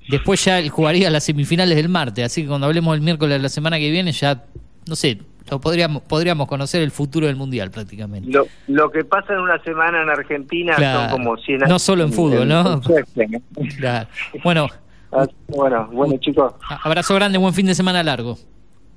después 0.10 0.44
ya 0.46 0.68
jugaría 0.70 1.10
las 1.10 1.24
semifinales 1.24 1.76
del 1.76 1.90
martes, 1.90 2.26
así 2.26 2.44
que 2.44 2.48
cuando 2.48 2.68
hablemos 2.68 2.96
el 2.96 3.02
miércoles 3.02 3.38
de 3.38 3.44
la 3.44 3.50
semana 3.50 3.80
que 3.80 3.90
viene 3.90 4.12
ya, 4.12 4.46
no 4.88 4.96
sé, 4.96 5.20
lo 5.50 5.60
podríamos, 5.60 6.02
podríamos 6.04 6.48
conocer 6.48 6.82
el 6.82 6.92
futuro 6.92 7.28
del 7.28 7.36
Mundial 7.36 7.72
prácticamente. 7.72 8.30
Lo, 8.30 8.48
lo 8.68 8.92
que 8.92 9.04
pasa 9.04 9.34
en 9.34 9.40
una 9.40 9.62
semana 9.64 10.02
en 10.02 10.10
Argentina 10.10 10.76
son 10.76 11.10
como 11.10 11.38
100 11.38 11.64
años. 11.64 11.70
No 11.70 11.80
solo 11.80 12.04
en 12.04 12.14
fútbol, 12.14 12.48
¿no? 12.48 12.82
Claro. 13.78 14.08
Bueno. 14.44 14.68
Ah, 15.12 15.26
bueno, 15.48 15.90
bueno 15.92 16.18
chicos. 16.20 16.54
Abrazo 16.84 17.16
grande, 17.16 17.38
buen 17.38 17.54
fin 17.54 17.66
de 17.66 17.76
semana 17.76 18.04
largo. 18.04 18.38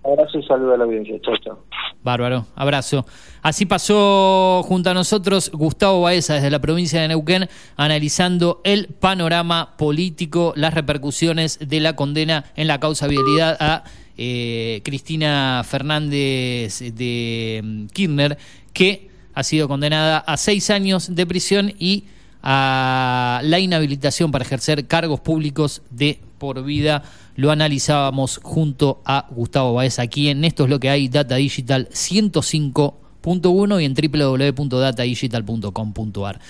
Abrazo 0.05 0.39
y 0.39 0.43
saludo 0.45 0.75
a 0.75 0.79
la 0.79 0.85
audiencia. 0.85 1.17
Chao, 1.21 1.37
chao. 1.39 1.59
Bárbaro, 2.03 2.47
abrazo. 2.57 3.05
Así 3.43 3.67
pasó 3.67 4.63
junto 4.65 4.91
a 4.91 4.95
nosotros 4.95 5.51
Gustavo 5.53 6.03
Baeza 6.03 6.35
desde 6.35 6.51
la 6.51 6.61
provincia 6.61 7.03
de 7.03 7.09
Neuquén, 7.09 7.49
analizando 7.77 8.63
el 8.65 8.89
panorama 8.89 9.77
político, 9.77 10.55
las 10.57 10.73
repercusiones 10.73 11.59
de 11.59 11.81
la 11.81 11.97
condena 11.97 12.45
en 12.57 12.67
la 12.67 12.81
causa 12.81 13.07
vialidad 13.07 13.57
a 13.61 13.85
eh, 14.23 14.83
Cristina 14.85 15.65
Fernández 15.67 16.81
de 16.95 17.63
mm, 17.65 17.87
Kirchner, 17.87 18.37
que 18.75 19.09
ha 19.33 19.43
sido 19.43 19.67
condenada 19.67 20.19
a 20.19 20.37
seis 20.37 20.69
años 20.69 21.15
de 21.15 21.27
prisión 21.27 21.73
y 21.79 22.05
a 22.43 23.41
la 23.45 23.59
inhabilitación 23.59 24.31
para 24.31 24.45
ejercer 24.45 24.87
cargos 24.87 25.21
públicos 25.21 25.81
de 25.89 26.21
por 26.37 26.63
vida 26.63 27.03
lo 27.37 27.51
analizábamos 27.51 28.41
junto 28.43 29.01
a 29.07 29.27
Gustavo 29.31 29.73
Baez 29.73 29.99
aquí 29.99 30.29
en 30.29 30.45
Esto 30.45 30.65
es 30.65 30.71
lo 30.71 30.81
que 30.81 30.91
hay, 30.91 31.09
Data 31.09 31.37
Digital 31.37 31.89
105.1 31.89 33.81
y 33.81 33.87
en 33.87 33.95
www.datadigital.com.ar. 33.95 36.41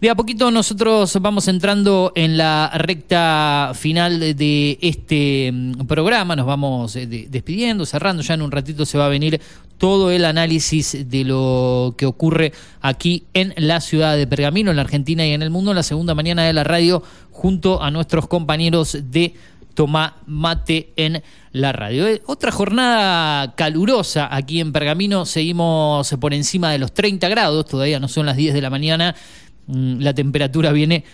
De 0.00 0.08
a 0.08 0.14
poquito 0.14 0.52
nosotros 0.52 1.18
vamos 1.20 1.48
entrando 1.48 2.12
en 2.14 2.36
la 2.36 2.70
recta 2.72 3.72
final 3.74 4.20
de 4.20 4.78
este 4.80 5.50
mm, 5.52 5.86
programa, 5.86 6.36
nos 6.36 6.46
vamos 6.46 6.94
eh, 6.94 7.26
despidiendo, 7.28 7.84
cerrando, 7.84 8.22
ya 8.22 8.34
en 8.34 8.42
un 8.42 8.52
ratito 8.52 8.86
se 8.86 8.96
va 8.96 9.06
a 9.06 9.08
venir 9.08 9.40
todo 9.76 10.12
el 10.12 10.24
análisis 10.24 11.10
de 11.10 11.24
lo 11.24 11.96
que 11.98 12.06
ocurre 12.06 12.52
aquí 12.80 13.24
en 13.34 13.52
la 13.56 13.80
ciudad 13.80 14.16
de 14.16 14.28
Pergamino, 14.28 14.70
en 14.70 14.76
la 14.76 14.82
Argentina 14.82 15.26
y 15.26 15.32
en 15.32 15.42
el 15.42 15.50
mundo, 15.50 15.72
en 15.72 15.76
la 15.78 15.82
segunda 15.82 16.14
mañana 16.14 16.44
de 16.44 16.52
la 16.52 16.62
radio, 16.62 17.02
junto 17.32 17.82
a 17.82 17.90
nuestros 17.90 18.28
compañeros 18.28 18.96
de 19.10 19.34
Tomá 19.74 20.16
Mate 20.26 20.92
en 20.94 21.24
la 21.50 21.72
radio. 21.72 22.06
Eh, 22.06 22.22
otra 22.26 22.52
jornada 22.52 23.54
calurosa 23.56 24.28
aquí 24.30 24.60
en 24.60 24.72
Pergamino, 24.72 25.26
seguimos 25.26 26.14
por 26.20 26.34
encima 26.34 26.70
de 26.70 26.78
los 26.78 26.92
30 26.92 27.28
grados, 27.28 27.66
todavía 27.66 27.98
no 27.98 28.06
son 28.06 28.26
las 28.26 28.36
10 28.36 28.54
de 28.54 28.60
la 28.60 28.70
mañana, 28.70 29.14
la 29.68 30.12
temperatura 30.14 30.72
viene 30.72 31.04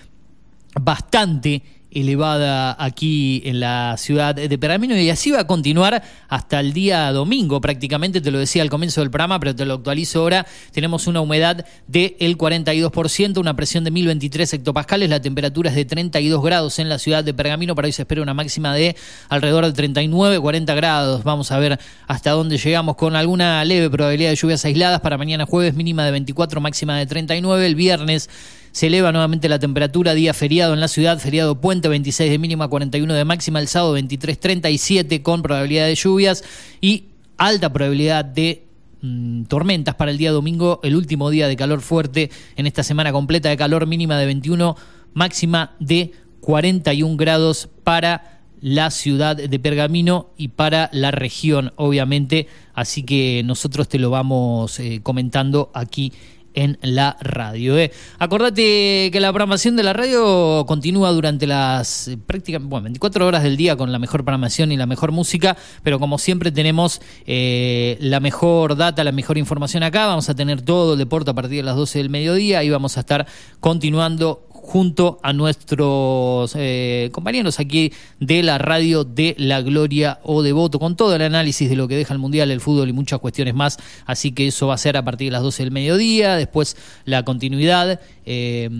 bastante 0.80 1.62
elevada 1.94 2.76
aquí 2.78 3.42
en 3.44 3.60
la 3.60 3.96
ciudad 3.96 4.34
de 4.34 4.58
Pergamino 4.58 4.96
y 4.96 5.10
así 5.10 5.30
va 5.30 5.40
a 5.40 5.46
continuar 5.46 6.02
hasta 6.28 6.60
el 6.60 6.72
día 6.72 7.10
domingo 7.12 7.60
prácticamente, 7.60 8.20
te 8.20 8.30
lo 8.30 8.38
decía 8.38 8.62
al 8.62 8.70
comienzo 8.70 9.00
del 9.00 9.10
programa, 9.10 9.38
pero 9.40 9.54
te 9.54 9.64
lo 9.64 9.74
actualizo 9.74 10.20
ahora, 10.20 10.46
tenemos 10.72 11.06
una 11.06 11.20
humedad 11.20 11.64
del 11.86 12.38
42%, 12.38 13.38
una 13.38 13.56
presión 13.56 13.84
de 13.84 13.90
1023 13.90 14.54
hectopascales, 14.54 15.08
la 15.08 15.20
temperatura 15.20 15.70
es 15.70 15.76
de 15.76 15.84
32 15.84 16.42
grados 16.42 16.78
en 16.78 16.88
la 16.88 16.98
ciudad 16.98 17.24
de 17.24 17.32
Pergamino, 17.32 17.74
para 17.74 17.86
hoy 17.86 17.92
se 17.92 18.02
espera 18.02 18.22
una 18.22 18.34
máxima 18.34 18.74
de 18.74 18.96
alrededor 19.28 19.66
de 19.66 19.72
39, 19.72 20.40
40 20.40 20.74
grados, 20.74 21.24
vamos 21.24 21.50
a 21.50 21.58
ver 21.58 21.78
hasta 22.06 22.30
dónde 22.32 22.58
llegamos 22.58 22.96
con 22.96 23.16
alguna 23.16 23.64
leve 23.64 23.90
probabilidad 23.90 24.30
de 24.30 24.36
lluvias 24.36 24.64
aisladas. 24.64 25.00
Para 25.00 25.18
mañana 25.18 25.46
jueves, 25.46 25.74
mínima 25.74 26.04
de 26.04 26.10
24, 26.10 26.60
máxima 26.60 26.98
de 26.98 27.06
39, 27.06 27.66
el 27.66 27.74
viernes 27.74 28.28
se 28.74 28.88
eleva 28.88 29.12
nuevamente 29.12 29.48
la 29.48 29.60
temperatura, 29.60 30.14
día 30.14 30.34
feriado 30.34 30.74
en 30.74 30.80
la 30.80 30.88
ciudad, 30.88 31.20
feriado 31.20 31.60
puente, 31.60 31.88
26 31.88 32.28
de 32.28 32.38
mínima, 32.40 32.66
41 32.66 33.14
de 33.14 33.24
máxima, 33.24 33.60
el 33.60 33.68
sábado 33.68 33.92
23, 33.92 34.40
37 34.40 35.22
con 35.22 35.42
probabilidad 35.42 35.86
de 35.86 35.94
lluvias 35.94 36.42
y 36.80 37.04
alta 37.38 37.72
probabilidad 37.72 38.24
de 38.24 38.66
mm, 39.00 39.44
tormentas 39.44 39.94
para 39.94 40.10
el 40.10 40.18
día 40.18 40.32
domingo, 40.32 40.80
el 40.82 40.96
último 40.96 41.30
día 41.30 41.46
de 41.46 41.54
calor 41.54 41.82
fuerte 41.82 42.32
en 42.56 42.66
esta 42.66 42.82
semana 42.82 43.12
completa 43.12 43.48
de 43.48 43.56
calor 43.56 43.86
mínima 43.86 44.18
de 44.18 44.26
21, 44.26 44.76
máxima 45.12 45.76
de 45.78 46.10
41 46.40 47.16
grados 47.16 47.68
para 47.84 48.40
la 48.60 48.90
ciudad 48.90 49.36
de 49.36 49.58
Pergamino 49.60 50.30
y 50.36 50.48
para 50.48 50.90
la 50.92 51.12
región, 51.12 51.72
obviamente. 51.76 52.48
Así 52.72 53.04
que 53.04 53.42
nosotros 53.44 53.88
te 53.88 54.00
lo 54.00 54.10
vamos 54.10 54.80
eh, 54.80 54.98
comentando 55.02 55.70
aquí 55.74 56.12
en 56.54 56.78
la 56.80 57.16
radio. 57.20 57.76
¿eh? 57.78 57.92
Acordate 58.18 59.10
que 59.12 59.20
la 59.20 59.30
programación 59.32 59.76
de 59.76 59.82
la 59.82 59.92
radio 59.92 60.64
continúa 60.66 61.10
durante 61.10 61.46
las 61.46 62.08
eh, 62.08 62.16
prácticamente 62.16 62.70
bueno, 62.70 62.84
24 62.84 63.26
horas 63.26 63.42
del 63.42 63.56
día 63.56 63.76
con 63.76 63.92
la 63.92 63.98
mejor 63.98 64.24
programación 64.24 64.72
y 64.72 64.76
la 64.76 64.86
mejor 64.86 65.12
música, 65.12 65.56
pero 65.82 65.98
como 65.98 66.18
siempre 66.18 66.52
tenemos 66.52 67.00
eh, 67.26 67.96
la 68.00 68.20
mejor 68.20 68.76
data, 68.76 69.04
la 69.04 69.12
mejor 69.12 69.38
información 69.38 69.82
acá. 69.82 70.06
Vamos 70.06 70.28
a 70.28 70.34
tener 70.34 70.62
todo 70.62 70.92
el 70.92 70.98
deporte 70.98 71.30
a 71.30 71.34
partir 71.34 71.58
de 71.58 71.62
las 71.64 71.76
12 71.76 71.98
del 71.98 72.10
mediodía 72.10 72.62
y 72.64 72.70
vamos 72.70 72.96
a 72.96 73.00
estar 73.00 73.26
continuando 73.60 74.46
junto 74.64 75.20
a 75.22 75.34
nuestros 75.34 76.54
eh, 76.56 77.10
compañeros 77.12 77.60
aquí 77.60 77.92
de 78.18 78.42
la 78.42 78.56
radio 78.56 79.04
de 79.04 79.34
la 79.38 79.60
Gloria 79.60 80.20
o 80.22 80.42
de 80.42 80.52
Voto, 80.52 80.78
con 80.78 80.96
todo 80.96 81.14
el 81.14 81.20
análisis 81.20 81.68
de 81.68 81.76
lo 81.76 81.86
que 81.86 81.96
deja 81.96 82.14
el 82.14 82.18
Mundial, 82.18 82.50
el 82.50 82.62
fútbol 82.62 82.88
y 82.88 82.94
muchas 82.94 83.20
cuestiones 83.20 83.54
más. 83.54 83.76
Así 84.06 84.32
que 84.32 84.46
eso 84.46 84.66
va 84.66 84.74
a 84.74 84.78
ser 84.78 84.96
a 84.96 85.04
partir 85.04 85.26
de 85.28 85.32
las 85.32 85.42
12 85.42 85.64
del 85.64 85.70
mediodía, 85.70 86.36
después 86.36 86.78
la 87.04 87.24
continuidad 87.24 88.00
eh, 88.26 88.70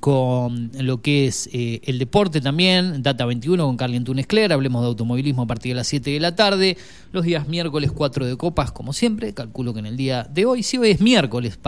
con 0.00 0.72
lo 0.74 1.00
que 1.02 1.28
es 1.28 1.48
eh, 1.52 1.80
el 1.84 2.00
deporte 2.00 2.40
también, 2.40 3.04
Data 3.04 3.24
21 3.24 3.64
con 3.64 3.76
Carly 3.76 3.96
Antunes 3.96 4.26
Cler, 4.26 4.52
hablemos 4.52 4.82
de 4.82 4.88
automovilismo 4.88 5.42
a 5.42 5.46
partir 5.46 5.70
de 5.70 5.76
las 5.76 5.86
7 5.86 6.10
de 6.10 6.18
la 6.18 6.34
tarde, 6.34 6.76
los 7.12 7.24
días 7.24 7.46
miércoles 7.46 7.92
4 7.92 8.26
de 8.26 8.36
copas 8.36 8.72
como 8.72 8.92
siempre, 8.92 9.32
calculo 9.34 9.72
que 9.72 9.78
en 9.78 9.86
el 9.86 9.96
día 9.96 10.24
de 10.24 10.46
hoy, 10.46 10.64
sí 10.64 10.78
hoy 10.78 10.90
es 10.90 11.00
miércoles, 11.00 11.58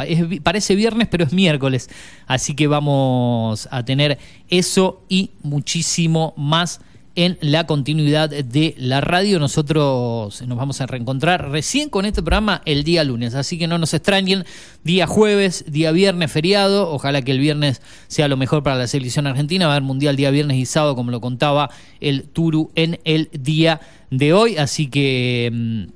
parece 0.43 0.74
viernes 0.74 1.07
pero 1.09 1.23
es 1.23 1.32
miércoles, 1.32 1.89
así 2.27 2.57
que 2.57 2.66
vamos 2.66 3.60
a 3.70 3.85
tener 3.85 4.19
eso 4.49 5.03
y 5.09 5.31
muchísimo 5.43 6.35
más 6.37 6.81
en 7.16 7.39
la 7.41 7.66
continuidad 7.66 8.31
de 8.31 8.74
la 8.78 9.01
radio. 9.01 9.39
Nosotros 9.39 10.43
nos 10.43 10.57
vamos 10.57 10.81
a 10.81 10.87
reencontrar 10.87 11.51
recién 11.51 11.91
con 11.91 12.07
este 12.07 12.23
programa 12.23 12.62
el 12.65 12.85
día 12.85 13.05
lunes, 13.05 13.35
así 13.35 13.59
que 13.59 13.66
no 13.66 13.78
nos 13.78 13.93
extrañen. 13.95 14.45
Día 14.85 15.07
jueves, 15.07 15.65
día 15.69 15.93
viernes, 15.93 16.31
feriado. 16.31 16.91
Ojalá 16.91 17.23
que 17.23 17.32
el 17.32 17.41
viernes 17.41 17.82
sea 18.07 18.28
lo 18.28 18.37
mejor 18.37 18.62
para 18.62 18.77
la 18.77 18.87
selección 18.87 19.27
argentina. 19.27 19.66
Va 19.66 19.74
a 19.74 19.77
haber 19.77 19.87
mundial 19.87 20.16
día 20.16 20.31
viernes 20.31 20.57
y 20.57 20.66
sábado, 20.66 20.97
como 20.97 21.11
lo 21.11 21.20
contaba 21.20 21.70
el 22.01 22.24
Turu 22.24 22.70
en 22.74 23.01
el 23.05 23.28
día 23.32 23.81
de 24.11 24.32
hoy. 24.32 24.57
Así 24.57 24.89
que. 24.89 25.91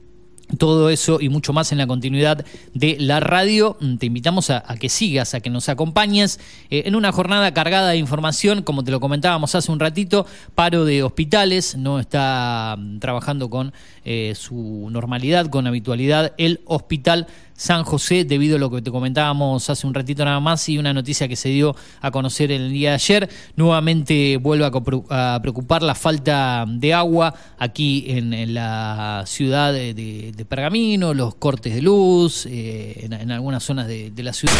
Todo 0.58 0.90
eso 0.90 1.20
y 1.20 1.30
mucho 1.30 1.52
más 1.54 1.72
en 1.72 1.78
la 1.78 1.86
continuidad 1.86 2.44
de 2.74 2.96
la 3.00 3.18
radio. 3.18 3.76
Mm, 3.80 3.96
Te 3.96 4.06
invitamos 4.06 4.50
a, 4.50 4.62
a 4.66 4.76
que 4.76 4.88
sigas, 4.88 5.34
a 5.34 5.40
que 5.40 5.48
nos 5.48 5.68
acompañes 5.68 6.38
eh, 6.70 6.82
en 6.86 6.94
una 6.94 7.12
jornada 7.12 7.54
cargada 7.54 7.90
de 7.90 7.96
información, 7.96 8.62
como 8.62 8.84
te 8.84 8.90
lo 8.90 9.00
comentábamos 9.00 9.54
hace 9.54 9.72
un 9.72 9.80
ratito, 9.80 10.26
paro 10.54 10.84
de 10.84 11.02
hospitales, 11.02 11.76
no 11.76 11.98
está 11.98 12.76
mm, 12.78 12.98
trabajando 12.98 13.48
con 13.48 13.72
eh, 14.04 14.34
su 14.36 14.88
normalidad, 14.90 15.46
con 15.46 15.66
habitualidad, 15.66 16.34
el 16.36 16.60
hospital 16.66 17.26
San 17.56 17.84
José, 17.84 18.24
debido 18.24 18.56
a 18.56 18.58
lo 18.58 18.70
que 18.70 18.82
te 18.82 18.90
comentábamos 18.90 19.70
hace 19.70 19.86
un 19.86 19.94
ratito 19.94 20.24
nada 20.24 20.40
más 20.40 20.68
y 20.68 20.78
una 20.78 20.92
noticia 20.92 21.28
que 21.28 21.36
se 21.36 21.48
dio 21.48 21.74
a 22.00 22.10
conocer 22.10 22.50
el 22.50 22.72
día 22.72 22.90
de 22.90 22.94
ayer. 22.96 23.30
Nuevamente 23.56 24.36
vuelve 24.38 24.66
a 25.10 25.40
preocupar 25.40 25.82
la 25.82 25.94
falta 25.94 26.64
de 26.66 26.94
agua 26.94 27.34
aquí 27.58 28.06
en, 28.08 28.54
la 28.54 29.24
ciudad 29.26 29.72
de, 29.72 30.46
Pergamino, 30.48 31.14
los 31.14 31.36
cortes 31.36 31.74
de 31.74 31.82
luz, 31.82 32.46
eh, 32.46 33.08
en, 33.10 33.30
algunas 33.30 33.62
zonas 33.62 33.86
de 33.86 34.22
la 34.22 34.32
ciudad. 34.32 34.54